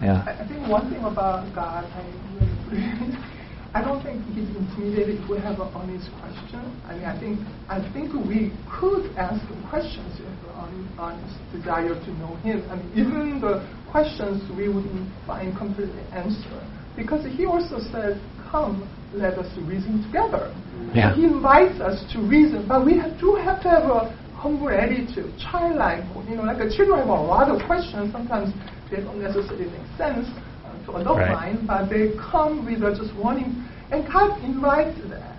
Yeah. 0.03 0.25
I 0.27 0.47
think 0.49 0.69
one 0.69 0.91
thing 0.91 1.05
about 1.05 1.55
God, 1.55 1.85
I 1.85 3.31
I 3.75 3.83
don't 3.83 4.03
think 4.03 4.23
he's 4.35 4.49
intimidated 4.55 5.21
if 5.21 5.29
we 5.29 5.39
have 5.39 5.59
an 5.59 5.69
honest 5.75 6.09
question. 6.21 6.63
I 6.87 6.95
mean, 6.95 7.05
I 7.05 7.19
think 7.19 7.41
I 7.69 7.93
think 7.93 8.13
we 8.27 8.53
could 8.71 9.11
ask 9.17 9.43
questions 9.69 10.21
if 10.21 10.35
an 10.65 10.89
honest 10.99 11.35
desire 11.53 11.95
to 11.95 12.11
know 12.19 12.37
him. 12.37 12.63
I 12.71 12.77
mean, 12.77 12.91
even 12.95 13.41
the 13.41 13.67
questions 13.91 14.43
we 14.57 14.69
wouldn't 14.69 15.11
find 15.27 15.57
completely 15.57 16.03
answer. 16.13 16.63
Because 16.97 17.25
he 17.37 17.47
also 17.47 17.79
said, 17.91 18.21
come, 18.51 18.89
let 19.15 19.39
us 19.39 19.47
to 19.55 19.61
reason 19.63 20.03
together. 20.07 20.53
Yeah. 20.93 21.15
He 21.15 21.25
invites 21.25 21.81
us 21.81 22.05
to 22.13 22.21
reason, 22.21 22.67
but 22.69 22.85
we 22.85 22.99
have, 22.99 23.19
do 23.19 23.35
have 23.37 23.63
to 23.63 23.69
have 23.69 23.85
a 23.85 24.15
humble 24.35 24.69
attitude, 24.69 25.33
childlike. 25.39 26.05
You 26.29 26.37
know, 26.37 26.43
like 26.43 26.59
a 26.61 26.69
children 26.71 26.99
have 27.01 27.09
a 27.09 27.13
lot 27.13 27.49
of 27.51 27.65
questions. 27.67 28.13
Sometimes 28.13 28.53
they 28.91 28.99
don't 28.99 29.23
necessarily 29.23 29.67
make 29.67 29.87
sense. 29.97 30.27
Uh, 30.65 30.87
to 30.87 30.97
adopt 30.97 31.19
Right. 31.19 31.33
mine, 31.33 31.67
but 31.67 31.89
they 31.89 32.13
come 32.19 32.65
with 32.65 32.83
uh, 32.83 32.95
just 32.95 33.15
wanting, 33.17 33.65
and 33.91 34.07
God 34.07 34.43
invites 34.45 34.99
that. 35.09 35.39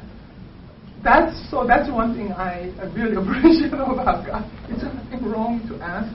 That's 1.03 1.49
so. 1.51 1.65
That's 1.67 1.89
one 1.91 2.15
thing 2.15 2.31
I, 2.33 2.73
I 2.81 2.85
really 2.93 3.15
appreciate 3.21 3.73
about 3.73 4.25
God. 4.25 4.43
It's 4.69 4.83
nothing 4.83 5.29
wrong 5.29 5.61
to 5.69 5.75
ask. 5.83 6.09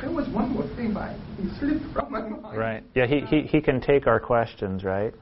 There 0.00 0.12
was 0.12 0.28
one 0.28 0.50
more 0.50 0.66
thing, 0.76 0.92
but 0.94 1.10
it 1.38 1.50
slipped 1.58 1.92
from 1.92 2.12
my 2.12 2.20
mind. 2.22 2.56
Right. 2.56 2.82
Yeah, 2.94 3.06
he, 3.06 3.20
he, 3.20 3.42
he 3.42 3.60
can 3.60 3.80
take 3.80 4.06
our 4.06 4.20
questions, 4.20 4.84
right? 4.84 5.12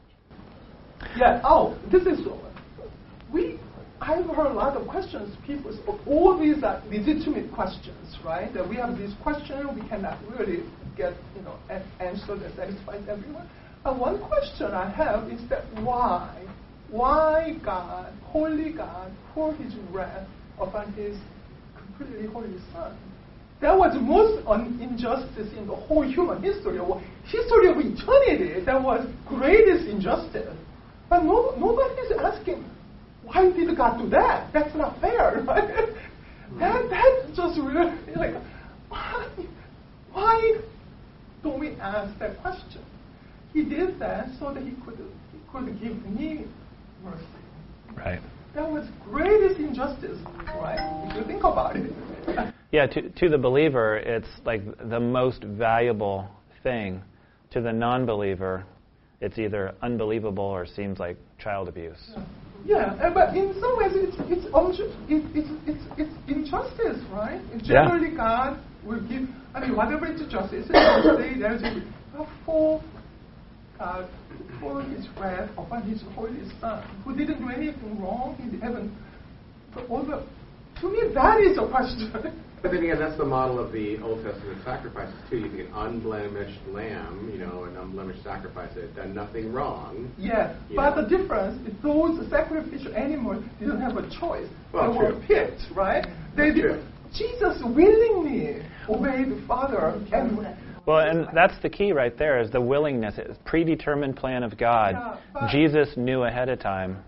Yeah. 1.16 1.40
Oh, 1.44 1.78
this 1.90 2.02
is 2.02 2.26
we. 3.32 3.58
I've 4.00 4.26
heard 4.26 4.46
a 4.46 4.54
lot 4.54 4.76
of 4.76 4.86
questions. 4.86 5.36
People, 5.44 5.76
all 6.06 6.38
these 6.38 6.62
are 6.62 6.80
legitimate 6.88 7.52
questions, 7.52 8.16
right? 8.24 8.52
That 8.54 8.68
we 8.68 8.76
have 8.76 8.96
this 8.96 9.12
question, 9.22 9.74
we 9.74 9.86
cannot 9.88 10.18
really 10.38 10.62
get, 10.96 11.14
you 11.36 11.42
know, 11.42 11.56
an 11.68 11.82
answer 11.98 12.38
that 12.38 12.54
satisfies 12.54 13.02
everyone. 13.08 13.48
But 13.82 13.98
one 13.98 14.20
question 14.20 14.66
I 14.66 14.88
have 14.90 15.28
is 15.30 15.40
that 15.50 15.64
why, 15.82 16.46
why 16.90 17.56
God, 17.64 18.12
holy 18.22 18.72
God, 18.72 19.12
pour 19.34 19.52
His 19.54 19.74
wrath 19.90 20.28
upon 20.60 20.92
His 20.92 21.16
completely 21.76 22.26
holy 22.28 22.56
Son? 22.72 22.96
That 23.60 23.76
was 23.76 23.94
the 23.94 24.00
most 24.00 24.46
un- 24.46 24.78
injustice 24.80 25.52
in 25.58 25.66
the 25.66 25.74
whole 25.74 26.02
human 26.02 26.40
history, 26.40 26.78
or 26.78 27.02
history 27.24 27.68
of 27.68 27.76
eternity. 27.78 28.64
That 28.64 28.80
was 28.80 29.04
greatest 29.26 29.88
injustice. 29.88 30.56
But 31.08 31.24
no, 31.24 31.54
nobody 31.58 32.00
is 32.02 32.12
asking, 32.18 32.64
why 33.24 33.50
did 33.50 33.76
God 33.76 33.98
do 33.98 34.08
that? 34.10 34.52
That's 34.52 34.74
not 34.74 35.00
fair, 35.00 35.42
right? 35.46 35.88
that 36.58 36.88
that's 36.90 37.36
just 37.36 37.58
really 37.58 37.92
like, 38.16 38.34
why, 38.88 39.28
why 40.12 40.60
don't 41.42 41.60
we 41.60 41.72
ask 41.76 42.18
that 42.18 42.40
question? 42.40 42.84
He 43.52 43.64
did 43.64 43.98
that 43.98 44.28
so 44.38 44.52
that 44.52 44.62
he 44.62 44.72
could 44.84 44.98
he 45.32 45.38
could 45.50 45.80
give 45.80 46.04
me 46.06 46.44
mercy. 47.04 47.24
Right. 47.96 48.20
That 48.54 48.70
was 48.70 48.86
greatest 49.04 49.60
injustice, 49.60 50.18
right? 50.60 51.08
If 51.10 51.16
you 51.16 51.24
think 51.24 51.44
about 51.44 51.76
it. 51.76 51.92
Yeah, 52.70 52.86
to, 52.86 53.08
to 53.08 53.30
the 53.30 53.38
believer, 53.38 53.96
it's 53.96 54.28
like 54.44 54.60
the 54.90 55.00
most 55.00 55.42
valuable 55.42 56.28
thing. 56.62 57.02
To 57.52 57.62
the 57.62 57.72
non 57.72 58.04
believer, 58.04 58.66
it's 59.20 59.38
either 59.38 59.74
unbelievable 59.82 60.44
or 60.44 60.66
seems 60.66 60.98
like 60.98 61.16
child 61.38 61.68
abuse. 61.68 62.10
Yeah, 62.64 62.94
uh, 63.02 63.12
but 63.14 63.36
in 63.36 63.54
some 63.60 63.78
ways 63.78 63.92
it's 63.94 64.16
it's 64.28 64.46
it's 65.08 65.50
it's 65.66 65.84
it's 65.96 66.14
injustice, 66.28 67.02
right? 67.12 67.40
Yeah. 67.62 67.84
Generally, 67.84 68.16
God 68.16 68.60
will 68.84 69.00
give. 69.00 69.28
I 69.54 69.60
mean, 69.60 69.76
whatever 69.76 70.06
is 70.06 70.20
justice, 70.30 70.66
it 70.68 71.04
will 71.04 71.18
say 71.18 71.38
there's 71.38 71.62
for 72.44 72.82
God 73.78 74.08
pour 74.60 74.82
His 74.82 75.06
wrath 75.18 75.50
upon 75.56 75.82
His 75.88 76.02
holy 76.14 76.42
Son, 76.60 76.82
who 77.04 77.16
didn't 77.16 77.38
do 77.38 77.48
anything 77.48 78.00
wrong 78.00 78.36
in 78.40 78.60
heaven. 78.60 78.96
But 79.74 79.88
all 79.88 80.04
the, 80.04 80.26
to 80.80 80.90
me, 80.90 81.14
that 81.14 81.40
is 81.40 81.58
a 81.58 81.68
question. 81.68 82.12
But 82.62 82.72
then 82.72 82.82
again, 82.82 82.98
that's 82.98 83.16
the 83.16 83.24
model 83.24 83.58
of 83.58 83.72
the 83.72 84.00
Old 84.02 84.24
Testament 84.24 84.58
sacrifices 84.64 85.14
too. 85.30 85.38
You 85.38 85.48
think 85.50 85.68
an 85.68 85.74
unblemished 85.74 86.58
lamb, 86.68 87.30
you 87.32 87.38
know, 87.38 87.64
an 87.64 87.76
unblemished 87.76 88.24
sacrifice 88.24 88.74
that 88.74 88.82
had 88.82 88.96
done 88.96 89.14
nothing 89.14 89.52
wrong. 89.52 90.10
Yeah, 90.18 90.56
but 90.74 90.96
know. 90.96 91.02
the 91.02 91.16
difference 91.16 91.66
is 91.68 91.74
those 91.82 92.28
sacrificial 92.30 92.94
animals 92.94 93.44
didn't 93.60 93.80
have 93.80 93.96
a 93.96 94.10
choice. 94.18 94.48
Well, 94.72 94.92
they 94.92 94.98
were 94.98 95.20
picked, 95.26 95.62
right? 95.74 96.06
They 96.36 96.52
did. 96.52 96.82
Jesus 97.14 97.62
willingly 97.64 98.62
obeyed 98.88 99.30
the 99.30 99.44
Father 99.46 99.78
and 100.12 100.56
Well, 100.86 101.08
and 101.08 101.28
that's 101.34 101.58
the 101.62 101.70
key 101.70 101.92
right 101.92 102.16
there 102.18 102.40
is 102.40 102.50
the 102.50 102.60
willingness, 102.60 103.14
it's 103.18 103.38
predetermined 103.44 104.16
plan 104.16 104.42
of 104.42 104.58
God. 104.58 105.18
Yeah, 105.34 105.48
Jesus 105.50 105.96
knew 105.96 106.24
ahead 106.24 106.48
of 106.48 106.60
time. 106.60 107.02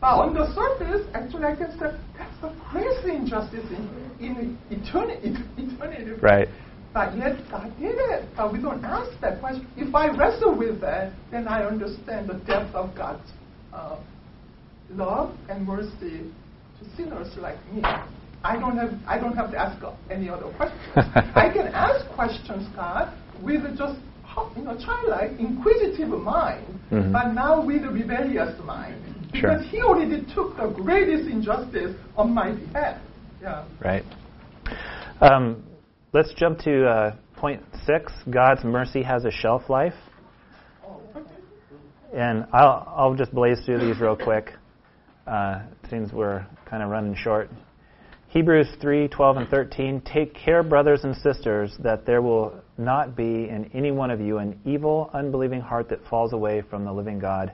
But 0.00 0.14
on 0.18 0.34
the 0.34 0.46
surface, 0.54 1.06
actually, 1.14 1.44
I 1.44 1.56
can 1.56 1.70
say 1.78 1.96
that's 2.18 2.40
the 2.42 2.52
greatest 2.70 3.06
injustice 3.06 3.64
in, 3.70 3.88
in 4.20 4.58
eternity. 4.70 5.34
eternity. 5.56 6.12
Right. 6.20 6.48
But 6.92 7.16
yet, 7.16 7.36
God 7.50 7.72
did 7.78 7.96
it. 7.96 8.24
But 8.36 8.52
we 8.52 8.60
don't 8.60 8.84
ask 8.84 9.10
that 9.20 9.40
question. 9.40 9.66
If 9.76 9.94
I 9.94 10.08
wrestle 10.16 10.56
with 10.56 10.80
that, 10.80 11.12
then 11.30 11.48
I 11.48 11.64
understand 11.64 12.28
the 12.28 12.34
depth 12.46 12.74
of 12.74 12.94
God's 12.96 13.28
uh, 13.72 13.98
love 14.90 15.34
and 15.48 15.66
mercy 15.66 16.30
to 16.78 16.96
sinners 16.96 17.28
like 17.38 17.58
me. 17.72 17.82
I 18.44 18.56
don't 18.58 18.76
have 18.76 18.92
I 19.06 19.18
don't 19.18 19.34
have 19.36 19.50
to 19.50 19.58
ask 19.58 19.82
any 20.10 20.28
other 20.28 20.52
questions. 20.56 20.80
I 21.34 21.50
can 21.52 21.68
ask 21.68 22.06
questions, 22.14 22.68
God, 22.76 23.12
with 23.42 23.64
a 23.64 23.74
just 23.76 23.98
you 24.56 24.62
know 24.64 24.76
childlike, 24.78 25.32
inquisitive 25.40 26.08
mind, 26.08 26.66
Mhm. 26.92 27.12
but 27.12 27.32
now 27.32 27.64
with 27.64 27.82
a 27.84 27.88
rebellious 27.90 28.54
mind, 28.64 29.02
Sure. 29.34 29.58
because 29.58 29.70
He 29.70 29.82
already 29.82 30.24
took 30.34 30.56
the 30.56 30.68
greatest 30.68 31.28
injustice 31.28 31.94
on 32.16 32.32
my 32.32 32.52
behalf. 32.52 33.00
Yeah. 33.42 33.64
Right. 33.84 34.04
Um, 35.20 35.64
let's 36.12 36.32
jump 36.34 36.58
to 36.60 36.86
uh, 36.86 37.16
point 37.36 37.62
six 37.84 38.12
God's 38.30 38.64
mercy 38.64 39.02
has 39.02 39.24
a 39.24 39.30
shelf 39.30 39.68
life. 39.68 39.94
And 42.14 42.46
I'll, 42.52 42.94
I'll 42.96 43.14
just 43.14 43.34
blaze 43.34 43.58
through 43.66 43.80
these 43.80 44.00
real 44.00 44.16
quick. 44.16 44.52
Uh, 45.26 45.62
seems 45.90 46.12
we're 46.12 46.46
kind 46.64 46.82
of 46.82 46.88
running 46.88 47.14
short. 47.14 47.50
Hebrews 48.28 48.68
3 48.80 49.08
12 49.08 49.36
and 49.36 49.48
13. 49.48 50.02
Take 50.02 50.34
care, 50.34 50.62
brothers 50.62 51.04
and 51.04 51.16
sisters, 51.16 51.76
that 51.82 52.06
there 52.06 52.22
will 52.22 52.54
not 52.78 53.16
be 53.16 53.48
in 53.48 53.70
any 53.74 53.90
one 53.90 54.10
of 54.10 54.20
you 54.20 54.38
an 54.38 54.58
evil, 54.64 55.10
unbelieving 55.14 55.60
heart 55.60 55.88
that 55.88 56.06
falls 56.08 56.32
away 56.32 56.62
from 56.68 56.84
the 56.84 56.92
living 56.92 57.18
God, 57.18 57.52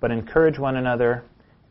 but 0.00 0.10
encourage 0.10 0.58
one 0.58 0.76
another 0.76 1.22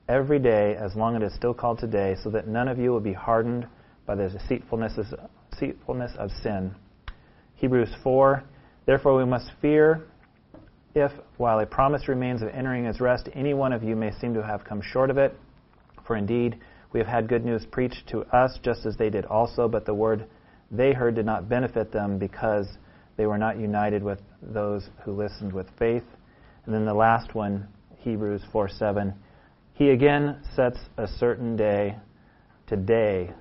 every 0.07 0.39
day 0.39 0.75
as 0.75 0.95
long 0.95 1.15
as 1.15 1.21
it 1.21 1.25
is 1.25 1.33
still 1.35 1.53
called 1.53 1.79
today, 1.79 2.15
so 2.23 2.29
that 2.29 2.47
none 2.47 2.67
of 2.67 2.77
you 2.77 2.91
will 2.91 2.99
be 2.99 3.13
hardened 3.13 3.67
by 4.05 4.15
the 4.15 4.29
deceitfulness 4.29 4.97
of, 6.17 6.31
sin. 6.41 6.73
Hebrews 7.55 7.93
4 8.03 8.43
Therefore 8.85 9.17
we 9.17 9.25
must 9.25 9.51
fear 9.61 10.07
if, 10.95 11.11
while 11.37 11.59
a 11.59 11.65
promise 11.65 12.07
remains 12.07 12.41
of 12.41 12.49
entering 12.49 12.85
his 12.85 12.99
rest, 12.99 13.29
any 13.33 13.53
one 13.53 13.71
of 13.71 13.83
you 13.83 13.95
may 13.95 14.11
seem 14.19 14.33
to 14.33 14.43
have 14.43 14.63
come 14.63 14.81
short 14.81 15.11
of 15.11 15.17
it. 15.19 15.35
For 16.07 16.15
indeed, 16.15 16.57
we 16.91 16.99
have 16.99 17.07
had 17.07 17.27
good 17.27 17.45
news 17.45 17.65
preached 17.71 18.07
to 18.09 18.21
us, 18.35 18.57
just 18.63 18.87
as 18.87 18.97
they 18.97 19.11
did 19.11 19.25
also, 19.25 19.67
but 19.67 19.85
the 19.85 19.93
word 19.93 20.25
they 20.71 20.93
heard 20.93 21.15
did 21.15 21.25
not 21.25 21.47
benefit 21.47 21.91
them 21.91 22.17
because 22.17 22.67
they 23.17 23.27
were 23.27 23.37
not 23.37 23.59
united 23.59 24.01
with 24.01 24.19
those 24.41 24.89
who 25.03 25.11
listened 25.11 25.53
with 25.53 25.67
faith. 25.77 26.03
And 26.65 26.73
then 26.73 26.85
the 26.85 26.93
last 26.93 27.35
one, 27.35 27.67
Hebrews 27.99 28.41
4 28.51 28.69
7. 28.69 29.13
He 29.73 29.89
again 29.89 30.37
sets 30.55 30.77
a 30.97 31.07
certain 31.07 31.55
day, 31.55 31.95
today, 32.67 33.31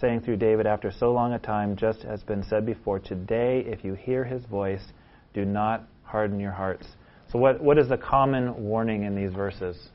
saying 0.00 0.20
through 0.20 0.36
David, 0.36 0.66
after 0.66 0.90
so 0.90 1.12
long 1.12 1.32
a 1.32 1.38
time, 1.38 1.76
just 1.76 2.04
as 2.04 2.22
been 2.22 2.42
said 2.42 2.66
before, 2.66 2.98
today, 2.98 3.64
if 3.66 3.84
you 3.84 3.94
hear 3.94 4.24
his 4.24 4.44
voice, 4.44 4.82
do 5.32 5.44
not 5.44 5.88
harden 6.02 6.38
your 6.38 6.52
hearts. 6.52 6.86
So, 7.32 7.38
what, 7.38 7.62
what 7.62 7.78
is 7.78 7.88
the 7.88 7.96
common 7.96 8.62
warning 8.62 9.04
in 9.04 9.14
these 9.14 9.32
verses? 9.32 9.88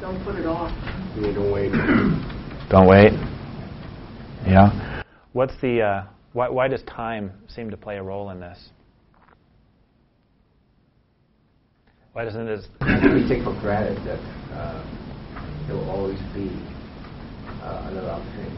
Don't 0.00 0.22
put 0.24 0.36
it 0.36 0.46
off. 0.46 0.72
You 1.16 1.22
need 1.22 1.34
to 1.34 1.52
wait. 1.52 1.72
Don't 2.70 2.86
wait. 2.86 3.12
Yeah. 4.46 5.02
What's 5.32 5.54
the 5.60 5.82
uh, 5.82 6.04
why, 6.34 6.48
why 6.48 6.68
does 6.68 6.82
time 6.82 7.32
seem 7.48 7.70
to 7.70 7.76
play 7.76 7.96
a 7.96 8.02
role 8.02 8.30
in 8.30 8.40
this? 8.40 8.70
Why 12.14 12.24
doesn't 12.24 12.46
it? 12.46 12.62
we 13.12 13.28
take 13.28 13.42
for 13.42 13.58
granted 13.60 13.98
that 14.06 14.22
uh, 14.54 14.86
there 15.66 15.76
will 15.76 15.90
always 15.90 16.18
be 16.32 16.46
uh, 17.60 17.90
another 17.90 18.10
opportunity. 18.10 18.56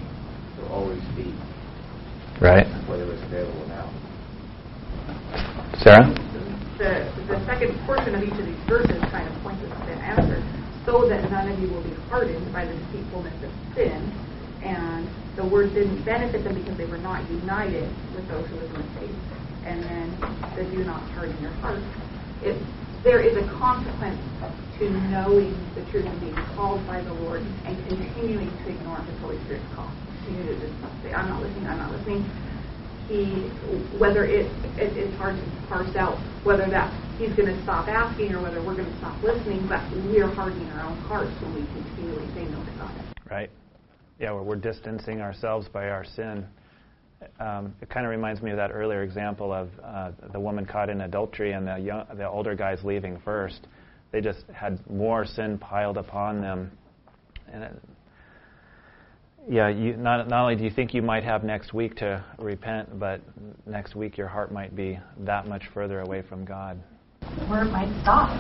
There 0.57 0.69
will 0.69 0.75
always 0.77 1.03
be 1.17 1.33
Right. 2.41 2.69
Whether 2.85 3.11
it's 3.11 3.23
available 3.25 3.65
now. 3.73 3.89
Sarah. 5.81 6.05
the, 6.77 7.09
the 7.33 7.41
second 7.49 7.73
portion 7.89 8.15
of 8.15 8.23
each 8.23 8.37
of 8.37 8.45
these 8.45 8.65
verses 8.69 9.01
kind 9.09 9.25
of 9.25 9.33
points 9.41 9.65
us 9.65 9.73
to 9.73 9.87
that 9.89 10.05
answer, 10.05 10.45
so 10.85 11.09
that 11.09 11.31
none 11.31 11.49
of 11.49 11.59
you 11.59 11.73
will 11.73 11.83
be 11.83 11.95
hardened 12.13 12.53
by 12.53 12.67
the 12.67 12.75
deceitfulness 12.93 13.41
of 13.41 13.51
sin. 13.73 14.13
And 14.61 15.09
the 15.37 15.47
word 15.49 15.73
didn't 15.73 16.05
benefit 16.05 16.45
them 16.45 16.61
because 16.61 16.77
they 16.77 16.85
were 16.85 17.01
not 17.01 17.25
united 17.31 17.89
with 18.15 18.29
those 18.29 18.47
who 18.49 18.57
were 18.57 18.85
in 18.85 18.89
faith. 19.01 19.17
And 19.65 19.83
then 19.83 20.13
the 20.57 20.65
do 20.77 20.85
not 20.85 21.01
harden 21.17 21.41
your 21.41 21.53
heart. 21.65 21.81
It, 22.43 22.61
there 23.05 23.21
is 23.21 23.37
a 23.37 23.47
consequence 23.59 24.21
to 24.79 24.91
knowing 25.09 25.55
the 25.75 25.83
truth 25.91 26.07
and 26.07 26.21
being 26.21 26.37
called 26.55 26.87
by 26.87 27.01
the 27.03 27.13
Lord 27.13 27.43
and 27.65 27.77
continuing 27.89 28.51
to 28.65 28.69
ignore 28.69 28.99
His 28.99 29.19
Holy 29.21 29.39
Spirit's 29.45 29.67
call. 29.75 29.93
To 30.27 30.61
just 30.61 30.75
say, 31.03 31.13
I'm 31.13 31.29
not 31.29 31.41
listening, 31.41 31.67
I'm 31.67 31.79
not 31.79 31.93
listening 31.93 32.29
he 33.09 33.25
whether 33.99 34.25
it, 34.25 34.47
it 34.79 34.97
it's 34.97 35.17
hard 35.17 35.37
to 35.37 35.69
parse 35.69 35.95
out 35.97 36.19
whether 36.45 36.69
that 36.69 36.93
he's 37.19 37.31
going 37.35 37.47
to 37.47 37.63
stop 37.63 37.89
asking 37.89 38.33
or 38.33 38.43
whether 38.43 38.63
we're 38.63 38.75
going 38.75 38.91
to 38.91 38.99
stop 38.99 39.23
listening 39.23 39.67
but 39.69 39.81
we're 40.11 40.33
hardening 40.35 40.69
our 40.73 40.87
own 40.87 40.99
hearts 41.03 41.33
when 41.41 41.55
we 41.55 41.61
continually 41.73 42.27
say 42.35 42.45
no 42.47 42.63
to 42.65 42.71
God 42.73 42.91
Right. 43.31 43.51
Yeah, 44.21 44.33
we're, 44.33 44.43
we're 44.43 44.57
distancing 44.57 45.21
ourselves 45.21 45.69
by 45.69 45.89
our 45.89 46.05
sin 46.05 46.47
um, 47.41 47.75
it 47.81 47.89
kind 47.89 48.07
of 48.07 48.11
reminds 48.11 48.43
me 48.43 48.51
of 48.51 48.57
that 48.57 48.71
earlier 48.71 49.03
example 49.03 49.53
of 49.53 49.69
uh, 49.83 50.13
the 50.33 50.41
woman 50.41 50.67
caught 50.67 50.91
in 50.91 51.01
adultery 51.03 51.53
and 51.53 51.67
the 51.67 51.79
young, 51.79 52.05
the 52.17 52.29
older 52.29 52.55
guys 52.55 52.79
leaving 52.85 53.19
first. 53.25 53.67
They 54.13 54.21
just 54.21 54.45
had 54.53 54.79
more 54.91 55.25
sin 55.25 55.59
piled 55.59 55.97
upon 55.97 56.41
them, 56.41 56.71
and 57.53 57.65
it, 57.65 57.83
yeah, 59.49 59.69
you, 59.69 59.97
not 59.97 60.29
not 60.29 60.43
only 60.43 60.57
do 60.57 60.65
you 60.65 60.71
think 60.71 60.93
you 60.95 61.03
might 61.03 61.25
have 61.25 61.45
next 61.45 61.73
week 61.73 61.97
to 61.97 62.25
repent, 62.39 62.99
but 62.99 63.21
next 63.67 63.95
week 63.95 64.17
your 64.19 64.29
heart 64.29 64.53
might 64.53 64.75
be 64.75 64.99
that 65.21 65.47
much 65.47 65.63
further 65.73 66.01
away 66.01 66.23
from 66.23 66.45
God. 66.45 66.83
Or 67.49 67.63
it 67.63 67.71
might 67.71 67.93
stop. 68.03 68.31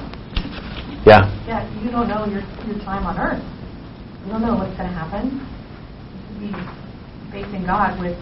Yeah. 1.06 1.30
Yeah, 1.46 1.82
you 1.82 1.90
don't 1.90 2.08
know 2.08 2.26
your 2.26 2.42
your 2.66 2.78
time 2.84 3.06
on 3.06 3.18
earth. 3.18 3.42
You 4.24 4.32
don't 4.32 4.42
know 4.42 4.54
what's 4.54 4.76
going 4.76 4.88
to 4.88 4.94
happen. 4.94 5.38
You 6.40 6.50
could 6.50 6.62
be 7.32 7.42
facing 7.42 7.64
God 7.64 8.00
with 8.00 8.18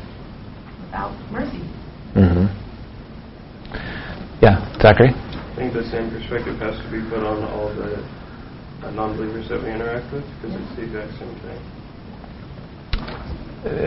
without 0.94 1.10
mercy. 1.32 1.58
Mm-hmm. 2.14 2.46
Yeah, 4.40 4.62
Zachary. 4.80 5.10
I 5.10 5.54
think 5.56 5.74
the 5.74 5.82
same 5.90 6.10
perspective 6.10 6.58
has 6.62 6.78
to 6.78 6.86
be 6.90 7.02
put 7.10 7.26
on 7.26 7.42
all 7.50 7.74
the 7.74 7.98
uh, 8.86 8.90
non-believers 8.92 9.48
that 9.48 9.62
we 9.62 9.70
interact 9.74 10.12
with 10.12 10.22
because 10.38 10.54
it's 10.54 10.76
the 10.78 10.82
exact 10.86 11.18
same 11.18 11.34
thing. 11.42 11.58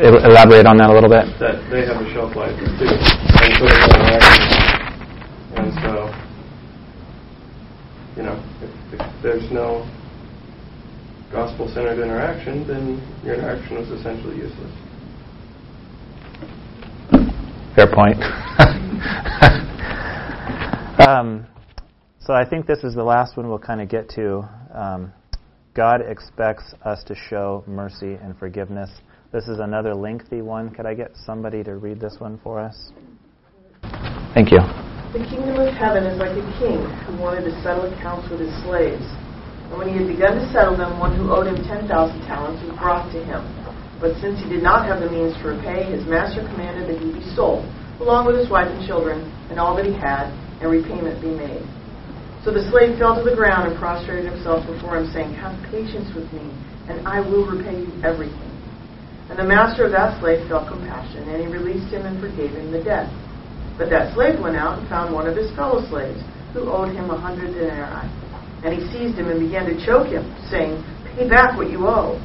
El- 0.04 0.26
Elaborate 0.26 0.66
on 0.68 0.76
that 0.78 0.90
a 0.90 0.94
little 0.94 1.10
bit. 1.10 1.32
That 1.40 1.64
they 1.72 1.86
have 1.88 2.02
a 2.04 2.08
shelf 2.12 2.36
life 2.36 2.52
too, 2.60 2.68
and 2.68 3.56
so 3.56 3.64
does 3.72 3.88
our 3.88 4.04
interaction. 4.04 4.52
And 5.56 5.72
so, 5.80 6.12
you 8.18 8.24
know, 8.28 8.36
if, 8.60 9.00
if 9.00 9.24
there's 9.24 9.48
no 9.52 9.88
gospel-centered 11.32 12.00
interaction, 12.04 12.68
then 12.68 13.00
your 13.24 13.36
interaction 13.36 13.78
is 13.78 13.90
essentially 13.92 14.38
useless. 14.38 14.87
Fair 17.78 17.94
point. 17.94 18.18
um, 21.08 21.46
so 22.20 22.34
I 22.34 22.44
think 22.44 22.66
this 22.66 22.84
is 22.84 22.96
the 22.96 23.04
last 23.04 23.38
one 23.38 23.48
we'll 23.48 23.60
kind 23.60 23.82
of 23.82 23.88
get 23.88 24.10
to. 24.16 24.50
Um, 24.74 25.14
God 25.76 26.02
expects 26.02 26.74
us 26.84 27.04
to 27.04 27.14
show 27.14 27.64
mercy 27.68 28.16
and 28.16 28.36
forgiveness. 28.40 28.90
This 29.32 29.48
is 29.48 29.60
another 29.60 29.94
lengthy 29.94 30.42
one. 30.42 30.72
Could 30.72 30.88
I 30.88 30.96
get 30.96 31.12
somebody 31.24 31.64
to 31.66 31.76
read 31.76 32.00
this 32.00 32.16
one 32.18 32.40
for 32.44 32.60
us? 32.60 32.92
Thank 34.34 34.52
you. 34.52 34.58
The 35.14 35.24
kingdom 35.30 35.62
of 35.62 35.72
heaven 35.76 36.06
is 36.06 36.18
like 36.18 36.34
a 36.34 36.42
king 36.58 36.82
who 37.06 37.22
wanted 37.22 37.46
to 37.46 37.54
settle 37.62 37.86
accounts 37.94 38.28
with 38.32 38.40
his 38.40 38.50
slaves. 38.64 39.06
And 39.70 39.78
when 39.78 39.90
he 39.90 39.98
had 40.02 40.08
begun 40.08 40.40
to 40.40 40.52
settle 40.52 40.76
them, 40.76 40.98
one 40.98 41.16
who 41.16 41.30
owed 41.30 41.46
him 41.46 41.64
10,000 41.64 41.86
talents 42.26 42.64
was 42.66 42.76
brought 42.80 43.12
to 43.14 43.24
him. 43.24 43.46
But 44.00 44.18
since 44.22 44.38
he 44.38 44.50
did 44.50 44.62
not 44.62 44.86
have 44.86 45.02
the 45.02 45.10
means 45.10 45.34
to 45.42 45.58
repay, 45.58 45.90
his 45.90 46.06
master 46.06 46.46
commanded 46.46 46.86
that 46.90 47.02
he 47.02 47.10
be 47.18 47.26
sold, 47.34 47.66
along 47.98 48.30
with 48.30 48.38
his 48.38 48.50
wife 48.50 48.70
and 48.70 48.86
children, 48.86 49.26
and 49.50 49.58
all 49.60 49.76
that 49.76 49.86
he 49.86 49.94
had, 49.94 50.30
and 50.62 50.70
repayment 50.70 51.18
be 51.22 51.34
made. 51.34 51.66
So 52.46 52.54
the 52.54 52.64
slave 52.70 52.96
fell 53.02 53.18
to 53.18 53.26
the 53.26 53.36
ground 53.36 53.68
and 53.68 53.76
prostrated 53.76 54.30
himself 54.30 54.64
before 54.70 55.02
him, 55.02 55.10
saying, 55.10 55.34
Have 55.42 55.58
patience 55.74 56.14
with 56.14 56.30
me, 56.30 56.46
and 56.88 57.02
I 57.10 57.20
will 57.20 57.50
repay 57.50 57.84
you 57.84 57.92
everything. 58.06 58.54
And 59.28 59.36
the 59.38 59.44
master 59.44 59.84
of 59.84 59.92
that 59.92 60.22
slave 60.22 60.48
felt 60.48 60.70
compassion, 60.70 61.28
and 61.28 61.42
he 61.42 61.48
released 61.50 61.92
him 61.92 62.06
and 62.06 62.22
forgave 62.22 62.54
him 62.54 62.72
the 62.72 62.80
debt. 62.80 63.10
But 63.78 63.90
that 63.90 64.14
slave 64.14 64.40
went 64.40 64.56
out 64.56 64.80
and 64.80 64.88
found 64.88 65.14
one 65.14 65.28
of 65.28 65.36
his 65.36 65.52
fellow 65.58 65.82
slaves, 65.90 66.22
who 66.54 66.70
owed 66.70 66.96
him 66.96 67.10
a 67.10 67.18
hundred 67.18 67.52
denarii. 67.58 68.08
And 68.64 68.74
he 68.74 68.82
seized 68.94 69.18
him 69.18 69.28
and 69.28 69.42
began 69.42 69.66
to 69.68 69.76
choke 69.86 70.08
him, 70.08 70.24
saying, 70.50 70.80
Pay 71.18 71.28
back 71.28 71.58
what 71.58 71.70
you 71.70 71.86
owe. 71.86 72.16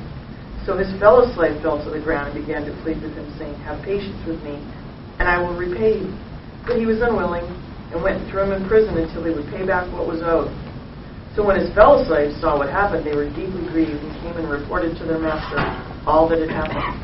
So 0.65 0.79
his 0.79 0.91
fellow 1.03 1.27
slave 1.35 1.59
fell 1.63 1.83
to 1.83 1.91
the 1.91 1.99
ground 1.99 2.31
and 2.31 2.39
began 2.39 2.63
to 2.67 2.73
plead 2.83 3.03
with 3.03 3.15
him, 3.19 3.27
saying, 3.39 3.55
Have 3.67 3.83
patience 3.83 4.19
with 4.27 4.39
me, 4.47 4.63
and 5.19 5.27
I 5.27 5.43
will 5.43 5.59
repay 5.59 5.99
you. 5.99 6.15
But 6.67 6.79
he 6.79 6.87
was 6.87 7.03
unwilling, 7.03 7.47
and 7.91 7.99
went 7.99 8.23
and 8.23 8.31
threw 8.31 8.47
him 8.47 8.55
in 8.55 8.69
prison 8.71 8.95
until 8.95 9.27
he 9.27 9.35
would 9.35 9.51
pay 9.51 9.67
back 9.67 9.91
what 9.91 10.07
was 10.07 10.23
owed. 10.23 10.55
So 11.35 11.43
when 11.43 11.59
his 11.59 11.73
fellow 11.75 12.05
slaves 12.07 12.39
saw 12.39 12.59
what 12.61 12.71
happened, 12.71 13.03
they 13.03 13.17
were 13.17 13.27
deeply 13.27 13.67
grieved 13.73 13.99
and 13.99 14.13
came 14.23 14.37
and 14.39 14.47
reported 14.47 14.95
to 15.01 15.05
their 15.05 15.19
master 15.19 15.59
all 16.07 16.29
that 16.29 16.39
had 16.39 16.53
happened. 16.53 16.95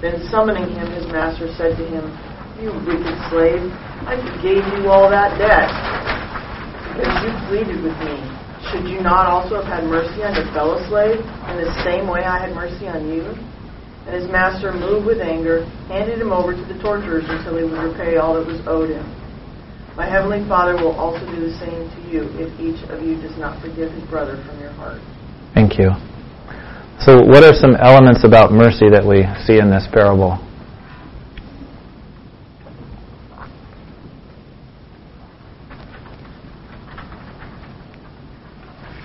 Then 0.00 0.22
summoning 0.30 0.72
him, 0.72 0.88
his 0.96 1.04
master 1.12 1.52
said 1.58 1.76
to 1.76 1.84
him, 1.84 2.08
You 2.62 2.72
wicked 2.86 3.18
slave, 3.28 3.60
I 4.08 4.16
forgave 4.18 4.64
you 4.78 4.88
all 4.88 5.10
that 5.10 5.36
debt 5.36 5.68
because 6.96 7.12
you 7.22 7.30
pleaded 7.50 7.82
with 7.82 7.96
me. 8.06 8.41
Should 8.72 8.88
you 8.88 9.04
not 9.04 9.28
also 9.28 9.60
have 9.60 9.68
had 9.68 9.84
mercy 9.84 10.24
on 10.24 10.32
your 10.32 10.48
fellow 10.56 10.80
slave 10.88 11.20
in 11.20 11.56
the 11.60 11.68
same 11.84 12.08
way 12.08 12.24
I 12.24 12.40
had 12.40 12.56
mercy 12.56 12.88
on 12.88 13.06
you? 13.06 13.36
And 14.08 14.16
his 14.16 14.30
master, 14.32 14.72
moved 14.72 15.06
with 15.06 15.20
anger, 15.20 15.64
handed 15.92 16.18
him 16.18 16.32
over 16.32 16.56
to 16.56 16.64
the 16.64 16.80
torturers 16.80 17.28
until 17.28 17.58
he 17.58 17.64
would 17.64 17.76
repay 17.76 18.16
all 18.16 18.34
that 18.34 18.46
was 18.46 18.64
owed 18.66 18.88
him. 18.88 19.04
My 19.94 20.08
heavenly 20.08 20.40
Father 20.48 20.74
will 20.74 20.96
also 20.96 21.20
do 21.20 21.38
the 21.38 21.52
same 21.60 21.84
to 21.84 22.00
you 22.08 22.24
if 22.40 22.48
each 22.58 22.80
of 22.88 23.04
you 23.04 23.20
does 23.20 23.36
not 23.36 23.60
forgive 23.60 23.92
his 23.92 24.02
brother 24.08 24.42
from 24.48 24.58
your 24.58 24.72
heart. 24.72 25.00
Thank 25.52 25.78
you. 25.78 25.92
So, 27.04 27.20
what 27.20 27.44
are 27.44 27.52
some 27.52 27.76
elements 27.76 28.24
about 28.24 28.52
mercy 28.52 28.88
that 28.88 29.04
we 29.04 29.28
see 29.44 29.58
in 29.58 29.68
this 29.68 29.86
parable? 29.92 30.40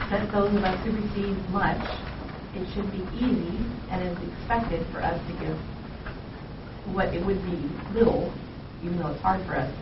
That 0.10 0.27
those 0.38 0.54
of 0.54 0.64
us 0.64 0.78
who 0.86 0.92
receive 0.92 1.36
much, 1.50 1.82
it 2.54 2.70
should 2.76 2.86
be 2.92 3.02
easy 3.18 3.58
and 3.90 4.06
is 4.06 4.18
expected 4.30 4.86
for 4.94 5.02
us 5.02 5.18
to 5.26 5.34
give 5.42 5.58
what 6.94 7.08
it 7.10 7.26
would 7.26 7.42
be 7.42 7.58
little, 7.92 8.32
even 8.84 9.00
though 9.00 9.08
it's 9.08 9.22
hard 9.22 9.44
for 9.48 9.56
us, 9.56 9.74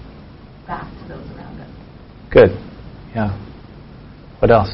back 0.65 0.87
to 1.01 1.09
those 1.09 1.27
around 1.35 1.59
us. 1.59 1.69
Good. 2.31 2.51
Yeah. 3.13 3.35
What 4.39 4.49
else? 4.49 4.71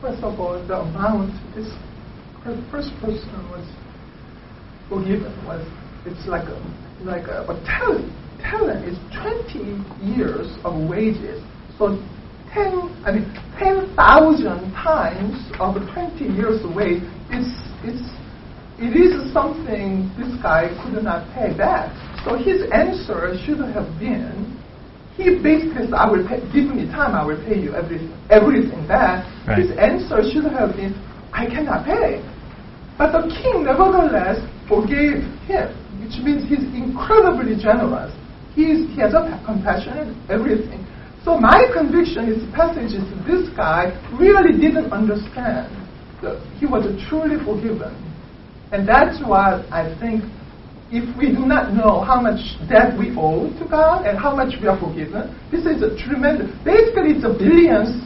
First 0.00 0.24
of 0.24 0.40
all, 0.40 0.58
the 0.66 0.80
amount 0.80 1.30
this 1.54 1.68
the 2.44 2.56
first 2.70 2.90
person 3.00 3.30
was 3.50 3.68
forgiven 4.88 5.30
was 5.46 5.64
it's 6.06 6.26
like 6.26 6.48
a 6.48 6.58
like 7.04 7.28
a, 7.28 7.42
a 7.46 7.62
talent. 7.64 8.10
Talent 8.42 8.84
is 8.86 8.98
20 9.16 9.80
years 10.16 10.48
of 10.64 10.88
wages. 10.88 11.42
So 11.78 11.96
10, 12.52 13.02
I 13.06 13.12
mean 13.12 13.28
10,000 13.58 13.94
times 14.72 15.38
of 15.60 15.76
20 15.76 16.24
years 16.24 16.60
wage. 16.74 17.02
It's 17.30 17.52
it's 17.84 18.20
it 18.80 18.96
is 18.96 19.32
something 19.32 20.08
this 20.16 20.32
guy 20.40 20.72
could 20.80 21.04
not 21.04 21.28
pay 21.36 21.52
back. 21.52 21.92
So 22.24 22.36
his 22.36 22.64
answer 22.72 23.36
should 23.44 23.60
have 23.60 23.84
been, 24.00 24.56
he 25.20 25.36
basically 25.36 25.84
said, 25.84 25.92
I 25.92 26.08
will 26.08 26.24
pay, 26.24 26.40
give 26.48 26.72
me 26.72 26.88
time, 26.88 27.12
I 27.12 27.20
will 27.20 27.36
pay 27.44 27.60
you 27.60 27.76
everything, 27.76 28.08
everything 28.30 28.88
back. 28.88 29.28
Right. 29.46 29.60
His 29.60 29.76
answer 29.76 30.24
should 30.32 30.48
have 30.48 30.80
been, 30.80 30.96
I 31.32 31.44
cannot 31.44 31.84
pay. 31.84 32.24
But 32.96 33.12
the 33.12 33.28
king 33.28 33.64
nevertheless 33.68 34.40
forgave 34.64 35.28
him, 35.44 35.68
which 36.00 36.16
means 36.24 36.48
he's 36.48 36.64
incredibly 36.72 37.60
generous. 37.60 38.16
He's, 38.60 38.84
he 38.92 39.00
has 39.00 39.14
a 39.14 39.24
compassion 39.46 39.96
and 40.04 40.30
everything. 40.30 40.84
So 41.24 41.38
my 41.38 41.64
conviction 41.72 42.28
is 42.28 42.44
passage 42.52 42.92
is 42.92 43.04
this 43.24 43.48
guy 43.56 43.88
really 44.20 44.52
didn't 44.60 44.92
understand 44.92 45.68
that 46.20 46.36
he 46.60 46.66
was 46.66 46.84
truly 47.08 47.36
forgiven. 47.40 47.96
And 48.72 48.86
that's 48.86 49.16
why 49.24 49.64
I 49.72 49.96
think 50.00 50.24
if 50.92 51.04
we 51.16 51.32
do 51.32 51.46
not 51.48 51.72
know 51.72 52.04
how 52.04 52.20
much 52.20 52.40
debt 52.68 52.98
we 52.98 53.16
owe 53.16 53.48
to 53.60 53.64
God 53.68 54.04
and 54.04 54.18
how 54.18 54.34
much 54.36 54.60
we 54.60 54.68
are 54.68 54.78
forgiven, 54.78 55.32
this 55.50 55.64
is 55.64 55.80
a 55.80 55.96
tremendous, 55.96 56.52
basically 56.64 57.16
it's 57.16 57.24
a 57.24 57.32
billions 57.32 58.04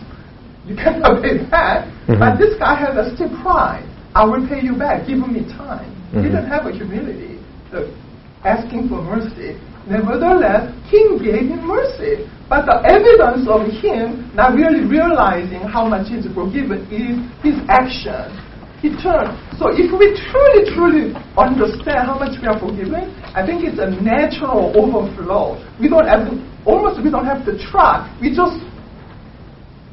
you 0.66 0.76
cannot 0.76 1.22
pay 1.24 1.42
back. 1.50 1.90
Mhm. 2.06 2.18
But 2.22 2.38
this 2.38 2.54
guy 2.58 2.74
had 2.78 2.94
a 2.96 3.10
still 3.14 3.30
pride. 3.42 3.88
I 4.14 4.24
will 4.24 4.46
pay 4.46 4.60
you 4.62 4.74
back. 4.78 5.06
Give 5.06 5.18
me 5.18 5.42
time. 5.58 5.90
He 6.12 6.18
Mhm. 6.18 6.22
didn't 6.30 6.46
have 6.46 6.66
a 6.66 6.72
humility, 6.72 7.38
the 7.72 7.90
asking 8.44 8.88
for 8.88 9.02
mercy. 9.02 9.56
Nevertheless, 9.86 10.72
King 10.90 11.18
gave 11.18 11.48
him 11.48 11.66
mercy. 11.66 12.28
But 12.48 12.66
the 12.66 12.80
evidence 12.84 13.48
of 13.48 13.64
him 13.80 14.32
not 14.34 14.54
really 14.54 14.84
realizing 14.84 15.60
how 15.64 15.88
much 15.88 16.08
he's 16.08 16.28
forgiven 16.32 16.84
is 16.92 17.20
his 17.40 17.56
action. 17.68 18.32
He 18.84 18.92
turned. 19.00 19.32
So 19.56 19.72
if 19.72 19.88
we 19.88 20.12
truly, 20.28 20.60
truly 20.76 21.04
understand 21.40 22.04
how 22.04 22.20
much 22.20 22.36
we 22.36 22.44
are 22.48 22.60
forgiven, 22.60 23.16
I 23.32 23.40
think 23.40 23.64
it's 23.64 23.80
a 23.80 23.88
natural 23.88 24.76
overflow. 24.76 25.56
We 25.80 25.88
don't 25.88 26.04
have 26.04 26.28
to, 26.28 26.36
almost 26.68 27.00
we 27.00 27.08
don't 27.08 27.24
have 27.24 27.44
to 27.48 27.56
try. 27.72 28.04
We 28.20 28.28
just 28.28 28.60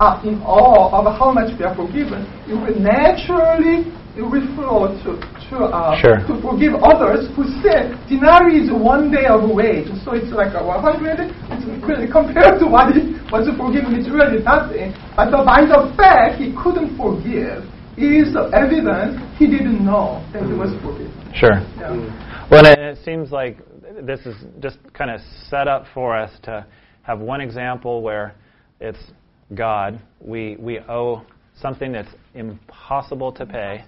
are 0.02 0.20
in 0.28 0.42
awe 0.44 0.92
of 0.92 1.08
how 1.16 1.32
much 1.32 1.56
we 1.58 1.64
are 1.64 1.76
forgiven. 1.76 2.28
It 2.52 2.58
will 2.58 2.76
naturally 2.76 3.88
it 4.16 4.22
will 4.22 4.46
flow 4.56 4.88
to 5.04 5.20
to, 5.50 5.58
uh, 5.68 5.96
Sure. 6.00 6.18
to 6.28 6.34
forgive 6.42 6.76
others 6.76 7.28
who 7.36 7.44
sin. 7.62 7.98
Denarii 8.08 8.64
is 8.64 8.72
one 8.72 9.12
day 9.12 9.26
of 9.26 9.50
wage, 9.50 9.88
so 10.04 10.14
it's 10.14 10.32
like 10.32 10.54
a 10.54 10.64
100. 10.64 11.32
It's 11.52 11.66
really 11.84 12.08
compared 12.08 12.60
to 12.60 12.68
what 12.68 12.96
he 12.96 13.16
was 13.32 13.48
forgiven, 13.58 13.96
it's 13.96 14.10
really 14.10 14.42
nothing. 14.44 14.94
But 15.16 15.32
the, 15.32 15.44
by 15.44 15.66
the 15.66 15.94
fact 15.98 16.40
he 16.40 16.54
couldn't 16.56 16.96
forgive, 16.96 17.64
is 17.98 18.36
evidence 18.54 19.20
he 19.38 19.48
didn't 19.48 19.84
know 19.84 20.24
that 20.34 20.44
he 20.44 20.54
was 20.54 20.72
forgiven. 20.82 21.12
Sure. 21.34 21.60
Yeah. 21.78 22.48
Well, 22.50 22.66
and 22.66 22.80
it 22.80 22.98
seems 23.04 23.32
like 23.32 23.58
this 24.02 24.26
is 24.26 24.36
just 24.60 24.78
kind 24.94 25.12
of 25.12 25.20
set 25.50 25.68
up 25.68 25.86
for 25.94 26.16
us 26.16 26.32
to 26.44 26.66
have 27.04 27.20
one 27.20 27.42
example 27.42 28.02
where 28.02 28.36
it's 28.80 29.12
God. 29.54 30.00
We 30.22 30.56
we 30.60 30.80
owe 30.80 31.24
something 31.62 31.92
that's 31.92 32.14
impossible 32.34 33.32
to 33.34 33.46
pay. 33.46 33.84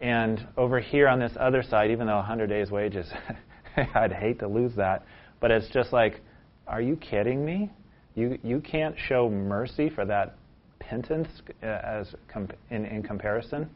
And 0.00 0.46
over 0.56 0.80
here 0.80 1.08
on 1.08 1.18
this 1.18 1.32
other 1.38 1.62
side, 1.62 1.90
even 1.90 2.06
though 2.06 2.16
100 2.16 2.48
days' 2.48 2.70
wages, 2.70 3.10
I'd 3.94 4.12
hate 4.12 4.38
to 4.40 4.48
lose 4.48 4.74
that, 4.76 5.04
but 5.40 5.50
it's 5.50 5.68
just 5.68 5.92
like, 5.92 6.20
are 6.66 6.80
you 6.80 6.96
kidding 6.96 7.44
me? 7.44 7.70
You 8.14 8.38
you 8.42 8.60
can't 8.60 8.94
show 9.08 9.28
mercy 9.28 9.90
for 9.90 10.04
that 10.04 10.36
penance 10.78 11.28
uh, 11.62 11.66
as 11.66 12.14
com- 12.32 12.48
in 12.70 12.84
in 12.84 13.02
comparison. 13.02 13.68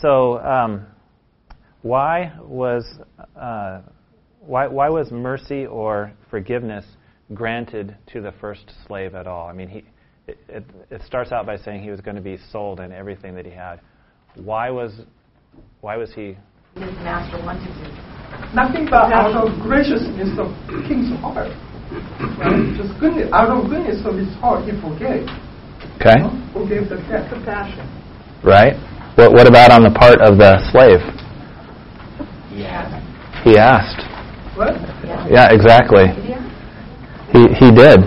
So, 0.00 0.38
um, 0.38 0.86
why 1.82 2.32
was 2.40 2.84
uh, 3.36 3.82
why 4.40 4.66
why 4.66 4.88
was 4.88 5.10
mercy 5.10 5.66
or 5.66 6.12
forgiveness 6.30 6.84
granted 7.34 7.96
to 8.12 8.20
the 8.20 8.32
first 8.40 8.72
slave 8.86 9.14
at 9.14 9.26
all? 9.26 9.46
I 9.46 9.52
mean, 9.52 9.68
he 9.68 9.84
it, 10.26 10.38
it, 10.48 10.64
it 10.90 11.02
starts 11.02 11.30
out 11.32 11.44
by 11.44 11.58
saying 11.58 11.82
he 11.82 11.90
was 11.90 12.00
going 12.00 12.16
to 12.16 12.22
be 12.22 12.38
sold 12.50 12.80
and 12.80 12.92
everything 12.92 13.34
that 13.34 13.44
he 13.44 13.52
had. 13.52 13.80
Why 14.36 14.70
was 14.70 14.92
why 15.80 15.96
was 15.96 16.12
he? 16.12 16.36
His 16.74 16.90
master 17.06 17.38
wanted 17.44 17.70
to. 17.70 18.54
Nothing 18.54 18.86
but 18.90 19.12
out 19.12 19.30
of 19.36 19.60
graciousness 19.62 20.34
of 20.38 20.50
king's 20.88 21.14
heart. 21.20 21.54
Right? 22.38 22.74
Just 22.74 22.98
goodness, 22.98 23.30
out 23.32 23.50
of 23.50 23.70
goodness 23.70 24.02
of 24.04 24.18
his 24.18 24.32
heart, 24.42 24.64
he 24.64 24.72
forgave. 24.80 25.30
Okay. 26.00 26.18
You 26.18 26.26
know? 26.26 26.50
Forgave 26.52 26.88
the 26.88 26.96
debt. 27.06 27.30
Compassion. 27.30 27.86
Right. 28.42 28.74
What 29.14 29.32
what 29.32 29.46
about 29.46 29.70
on 29.70 29.84
the 29.84 29.94
part 29.94 30.20
of 30.20 30.38
the 30.38 30.58
slave? 30.74 30.98
Yeah. 32.50 32.90
He 33.44 33.56
asked. 33.56 34.02
What? 34.58 34.74
Yeah, 35.30 35.54
exactly. 35.54 36.10
He 37.30 37.46
he 37.54 37.70
did. 37.70 38.02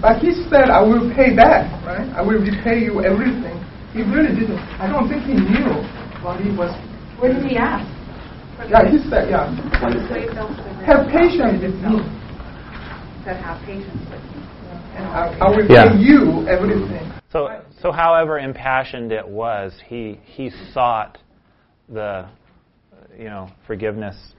But 0.00 0.18
he 0.18 0.32
said, 0.50 0.68
I 0.68 0.82
will 0.82 1.12
pay 1.14 1.34
back, 1.34 1.70
right? 1.86 2.08
I 2.16 2.22
will 2.22 2.40
repay 2.40 2.80
you 2.80 3.04
everything. 3.04 3.61
He 3.92 4.02
really 4.02 4.34
didn't. 4.34 4.58
I 4.80 4.88
don't 4.88 5.08
think 5.08 5.22
he 5.24 5.34
knew 5.34 5.68
what 6.24 6.40
he 6.40 6.50
was. 6.50 6.72
What 7.20 7.28
did 7.34 7.44
he 7.44 7.56
ask? 7.56 7.84
Yeah, 8.70 8.88
he 8.90 8.98
said, 9.10 9.28
yeah. 9.28 9.50
When 9.82 9.98
the 9.98 10.06
slave 10.08 10.30
fell 10.32 10.48
to 10.48 10.54
the 10.54 10.62
ground, 10.62 10.86
Have 10.86 11.08
patience 11.10 11.60
with 11.60 11.74
me, 11.74 11.98
Said, 13.24 13.36
have 13.42 13.60
patience 13.66 14.00
with 14.10 14.22
me. 14.22 14.42
and 14.96 15.06
I, 15.06 15.36
I 15.40 15.50
will 15.50 15.66
Yeah. 15.68 15.92
pay 15.92 15.98
you 15.98 16.46
everything. 16.48 17.12
So 17.30 17.62
so 17.80 17.90
however 17.92 18.38
impassioned 18.38 19.10
it 19.12 19.26
was, 19.26 19.72
he 19.86 20.20
he 20.24 20.50
sought 20.72 21.18
the 21.88 22.28
you 23.18 23.24
know 23.24 23.48
forgiveness. 23.66 24.34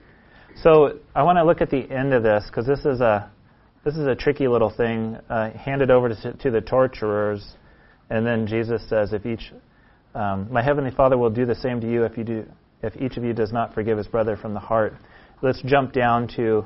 So 0.62 0.98
I 1.14 1.22
want 1.22 1.36
to 1.38 1.44
look 1.44 1.60
at 1.60 1.70
the 1.70 1.90
end 1.90 2.12
of 2.14 2.22
this 2.22 2.44
because 2.46 2.66
this 2.66 2.84
is 2.86 3.00
a 3.00 3.30
this 3.84 3.96
is 3.96 4.06
a 4.06 4.14
tricky 4.14 4.48
little 4.48 4.70
thing 4.70 5.18
uh, 5.28 5.50
handed 5.50 5.90
over 5.90 6.08
to, 6.08 6.32
to 6.32 6.50
the 6.50 6.60
torturers, 6.60 7.56
and 8.10 8.26
then 8.26 8.46
Jesus 8.46 8.86
says, 8.88 9.12
"If 9.12 9.26
each 9.26 9.52
um, 10.14 10.48
my 10.50 10.62
heavenly 10.62 10.90
Father 10.90 11.18
will 11.18 11.30
do 11.30 11.46
the 11.46 11.54
same 11.54 11.80
to 11.80 11.90
you 11.90 12.04
if 12.04 12.16
you 12.16 12.24
do 12.24 12.46
if 12.82 12.96
each 12.96 13.16
of 13.16 13.24
you 13.24 13.32
does 13.32 13.52
not 13.52 13.74
forgive 13.74 13.98
his 13.98 14.06
brother 14.06 14.36
from 14.36 14.54
the 14.54 14.60
heart." 14.60 14.94
Let's 15.42 15.60
jump 15.62 15.92
down 15.92 16.28
to 16.36 16.64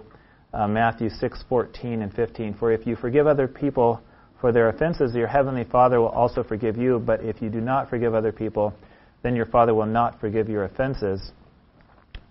uh, 0.52 0.68
Matthew 0.68 1.08
six 1.10 1.42
fourteen 1.48 2.02
and 2.02 2.12
fifteen. 2.12 2.54
For 2.54 2.72
if 2.72 2.86
you 2.86 2.96
forgive 2.96 3.26
other 3.26 3.48
people 3.48 4.00
for 4.40 4.52
their 4.52 4.68
offenses, 4.68 5.14
your 5.14 5.26
heavenly 5.26 5.64
Father 5.64 6.00
will 6.00 6.08
also 6.08 6.42
forgive 6.42 6.76
you. 6.76 7.02
But 7.04 7.24
if 7.24 7.42
you 7.42 7.48
do 7.50 7.60
not 7.60 7.90
forgive 7.90 8.14
other 8.14 8.32
people, 8.32 8.74
then 9.22 9.34
your 9.34 9.46
Father 9.46 9.74
will 9.74 9.86
not 9.86 10.20
forgive 10.20 10.48
your 10.48 10.64
offenses. 10.64 11.32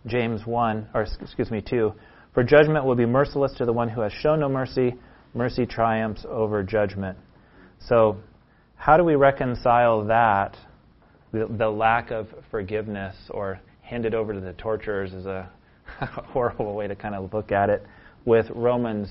James 0.06 0.46
1, 0.46 0.90
or 0.94 1.02
excuse 1.22 1.52
me, 1.52 1.62
2. 1.62 1.92
For 2.34 2.44
judgment 2.44 2.86
will 2.86 2.96
be 2.96 3.06
merciless 3.06 3.54
to 3.58 3.66
the 3.66 3.74
one 3.74 3.90
who 3.90 4.02
has 4.02 4.14
shown 4.14 4.40
no 4.40 4.50
mercy. 4.50 4.96
Mercy 5.34 5.66
triumphs 5.66 6.26
over 6.30 6.64
judgment. 6.64 7.18
So, 7.80 8.18
how 8.78 8.96
do 8.96 9.04
we 9.04 9.16
reconcile 9.16 10.06
that, 10.06 10.56
the, 11.34 11.48
the 11.58 11.70
lack 11.70 12.12
of 12.12 12.28
forgiveness, 12.50 13.16
or 13.32 13.60
handed 13.82 14.14
over 14.16 14.34
to 14.34 14.40
the 14.40 14.54
torturers 14.54 15.14
is 15.14 15.26
a 15.26 15.50
horrible 16.02 16.74
way 16.76 16.88
to 16.88 16.96
kind 16.96 17.16
of 17.16 17.34
look 17.34 17.52
at 17.52 17.70
it, 17.70 17.86
with 18.26 18.48
Romans 18.52 19.10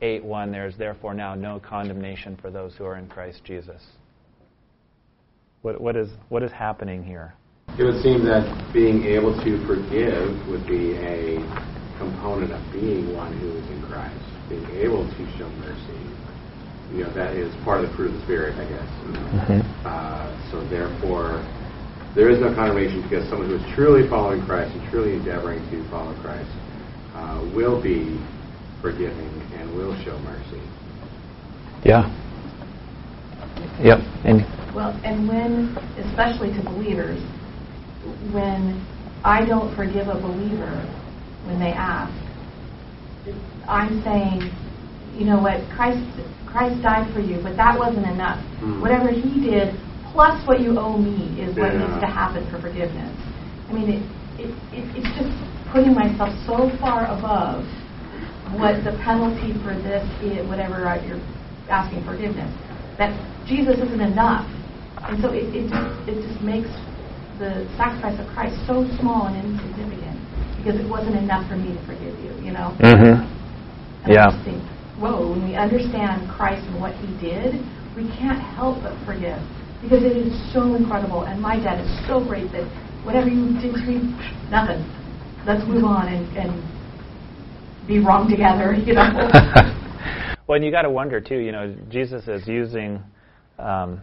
8 0.00 0.24
1, 0.24 0.50
there's 0.50 0.76
therefore 0.76 1.14
now 1.14 1.34
no 1.34 1.60
condemnation 1.60 2.36
for 2.36 2.50
those 2.50 2.74
who 2.76 2.84
are 2.84 2.96
in 2.96 3.08
Christ 3.08 3.42
Jesus. 3.44 3.82
What, 5.62 5.80
what, 5.80 5.96
is, 5.96 6.08
what 6.28 6.42
is 6.42 6.50
happening 6.50 7.04
here? 7.04 7.34
It 7.78 7.84
would 7.84 8.02
seem 8.02 8.24
that 8.24 8.72
being 8.74 9.04
able 9.04 9.32
to 9.32 9.66
forgive 9.66 10.48
would 10.48 10.66
be 10.66 10.96
a 10.96 11.38
component 11.98 12.52
of 12.52 12.72
being 12.72 13.14
one 13.14 13.32
who 13.38 13.56
is 13.56 13.70
in 13.70 13.82
Christ. 13.86 14.18
Being 14.48 14.66
able 14.70 15.06
to 15.06 15.38
show 15.38 15.48
mercy. 15.62 16.01
You 16.92 17.04
know, 17.04 17.14
that 17.14 17.34
is 17.34 17.54
part 17.64 17.82
of 17.82 17.90
the 17.90 17.96
fruit 17.96 18.12
of 18.12 18.20
the 18.20 18.24
Spirit, 18.24 18.54
I 18.60 18.68
guess. 18.68 18.88
Uh, 19.86 20.50
so 20.50 20.60
therefore, 20.68 21.40
there 22.14 22.28
is 22.28 22.38
no 22.40 22.54
condemnation 22.54 23.00
because 23.02 23.26
someone 23.30 23.48
who 23.48 23.56
is 23.56 23.74
truly 23.74 24.08
following 24.08 24.44
Christ 24.44 24.76
and 24.76 24.90
truly 24.90 25.14
endeavoring 25.14 25.64
to 25.70 25.90
follow 25.90 26.12
Christ 26.20 26.50
uh, 27.14 27.40
will 27.56 27.80
be 27.80 28.20
forgiving 28.82 29.32
and 29.56 29.74
will 29.74 29.96
show 30.04 30.18
mercy. 30.20 30.60
Yeah. 31.84 32.12
Yep. 33.80 33.98
And 34.24 34.44
Well, 34.74 34.92
and 35.02 35.26
when, 35.26 35.74
especially 35.96 36.52
to 36.52 36.62
believers, 36.62 37.20
when 38.32 38.84
I 39.24 39.46
don't 39.46 39.74
forgive 39.74 40.08
a 40.08 40.20
believer 40.20 40.76
when 41.46 41.58
they 41.58 41.72
ask, 41.72 42.12
I'm 43.66 44.02
saying, 44.02 44.52
you 45.16 45.24
know 45.24 45.40
what, 45.40 45.64
Christ 45.74 46.04
Christ 46.52 46.82
died 46.82 47.08
for 47.14 47.20
you, 47.20 47.40
but 47.42 47.56
that 47.56 47.78
wasn't 47.78 48.06
enough. 48.06 48.38
Mm. 48.60 48.80
Whatever 48.80 49.08
he 49.08 49.40
did, 49.40 49.74
plus 50.12 50.36
what 50.46 50.60
you 50.60 50.78
owe 50.78 50.98
me, 51.00 51.40
is 51.40 51.56
what 51.56 51.72
Yeah. 51.72 51.88
needs 51.88 52.00
to 52.00 52.06
happen 52.06 52.44
for 52.52 52.60
forgiveness. 52.60 53.16
I 53.68 53.72
mean, 53.72 53.88
it, 53.88 54.02
it, 54.38 54.50
it, 54.76 54.84
it's 55.00 55.10
just 55.16 55.32
putting 55.72 55.94
myself 55.94 56.28
so 56.44 56.68
far 56.76 57.08
above 57.08 57.64
what 58.52 58.84
the 58.84 58.92
penalty 59.00 59.56
for 59.64 59.72
this 59.72 60.04
is, 60.20 60.44
whatever 60.46 60.84
you're 61.08 61.20
asking 61.72 62.04
forgiveness, 62.04 62.52
that 62.98 63.16
Jesus 63.48 63.80
isn't 63.80 64.00
enough. 64.04 64.44
And 65.08 65.16
so 65.24 65.32
it, 65.32 65.48
it, 65.56 65.72
just, 65.72 65.90
it 66.04 66.20
just 66.20 66.40
makes 66.44 66.68
the 67.40 67.64
sacrifice 67.80 68.20
of 68.20 68.28
Christ 68.36 68.60
so 68.68 68.84
small 69.00 69.26
and 69.26 69.40
insignificant 69.40 70.20
because 70.60 70.78
it 70.78 70.86
wasn't 70.86 71.16
enough 71.16 71.48
for 71.48 71.56
me 71.56 71.72
to 71.72 71.82
forgive 71.88 72.12
you, 72.20 72.36
you 72.44 72.52
know? 72.52 72.76
Mhm. 72.78 73.24
Yeah. 74.06 74.28
Whoa, 75.02 75.30
when 75.30 75.42
we 75.42 75.56
understand 75.56 76.30
Christ 76.30 76.64
and 76.68 76.80
what 76.80 76.94
he 76.94 77.08
did, 77.18 77.54
we 77.96 78.06
can't 78.16 78.38
help 78.38 78.84
but 78.84 78.94
forgive 79.04 79.42
because 79.82 80.04
it 80.04 80.16
is 80.16 80.30
so 80.52 80.76
incredible 80.76 81.24
and 81.24 81.42
my 81.42 81.58
debt 81.58 81.80
is 81.80 82.06
so 82.06 82.24
great 82.24 82.52
that 82.52 82.70
whatever 83.04 83.28
you 83.28 83.52
did 83.60 83.74
to 83.74 83.82
me, 83.82 84.14
nothing. 84.48 84.78
Let's 85.44 85.66
move 85.66 85.82
on 85.82 86.06
and, 86.06 86.24
and 86.38 87.88
be 87.88 87.98
wrong 87.98 88.30
together, 88.30 88.74
you 88.86 88.94
know? 88.94 89.10
well, 90.46 90.54
and 90.54 90.64
you 90.64 90.70
got 90.70 90.82
to 90.82 90.90
wonder 90.90 91.20
too. 91.20 91.38
You 91.38 91.50
know, 91.50 91.74
Jesus 91.90 92.28
is 92.28 92.46
using 92.46 93.02
um, 93.58 94.00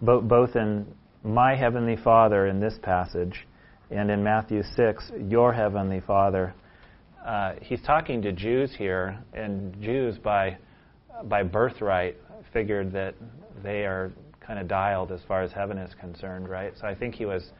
bo- 0.00 0.22
both 0.22 0.56
in 0.56 0.86
my 1.22 1.54
heavenly 1.54 1.96
Father 1.96 2.46
in 2.46 2.60
this 2.60 2.78
passage, 2.82 3.46
and 3.90 4.10
in 4.10 4.24
Matthew 4.24 4.62
six, 4.74 5.12
your 5.28 5.52
heavenly 5.52 6.00
Father. 6.00 6.54
Uh, 7.26 7.54
he's 7.60 7.82
talking 7.82 8.22
to 8.22 8.30
Jews 8.30 8.72
here, 8.78 9.18
and 9.34 9.74
Jews 9.82 10.16
by 10.16 10.56
by 11.24 11.42
birthright 11.42 12.16
figured 12.52 12.92
that 12.92 13.14
they 13.64 13.84
are 13.84 14.12
kind 14.38 14.60
of 14.60 14.68
dialed 14.68 15.10
as 15.10 15.20
far 15.26 15.42
as 15.42 15.50
heaven 15.50 15.76
is 15.76 15.92
concerned, 15.94 16.48
right? 16.48 16.72
So 16.80 16.86
I 16.86 16.94
think 16.94 17.16
he 17.16 17.24
was 17.24 17.50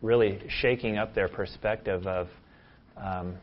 really 0.00 0.40
shaking 0.48 0.96
up 0.96 1.14
their 1.14 1.28
perspective 1.28 2.06
of. 2.06 2.28
Um, 2.96 3.34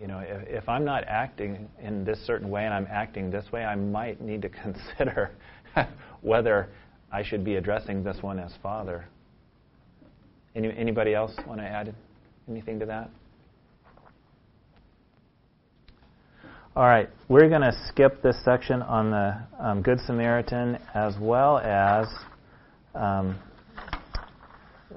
you 0.00 0.06
know, 0.06 0.20
if, 0.20 0.62
if 0.62 0.68
I'm 0.68 0.84
not 0.84 1.02
acting 1.08 1.68
in 1.82 2.04
this 2.04 2.24
certain 2.24 2.48
way 2.50 2.64
and 2.64 2.72
I'm 2.72 2.86
acting 2.88 3.32
this 3.32 3.44
way, 3.50 3.64
I 3.64 3.74
might 3.74 4.20
need 4.20 4.42
to 4.42 4.48
consider 4.62 5.32
whether 6.20 6.68
I 7.10 7.24
should 7.24 7.44
be 7.44 7.56
addressing 7.56 8.04
this 8.04 8.18
one 8.20 8.38
as 8.38 8.52
father. 8.62 9.06
Any, 10.54 10.72
anybody 10.76 11.14
else 11.14 11.32
want 11.48 11.58
to 11.58 11.66
add 11.66 11.92
anything 12.48 12.78
to 12.78 12.86
that? 12.86 13.10
All 16.78 16.86
right, 16.86 17.08
we're 17.26 17.48
going 17.48 17.62
to 17.62 17.76
skip 17.88 18.22
this 18.22 18.36
section 18.44 18.82
on 18.82 19.10
the 19.10 19.36
um, 19.58 19.82
Good 19.82 19.98
Samaritan 20.06 20.78
as 20.94 21.12
well 21.20 21.58
as 21.58 22.06
um, 22.94 23.36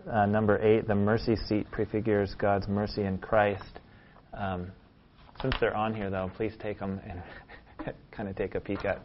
uh, 0.08 0.28
number 0.28 0.60
eight, 0.62 0.88
the 0.88 0.94
mercy 0.94 1.36
seat 1.36 1.66
prefigures 1.72 2.36
God's 2.38 2.68
mercy 2.68 3.02
in 3.02 3.18
Christ. 3.18 3.80
Um, 4.36 4.68
since 5.42 5.56
they're 5.60 5.76
on 5.76 5.96
here, 5.96 6.12
though, 6.12 6.30
please 6.38 6.54
take 6.62 6.78
them 6.78 7.02
and 7.04 7.24
kind 8.12 8.30
of 8.30 8.36
take 8.36 8.54
a 8.54 8.60
peek 8.60 8.86
at 8.86 9.02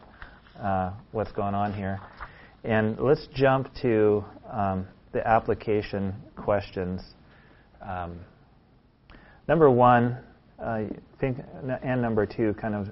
uh, 0.61 0.91
what's 1.13 1.31
going 1.31 1.55
on 1.55 1.73
here. 1.73 1.99
And 2.63 2.99
let's 2.99 3.27
jump 3.33 3.73
to 3.81 4.23
um, 4.51 4.85
the 5.13 5.27
application 5.27 6.13
questions. 6.35 7.01
Um, 7.81 8.19
number 9.47 9.71
one, 9.71 10.19
uh, 10.63 10.83
think, 11.19 11.37
and 11.83 12.01
number 12.01 12.25
two, 12.25 12.53
kind 12.55 12.75
of 12.75 12.87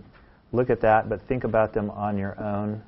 look 0.52 0.70
at 0.70 0.82
that, 0.82 1.10
but 1.10 1.22
think 1.28 1.44
about 1.44 1.74
them 1.74 1.90
on 1.92 2.18
your 2.18 2.40
own, 2.42 2.82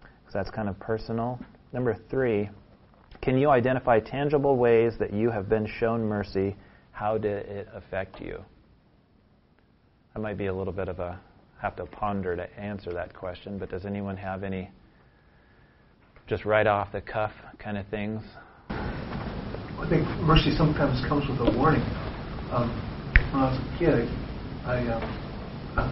because 0.00 0.34
that's 0.34 0.50
kind 0.50 0.68
of 0.68 0.78
personal. 0.78 1.38
Number 1.72 1.96
three, 2.10 2.50
can 3.20 3.38
you 3.38 3.50
identify 3.50 4.00
tangible 4.00 4.56
ways 4.56 4.94
that 4.98 5.12
you 5.12 5.30
have 5.30 5.48
been 5.48 5.66
shown 5.78 6.04
mercy? 6.04 6.56
How 6.90 7.16
did 7.18 7.46
it 7.46 7.68
affect 7.72 8.20
you? 8.20 8.44
That 10.14 10.20
might 10.20 10.36
be 10.36 10.46
a 10.46 10.54
little 10.54 10.72
bit 10.72 10.88
of 10.88 10.98
a 10.98 11.18
have 11.62 11.76
to 11.76 11.86
ponder 11.86 12.34
to 12.34 12.58
answer 12.58 12.92
that 12.92 13.14
question, 13.14 13.56
but 13.56 13.70
does 13.70 13.86
anyone 13.86 14.16
have 14.16 14.42
any 14.42 14.68
just 16.26 16.44
right 16.44 16.66
off 16.66 16.90
the 16.90 17.00
cuff 17.00 17.30
kind 17.60 17.78
of 17.78 17.86
things? 17.86 18.20
I 18.68 19.86
think 19.88 20.04
mercy 20.22 20.50
sometimes 20.56 21.06
comes 21.06 21.28
with 21.28 21.38
a 21.40 21.56
warning. 21.56 21.82
Um, 22.50 22.91
when 23.32 23.42
I 23.42 23.50
was 23.50 23.58
a 23.58 23.78
kid, 23.78 24.08
I, 24.64 24.76
I 24.76 24.92
um, 24.92 25.02
uh, 25.76 25.88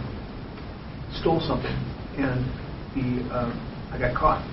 stole 1.19 1.41
something, 1.41 1.73
and 2.17 2.45
the 2.93 3.25
uh, 3.33 3.49
I 3.91 3.97
got 3.97 4.15
caught, 4.15 4.45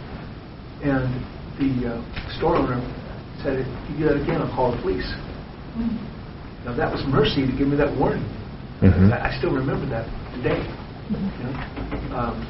and 0.82 1.12
the 1.60 1.92
uh, 1.92 2.38
store 2.38 2.56
owner 2.56 2.80
said, 3.42 3.60
"If 3.60 3.68
you 3.90 3.98
do 3.98 4.04
that 4.08 4.22
again, 4.22 4.40
I'll 4.40 4.54
call 4.54 4.72
the 4.72 4.80
police." 4.80 5.04
Mm-hmm. 5.76 6.64
Now 6.64 6.74
that 6.76 6.90
was 6.90 7.04
mercy 7.06 7.46
to 7.46 7.52
give 7.52 7.68
me 7.68 7.76
that 7.76 7.94
warning. 7.96 8.24
Mm-hmm. 8.80 9.12
I, 9.12 9.28
I 9.28 9.38
still 9.38 9.52
remember 9.52 9.86
that 9.90 10.08
today. 10.36 10.64
You 11.10 11.44
know? 11.44 12.16
um, 12.16 12.40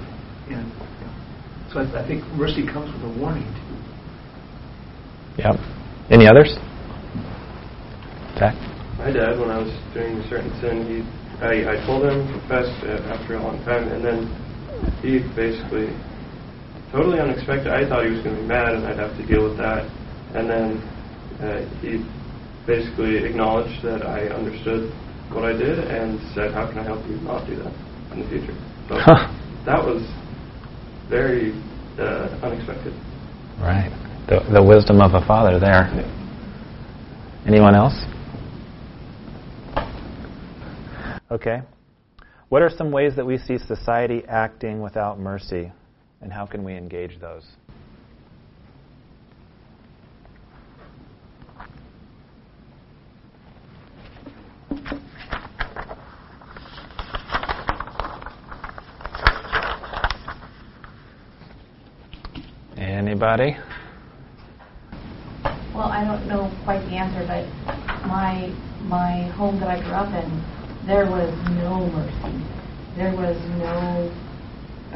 and 0.51 0.71
so 1.73 1.81
I, 1.81 2.03
I, 2.03 2.07
think 2.07 2.25
mercy 2.35 2.67
comes 2.67 2.93
with 2.93 3.03
a 3.05 3.21
warning 3.21 3.45
too. 3.45 5.43
Yep. 5.43 5.57
Any 6.11 6.27
others? 6.27 6.55
Zach? 8.39 8.68
My 9.09 9.15
dad, 9.15 9.41
when 9.41 9.49
I 9.49 9.57
was 9.57 9.73
doing 9.97 10.21
a 10.21 10.29
certain 10.29 10.53
sin, 10.61 10.85
he 10.85 11.01
I, 11.41 11.65
I 11.65 11.87
told 11.89 12.05
him, 12.05 12.29
confessed 12.29 12.77
after 13.09 13.37
a 13.37 13.43
long 13.43 13.57
time, 13.65 13.89
and 13.89 14.05
then 14.05 14.29
he 15.01 15.25
basically 15.33 15.97
totally 16.93 17.17
unexpected. 17.17 17.73
I 17.73 17.89
thought 17.89 18.05
he 18.05 18.13
was 18.13 18.21
going 18.21 18.37
to 18.37 18.43
be 18.43 18.47
mad, 18.47 18.69
and 18.77 18.85
I'd 18.85 19.01
have 19.01 19.17
to 19.17 19.25
deal 19.25 19.49
with 19.49 19.57
that. 19.57 19.89
And 20.37 20.45
then 20.45 20.77
uh, 21.41 21.65
he 21.81 22.05
basically 22.69 23.25
acknowledged 23.25 23.81
that 23.81 24.05
I 24.05 24.29
understood 24.29 24.93
what 25.33 25.49
I 25.49 25.57
did 25.57 25.89
and 25.89 26.21
said, 26.37 26.53
"How 26.53 26.69
can 26.69 26.77
I 26.77 26.85
help 26.85 27.01
you 27.09 27.17
not 27.25 27.49
do 27.49 27.57
that?" 27.65 27.73
in 28.13 28.21
the 28.21 28.29
future. 28.29 28.53
So 28.93 29.01
huh. 29.01 29.25
that 29.65 29.81
was 29.81 30.05
very 31.09 31.57
uh, 31.97 32.45
unexpected. 32.45 32.93
Right. 33.57 33.89
The, 34.29 34.45
the 34.53 34.61
wisdom 34.61 35.01
of 35.01 35.17
a 35.17 35.25
father 35.25 35.57
there. 35.57 35.89
Yeah. 35.97 36.05
Anyone 37.49 37.73
else? 37.73 37.97
Okay. 41.31 41.61
What 42.49 42.63
are 42.63 42.71
some 42.71 42.91
ways 42.91 43.15
that 43.17 43.27
we 43.27 43.37
see 43.37 43.59
society 43.59 44.23
acting 44.27 44.81
without 44.81 45.21
mercy, 45.21 45.71
and 46.23 46.33
how 46.33 46.47
can 46.47 46.65
we 46.65 46.75
engage 46.75 47.21
those? 47.21 47.45
Anybody? 62.79 63.57
Well, 65.75 65.89
I 65.89 66.05
don't 66.05 66.27
know 66.27 66.51
quite 66.65 66.81
the 66.87 66.93
answer, 66.93 67.27
but 67.27 67.45
my 68.07 68.49
my 68.85 69.25
home 69.37 69.61
that 69.61 69.69
I 69.69 69.81
grew 69.81 69.93
up 69.93 70.09
in, 70.25 70.58
there 70.89 71.05
was 71.05 71.29
no 71.61 71.85
mercy. 71.93 72.33
There 72.97 73.13
was 73.13 73.37
no. 73.61 74.09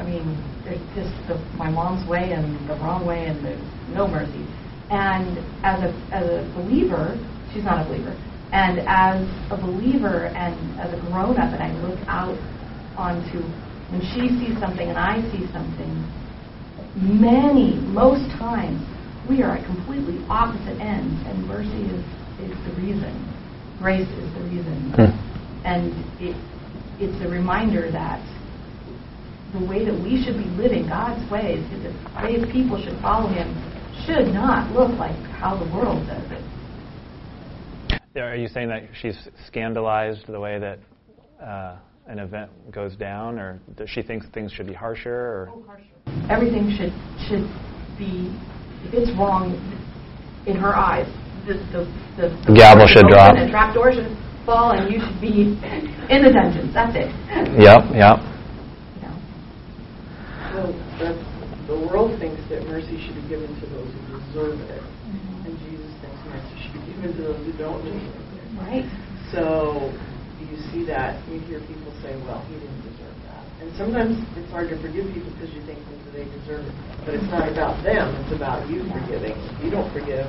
I 0.01 0.03
mean, 0.03 0.40
there's 0.64 0.80
just 0.97 1.12
the, 1.28 1.36
my 1.61 1.68
mom's 1.68 2.09
way 2.09 2.32
and 2.32 2.57
the 2.66 2.74
wrong 2.80 3.05
way, 3.05 3.26
and 3.26 3.45
there's 3.45 3.61
no 3.93 4.09
mercy. 4.09 4.40
And 4.88 5.36
as 5.62 5.84
a 5.84 5.93
as 6.09 6.24
a 6.24 6.49
believer, 6.57 7.20
she's 7.53 7.62
not 7.62 7.84
a 7.84 7.88
believer. 7.88 8.16
And 8.53 8.80
as 8.88 9.28
a 9.53 9.57
believer 9.61 10.32
and 10.32 10.57
as 10.80 10.97
a 10.97 11.01
grown 11.12 11.36
up, 11.36 11.53
and 11.53 11.62
I 11.62 11.72
look 11.84 12.01
out 12.09 12.40
onto 12.97 13.45
when 13.93 14.01
she 14.16 14.32
sees 14.40 14.57
something 14.61 14.88
and 14.88 14.97
I 14.97 15.20
see 15.28 15.45
something, 15.53 15.93
many, 16.97 17.76
most 17.93 18.24
times, 18.40 18.80
we 19.28 19.43
are 19.43 19.57
at 19.57 19.64
completely 19.66 20.24
opposite 20.28 20.80
ends, 20.80 21.20
and 21.28 21.45
mercy 21.47 21.84
is, 21.93 22.05
is 22.40 22.57
the 22.64 22.72
reason. 22.80 23.12
Grace 23.78 24.09
is 24.09 24.28
the 24.34 24.40
reason. 24.49 24.93
Hmm. 24.97 25.31
And 25.64 25.92
it, 26.20 26.36
it's 26.98 27.24
a 27.24 27.28
reminder 27.28 27.90
that 27.90 28.20
the 29.52 29.64
way 29.66 29.84
that 29.84 29.94
we 29.94 30.22
should 30.22 30.36
be 30.36 30.48
living 30.60 30.88
God's 30.88 31.30
ways, 31.30 31.62
the 31.70 31.92
way 32.22 32.52
people 32.52 32.82
should 32.82 32.98
follow 33.00 33.28
Him, 33.28 33.52
should 34.06 34.32
not 34.32 34.72
look 34.72 34.90
like 34.98 35.16
how 35.30 35.56
the 35.56 35.70
world 35.74 36.06
does 36.06 36.24
it. 36.32 36.42
Are 38.18 38.36
you 38.36 38.48
saying 38.48 38.68
that 38.68 38.82
she's 39.00 39.28
scandalized 39.46 40.26
the 40.26 40.40
way 40.40 40.58
that 40.58 40.78
uh, 41.42 41.76
an 42.06 42.18
event 42.18 42.50
goes 42.70 42.96
down, 42.96 43.38
or 43.38 43.60
does 43.76 43.88
she 43.88 44.02
think 44.02 44.30
things 44.32 44.52
should 44.52 44.66
be 44.66 44.74
harsher? 44.74 45.14
Or? 45.14 45.52
Oh, 45.54 45.62
harsher 45.66 45.84
everything 46.28 46.70
should 46.70 46.92
should 47.28 47.46
be 47.98 48.32
if 48.88 48.94
it's 48.94 49.12
wrong 49.18 49.54
in 50.46 50.56
her 50.56 50.74
eyes, 50.74 51.06
the 51.46 51.54
the, 51.70 51.86
the, 52.16 52.26
the 52.46 52.54
gavel 52.54 52.86
should 52.86 53.06
drop. 53.06 53.34
The 53.36 53.48
trap 53.50 53.74
door 53.74 53.92
should 53.92 54.10
fall, 54.45 54.72
and 54.72 54.93
you 54.93 55.01
should 55.01 55.20
be 55.20 55.59
in 56.11 56.22
the 56.22 56.32
dungeons. 56.32 56.74
That's 56.74 56.95
it. 56.97 57.11
Yep, 57.59 57.95
yep. 57.95 58.18
Yeah. 59.01 59.14
Well, 60.55 60.70
that's, 60.99 61.22
the 61.66 61.78
world 61.78 62.18
thinks 62.18 62.43
that 62.51 62.66
mercy 62.66 62.99
should 63.01 63.16
be 63.16 63.26
given 63.28 63.49
to 63.61 63.66
those 63.70 63.88
who 63.88 64.01
deserve 64.18 64.61
it, 64.66 64.82
mm-hmm. 64.82 65.47
and 65.47 65.53
Jesus 65.66 65.90
thinks 66.03 66.18
mercy 66.26 66.57
should 66.61 66.74
be 66.74 66.82
given 66.93 67.16
to 67.16 67.22
those 67.32 67.40
who 67.47 67.53
don't 67.57 67.80
deserve 67.84 68.03
it. 68.03 68.43
Right. 68.59 68.86
So 69.32 69.88
you 70.43 70.59
see 70.74 70.84
that 70.90 71.16
you 71.30 71.40
hear 71.49 71.61
people 71.64 71.93
say, 72.03 72.18
"Well, 72.26 72.45
he 72.51 72.59
didn't 72.61 72.82
deserve 72.84 73.16
that," 73.30 73.45
and 73.62 73.72
sometimes 73.78 74.20
it's 74.36 74.51
hard 74.51 74.68
to 74.70 74.76
forgive 74.82 75.09
people 75.14 75.32
because 75.38 75.55
you 75.55 75.64
think 75.64 75.80
that 75.80 76.12
they 76.12 76.26
deserve 76.43 76.66
it. 76.66 76.74
But 77.07 77.14
it's 77.16 77.30
not 77.32 77.49
about 77.49 77.80
them, 77.82 78.12
it's 78.20 78.34
about 78.36 78.68
you 78.68 78.84
forgiving. 78.93 79.32
If 79.32 79.64
you 79.64 79.70
don't 79.70 79.88
forgive, 79.95 80.28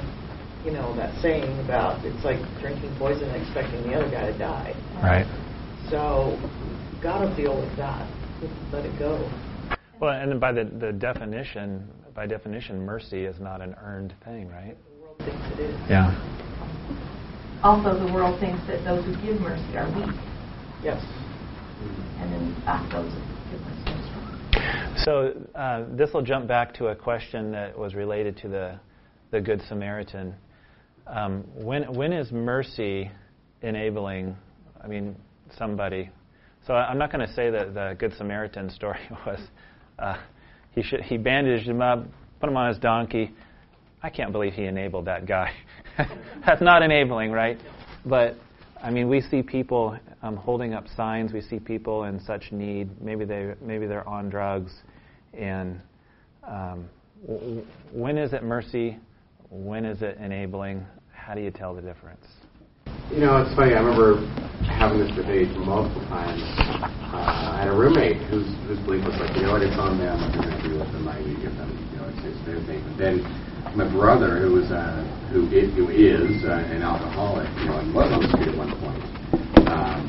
you 0.66 0.72
know, 0.72 0.95
that 0.95 1.14
saying 1.22 1.59
about 1.59 2.03
it's 2.05 2.24
like 2.24 2.39
drinking 2.59 2.95
poison 2.97 3.30
and 3.30 3.41
expecting 3.41 3.84
the 3.84 3.93
other 3.95 4.09
guy 4.09 4.32
to 4.32 4.38
die. 4.38 4.76
Right. 5.01 5.28
So 5.89 6.39
gotta 7.01 7.36
deal 7.36 7.59
with 7.59 7.76
that. 7.78 8.09
Let 8.72 8.86
it 8.86 8.97
go. 8.97 9.30
Well, 9.99 10.11
and 10.11 10.39
by 10.39 10.51
the, 10.51 10.66
the 10.66 10.91
definition, 10.91 11.88
by 12.14 12.28
definition, 12.28 12.86
mercy 12.86 13.26
is 13.26 13.39
not 13.39 13.61
an 13.61 13.76
earned 13.82 14.14
thing, 14.26 14.49
right? 14.49 14.76
The 14.89 15.01
world 15.01 15.18
thinks 15.20 15.45
it 15.53 15.59
is. 15.59 15.76
Yeah. 15.89 16.11
Also, 17.64 17.97
the 17.97 18.11
world 18.14 18.39
thinks 18.39 18.66
that 18.68 18.84
those 18.84 19.05
who 19.05 19.14
give 19.22 19.39
mercy 19.39 19.78
are 19.78 19.88
weak. 19.95 20.16
Yes. 20.84 21.01
And 22.20 22.34
in 22.34 22.55
fact, 22.64 22.91
those 22.91 23.11
who 23.11 23.51
give 23.51 23.61
mercy 23.61 23.84
are 23.88 24.93
strong. 24.93 24.97
so 24.97 25.57
uh, 25.57 25.86
this 25.95 26.14
will 26.14 26.22
jump 26.22 26.47
back 26.47 26.74
to 26.76 26.88
a 26.88 26.95
question 26.95 27.51
that 27.51 27.78
was 27.78 27.95
related 27.95 28.36
to 28.38 28.49
the, 28.49 28.80
the 29.32 29.39
Good 29.39 29.61
Samaritan. 29.70 30.36
Um, 31.07 31.43
when, 31.55 31.93
when 31.93 32.13
is 32.13 32.31
mercy 32.31 33.11
enabling, 33.61 34.35
I 34.83 34.87
mean, 34.87 35.15
somebody? 35.57 36.09
So 36.65 36.73
I'm 36.73 36.97
not 36.97 37.11
going 37.11 37.27
to 37.27 37.33
say 37.33 37.49
that 37.49 37.73
the 37.73 37.95
Good 37.99 38.13
Samaritan 38.17 38.69
story 38.75 38.99
was 39.25 39.39
uh, 39.99 40.17
he, 40.71 40.81
should, 40.81 41.01
he 41.01 41.17
bandaged 41.17 41.67
him 41.67 41.81
up, 41.81 42.05
put 42.39 42.49
him 42.49 42.57
on 42.57 42.69
his 42.69 42.77
donkey. 42.77 43.31
I 44.01 44.09
can't 44.09 44.31
believe 44.31 44.53
he 44.53 44.65
enabled 44.65 45.05
that 45.05 45.25
guy. 45.25 45.51
That's 46.45 46.61
not 46.61 46.81
enabling, 46.81 47.31
right? 47.31 47.57
But 48.05 48.35
I 48.83 48.91
mean, 48.91 49.07
we 49.07 49.21
see 49.21 49.41
people 49.41 49.97
um, 50.21 50.35
holding 50.35 50.73
up 50.73 50.85
signs. 50.95 51.31
We 51.31 51.39
see 51.39 51.59
people 51.59 52.03
in 52.03 52.19
such 52.19 52.51
need. 52.51 53.01
Maybe 53.01 53.23
they 53.23 53.53
maybe 53.61 53.87
they're 53.87 54.07
on 54.07 54.29
drugs, 54.29 54.73
and 55.33 55.79
um, 56.45 56.89
w- 57.25 57.65
when 57.93 58.17
is 58.17 58.33
it 58.33 58.43
mercy? 58.43 58.97
When 59.53 59.85
is 59.85 60.01
it 60.01 60.17
enabling? 60.17 60.83
How 61.13 61.35
do 61.35 61.41
you 61.41 61.51
tell 61.51 61.75
the 61.75 61.81
difference? 61.81 62.25
You 63.13 63.21
know, 63.21 63.37
it's 63.37 63.53
funny. 63.53 63.77
I 63.77 63.85
remember 63.85 64.25
having 64.65 64.97
this 64.97 65.13
debate 65.13 65.53
multiple 65.61 66.01
times. 66.09 66.41
Uh, 66.41 67.53
I 67.53 67.61
had 67.61 67.69
a 67.69 67.77
roommate 67.77 68.17
whose 68.33 68.49
whose 68.65 68.81
belief 68.81 69.05
was 69.05 69.13
like, 69.21 69.29
you 69.37 69.45
know 69.45 69.53
what, 69.53 69.61
it's 69.61 69.77
on 69.77 70.01
them. 70.01 70.17
I'm 70.17 70.33
going 70.33 70.49
to 70.49 70.57
agree 70.57 70.73
with 70.73 70.89
them. 70.89 71.05
I 71.05 71.21
give 71.37 71.53
them. 71.53 71.69
You 71.93 72.01
know, 72.01 72.09
it's, 72.09 72.25
it's 72.25 72.41
their 72.49 72.65
thing. 72.65 72.81
But 72.81 72.97
then 72.97 73.21
my 73.77 73.85
brother, 73.85 74.41
who 74.41 74.57
was 74.57 74.73
uh, 74.73 75.05
who, 75.29 75.45
is, 75.53 75.69
who 75.77 75.85
is 75.93 76.41
uh, 76.49 76.73
an 76.73 76.81
alcoholic, 76.81 77.45
you 77.61 77.69
know, 77.69 77.77
and 77.77 77.93
was 77.93 78.09
on 78.09 78.25
the 78.25 78.33
street 78.33 78.49
at 78.49 78.57
one 78.57 78.73
point, 78.81 79.05
um, 79.69 80.01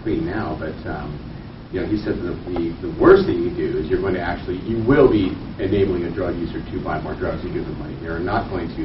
clean 0.00 0.24
now, 0.24 0.56
but 0.56 0.72
um, 0.88 1.12
you 1.74 1.82
know, 1.82 1.90
he 1.90 1.98
said 1.98 2.22
the, 2.22 2.38
the, 2.54 2.70
the 2.86 2.92
worst 3.02 3.26
thing 3.26 3.42
you 3.42 3.50
do 3.50 3.82
is 3.82 3.90
you're 3.90 3.98
going 3.98 4.14
to 4.14 4.22
actually, 4.22 4.62
you 4.62 4.78
will 4.86 5.10
be 5.10 5.34
enabling 5.58 6.06
a 6.06 6.12
drug 6.14 6.38
user 6.38 6.62
to 6.62 6.76
buy 6.78 7.02
more 7.02 7.18
drugs. 7.18 7.42
You 7.42 7.50
give 7.50 7.66
them 7.66 7.74
money. 7.82 7.98
They're 7.98 8.22
not 8.22 8.46
going 8.46 8.70
to 8.78 8.84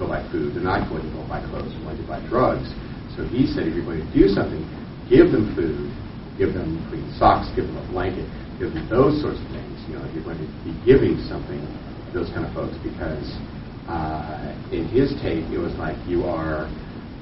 go 0.00 0.08
buy 0.08 0.24
food. 0.32 0.56
They're 0.56 0.64
not 0.64 0.88
going 0.88 1.04
to 1.04 1.12
go 1.12 1.20
buy 1.28 1.44
clothes. 1.52 1.68
They're 1.68 1.84
going 1.84 2.00
to 2.00 2.08
buy 2.08 2.24
drugs. 2.32 2.72
So 3.12 3.28
he 3.28 3.44
said 3.44 3.68
if 3.68 3.76
you're 3.76 3.84
going 3.84 4.00
to 4.00 4.08
do 4.16 4.24
something, 4.32 4.64
give 5.04 5.28
them 5.28 5.52
food, 5.52 5.92
give 6.40 6.56
them 6.56 6.80
clean 6.88 7.04
socks, 7.20 7.52
give 7.52 7.68
them 7.68 7.76
a 7.76 7.84
blanket, 7.92 8.24
give 8.56 8.72
them 8.72 8.88
those 8.88 9.20
sorts 9.20 9.36
of 9.36 9.48
things. 9.52 9.76
You 9.84 10.00
know, 10.00 10.02
if 10.08 10.16
you're 10.16 10.24
going 10.24 10.40
to 10.40 10.48
be 10.64 10.72
giving 10.88 11.20
something 11.28 11.60
to 11.60 12.08
those 12.16 12.32
kind 12.32 12.48
of 12.48 12.56
folks 12.56 12.72
because 12.80 13.36
uh, 13.84 14.48
in 14.72 14.88
his 14.88 15.12
take, 15.20 15.44
it 15.52 15.60
was 15.60 15.76
like 15.76 16.00
you 16.08 16.24
are, 16.24 16.72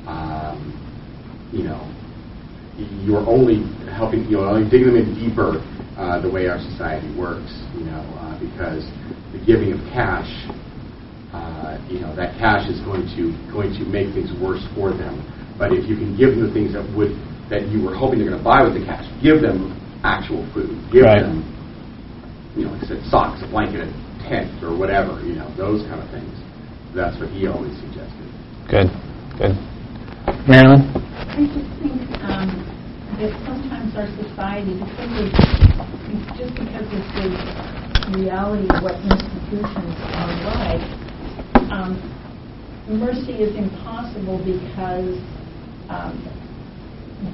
um, 0.07 0.63
you 1.51 1.67
know, 1.67 1.83
you're 2.79 3.27
only 3.27 3.67
helping, 3.91 4.25
you 4.31 4.39
know, 4.39 4.47
only 4.47 4.69
digging 4.71 4.95
them 4.95 4.97
in 4.97 5.15
deeper 5.15 5.59
uh, 5.99 6.23
the 6.23 6.31
way 6.31 6.47
our 6.47 6.59
society 6.63 7.11
works, 7.19 7.51
you 7.75 7.85
know, 7.85 8.03
uh, 8.23 8.39
because 8.39 8.87
the 9.35 9.43
giving 9.43 9.75
of 9.75 9.81
cash, 9.91 10.31
uh, 11.35 11.75
you 11.91 11.99
know, 11.99 12.15
that 12.15 12.39
cash 12.39 12.71
is 12.71 12.79
going 12.87 13.03
to 13.19 13.35
going 13.51 13.75
to 13.75 13.85
make 13.85 14.15
things 14.15 14.31
worse 14.39 14.63
for 14.79 14.95
them. 14.95 15.19
But 15.59 15.75
if 15.75 15.91
you 15.91 15.99
can 15.99 16.15
give 16.15 16.39
them 16.39 16.47
the 16.47 16.55
things 16.55 16.73
that 16.79 16.87
would 16.95 17.19
that 17.51 17.67
you 17.67 17.83
were 17.83 17.97
hoping 17.97 18.23
they're 18.23 18.31
going 18.31 18.39
to 18.39 18.47
buy 18.47 18.63
with 18.63 18.79
the 18.79 18.85
cash, 18.87 19.09
give 19.19 19.43
them 19.43 19.75
actual 20.05 20.47
food, 20.55 20.79
give 20.93 21.03
Right. 21.03 21.25
them, 21.25 21.43
you 22.55 22.65
know, 22.67 22.73
like 22.73 22.85
I 22.85 22.95
said, 22.95 23.03
socks, 23.11 23.43
a 23.43 23.49
blanket, 23.49 23.83
a 23.83 23.91
tent, 24.23 24.63
or 24.63 24.77
whatever, 24.77 25.19
you 25.25 25.35
know, 25.35 25.49
those 25.57 25.83
kind 25.89 25.99
of 25.99 26.09
things. 26.15 26.31
That's 26.95 27.19
what 27.19 27.29
he 27.31 27.49
always 27.49 27.75
suggested. 27.81 28.29
Good. 28.69 28.87
Good. 29.41 29.57
Marilyn? 30.47 30.85
I 30.95 31.43
just 31.49 31.71
think 31.81 31.99
um, 32.23 32.69
that 33.19 33.35
sometimes 33.43 33.91
our 33.99 34.07
society, 34.15 34.79
because 34.79 35.11
of, 35.19 35.27
just 36.39 36.55
because 36.55 36.87
of 36.87 37.03
the 37.19 37.27
reality 38.15 38.71
of 38.71 38.79
what 38.79 38.95
institutions 39.03 39.99
are 40.15 40.35
like, 40.47 40.87
um, 41.75 41.99
mercy 42.87 43.43
is 43.43 43.51
impossible 43.59 44.39
because 44.39 45.19
um, 45.91 46.15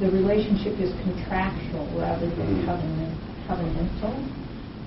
the 0.01 0.09
relationship 0.09 0.73
is 0.81 0.89
contractual 1.05 1.85
rather 2.01 2.33
than 2.33 2.65
covenant, 2.65 3.13
covenantal. 3.45 4.17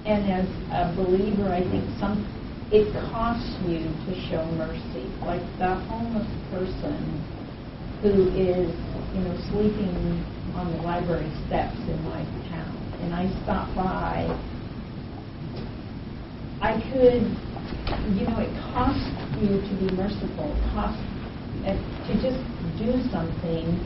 And 0.09 0.25
as 0.33 0.49
a 0.73 0.97
believer, 0.97 1.53
I 1.53 1.61
think 1.61 1.85
some 2.01 2.25
it 2.71 2.89
costs 3.13 3.53
you 3.69 3.85
to 3.85 4.11
show 4.27 4.43
mercy. 4.57 5.05
Like 5.21 5.45
the 5.61 5.77
homeless 5.87 6.27
person 6.49 6.99
who 8.01 8.33
is, 8.33 8.73
you 9.13 9.21
know, 9.21 9.37
sleeping 9.53 10.25
on 10.57 10.73
the 10.73 10.81
library 10.81 11.29
steps 11.45 11.77
in 11.85 12.01
my 12.03 12.25
town, 12.49 12.73
and 13.05 13.13
I 13.13 13.29
stop 13.45 13.69
by. 13.77 14.25
I 16.59 16.81
could, 16.89 17.21
you 18.17 18.25
know, 18.25 18.41
it 18.41 18.49
costs 18.73 19.05
you 19.37 19.61
to 19.61 19.73
be 19.77 19.93
merciful. 19.93 20.49
It 20.49 20.65
costs 20.73 20.97
uh, 21.61 21.77
to 21.77 22.11
just 22.17 22.41
do 22.81 22.97
something 23.13 23.77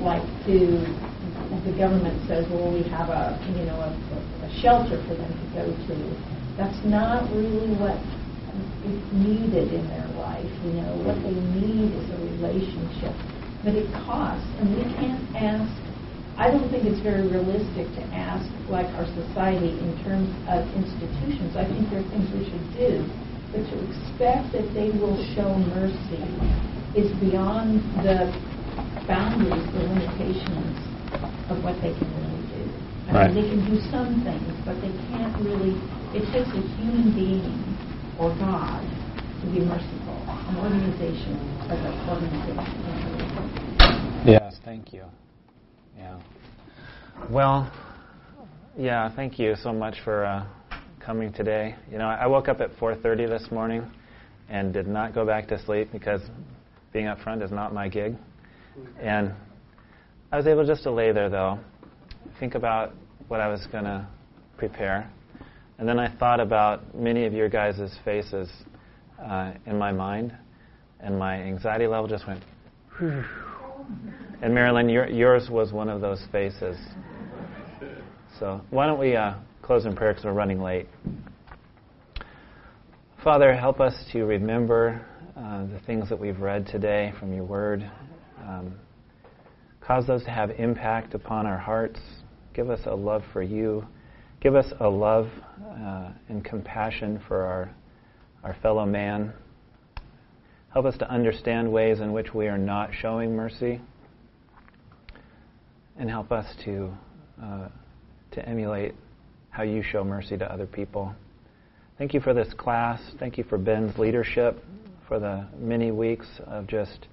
like 0.00 0.24
to. 0.48 0.80
The 1.68 1.76
government 1.76 2.16
says, 2.26 2.48
well, 2.48 2.72
we 2.72 2.82
have 2.88 3.12
a, 3.12 3.36
you 3.52 3.68
know, 3.68 3.76
a, 3.76 3.92
a 3.92 4.50
shelter 4.64 4.96
for 5.04 5.14
them 5.14 5.28
to 5.28 5.46
go 5.52 5.64
to. 5.68 5.96
That's 6.56 6.80
not 6.88 7.28
really 7.36 7.76
what 7.76 8.00
is 8.88 9.00
needed 9.12 9.76
in 9.76 9.84
their 9.92 10.08
life. 10.16 10.48
You 10.64 10.80
know, 10.80 10.96
what 11.04 11.20
they 11.20 11.36
need 11.36 11.92
is 11.92 12.08
a 12.08 12.18
relationship. 12.40 13.12
But 13.62 13.76
it 13.76 13.92
costs, 14.08 14.48
and 14.60 14.72
we 14.72 14.82
can't 14.96 15.20
ask. 15.36 15.87
I 16.38 16.54
don't 16.54 16.70
think 16.70 16.86
it's 16.86 17.02
very 17.02 17.26
realistic 17.26 17.90
to 17.98 18.02
ask, 18.14 18.46
like 18.70 18.86
our 18.94 19.10
society, 19.10 19.74
in 19.74 19.90
terms 20.06 20.30
of 20.46 20.62
institutions. 20.78 21.58
I 21.58 21.66
think 21.66 21.90
there 21.90 21.98
are 21.98 22.10
things 22.14 22.30
we 22.30 22.46
should 22.46 22.62
do, 22.78 23.02
but 23.50 23.66
to 23.66 23.76
expect 23.90 24.54
that 24.54 24.70
they 24.70 24.94
will 24.94 25.18
show 25.34 25.50
mercy 25.74 26.22
is 26.94 27.10
beyond 27.18 27.82
the 28.06 28.30
boundaries, 29.10 29.66
the 29.74 29.82
limitations 29.90 30.78
of 31.50 31.58
what 31.66 31.74
they 31.82 31.90
can 31.90 32.06
really 32.22 32.46
do. 32.54 32.64
I 33.10 33.18
Right. 33.18 33.34
mean, 33.34 33.42
they 33.42 33.48
can 33.50 33.62
do 33.74 33.80
some 33.90 34.22
things, 34.22 34.54
but 34.62 34.78
they 34.78 34.94
can't 35.10 35.34
really. 35.42 35.74
It 36.14 36.22
takes 36.30 36.54
a 36.54 36.62
human 36.78 37.18
being 37.18 37.50
or 38.14 38.30
God 38.38 38.86
to 39.42 39.46
be 39.50 39.58
merciful. 39.58 40.22
An 40.46 40.54
organization 40.62 41.34
as 41.66 41.82
an 41.82 41.98
organization. 42.06 42.38
Yes, 44.24 44.60
thank 44.64 44.94
you. 44.94 45.02
Yeah. 45.98 46.20
Well, 47.28 47.70
yeah, 48.76 49.12
thank 49.16 49.36
you 49.36 49.56
so 49.60 49.72
much 49.72 49.96
for 50.04 50.24
uh, 50.24 50.46
coming 51.04 51.32
today. 51.32 51.74
You 51.90 51.98
know, 51.98 52.06
I 52.06 52.26
woke 52.28 52.46
up 52.46 52.60
at 52.60 52.70
4:30 52.76 53.28
this 53.28 53.50
morning 53.50 53.84
and 54.48 54.72
did 54.72 54.86
not 54.86 55.12
go 55.12 55.26
back 55.26 55.48
to 55.48 55.58
sleep 55.64 55.90
because 55.90 56.20
being 56.92 57.08
up 57.08 57.18
front 57.20 57.42
is 57.42 57.50
not 57.50 57.74
my 57.74 57.88
gig. 57.88 58.16
And 59.00 59.34
I 60.30 60.36
was 60.36 60.46
able 60.46 60.64
just 60.64 60.84
to 60.84 60.92
lay 60.92 61.10
there 61.10 61.28
though, 61.28 61.58
think 62.38 62.54
about 62.54 62.94
what 63.26 63.40
I 63.40 63.48
was 63.48 63.66
going 63.72 63.84
to 63.84 64.06
prepare. 64.56 65.10
And 65.78 65.88
then 65.88 65.98
I 65.98 66.14
thought 66.16 66.38
about 66.38 66.94
many 66.94 67.24
of 67.26 67.32
your 67.32 67.48
guys' 67.48 67.98
faces 68.04 68.48
uh, 69.20 69.52
in 69.66 69.76
my 69.78 69.90
mind, 69.90 70.32
and 71.00 71.18
my 71.18 71.42
anxiety 71.42 71.88
level 71.88 72.06
just 72.06 72.26
went. 72.26 72.44
Whew. 72.98 73.24
And 74.40 74.54
Marilyn, 74.54 74.88
your, 74.88 75.08
yours 75.08 75.50
was 75.50 75.72
one 75.72 75.88
of 75.88 76.00
those 76.00 76.22
faces. 76.30 76.76
So 78.38 78.60
why 78.70 78.86
don't 78.86 79.00
we 79.00 79.16
uh, 79.16 79.34
close 79.62 79.84
in 79.84 79.96
prayer 79.96 80.12
because 80.12 80.24
we're 80.24 80.32
running 80.32 80.62
late. 80.62 80.86
Father, 83.24 83.52
help 83.52 83.80
us 83.80 83.94
to 84.12 84.24
remember 84.24 85.04
uh, 85.36 85.66
the 85.66 85.80
things 85.86 86.08
that 86.08 86.20
we've 86.20 86.38
read 86.38 86.68
today 86.68 87.12
from 87.18 87.34
your 87.34 87.42
word. 87.42 87.90
Um, 88.40 88.76
cause 89.80 90.06
those 90.06 90.22
to 90.22 90.30
have 90.30 90.52
impact 90.52 91.14
upon 91.14 91.44
our 91.44 91.58
hearts. 91.58 91.98
Give 92.54 92.70
us 92.70 92.80
a 92.86 92.94
love 92.94 93.24
for 93.32 93.42
you. 93.42 93.84
Give 94.40 94.54
us 94.54 94.66
a 94.78 94.88
love 94.88 95.28
uh, 95.68 96.10
and 96.28 96.44
compassion 96.44 97.20
for 97.26 97.42
our, 97.42 97.74
our 98.44 98.56
fellow 98.62 98.86
man. 98.86 99.32
Help 100.72 100.86
us 100.86 100.96
to 100.98 101.10
understand 101.10 101.72
ways 101.72 101.98
in 101.98 102.12
which 102.12 102.32
we 102.32 102.46
are 102.46 102.58
not 102.58 102.90
showing 102.92 103.34
mercy. 103.34 103.80
And 105.98 106.08
help 106.08 106.30
us 106.32 106.46
to, 106.64 106.90
uh, 107.42 107.68
to 108.32 108.48
emulate 108.48 108.94
how 109.50 109.64
you 109.64 109.82
show 109.82 110.04
mercy 110.04 110.38
to 110.38 110.50
other 110.50 110.66
people. 110.66 111.14
Thank 111.98 112.14
you 112.14 112.20
for 112.20 112.32
this 112.32 112.52
class. 112.54 113.00
Thank 113.18 113.36
you 113.36 113.44
for 113.44 113.58
Ben's 113.58 113.98
leadership, 113.98 114.64
for 115.08 115.18
the 115.18 115.46
many 115.58 115.90
weeks 115.90 116.28
of 116.46 116.68
just 116.68 117.08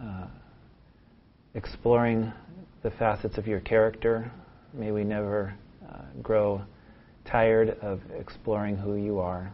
uh, 0.00 0.26
exploring 1.54 2.32
the 2.84 2.90
facets 2.92 3.38
of 3.38 3.46
your 3.48 3.60
character. 3.60 4.30
May 4.72 4.92
we 4.92 5.02
never 5.02 5.54
uh, 5.88 6.02
grow 6.22 6.62
tired 7.24 7.70
of 7.82 8.00
exploring 8.16 8.76
who 8.76 8.94
you 8.94 9.18
are. 9.18 9.52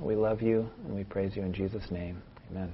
We 0.00 0.14
love 0.14 0.42
you 0.42 0.68
and 0.84 0.94
we 0.94 1.04
praise 1.04 1.36
you 1.36 1.42
in 1.42 1.52
Jesus' 1.52 1.90
name. 1.90 2.22
Amen. 2.50 2.72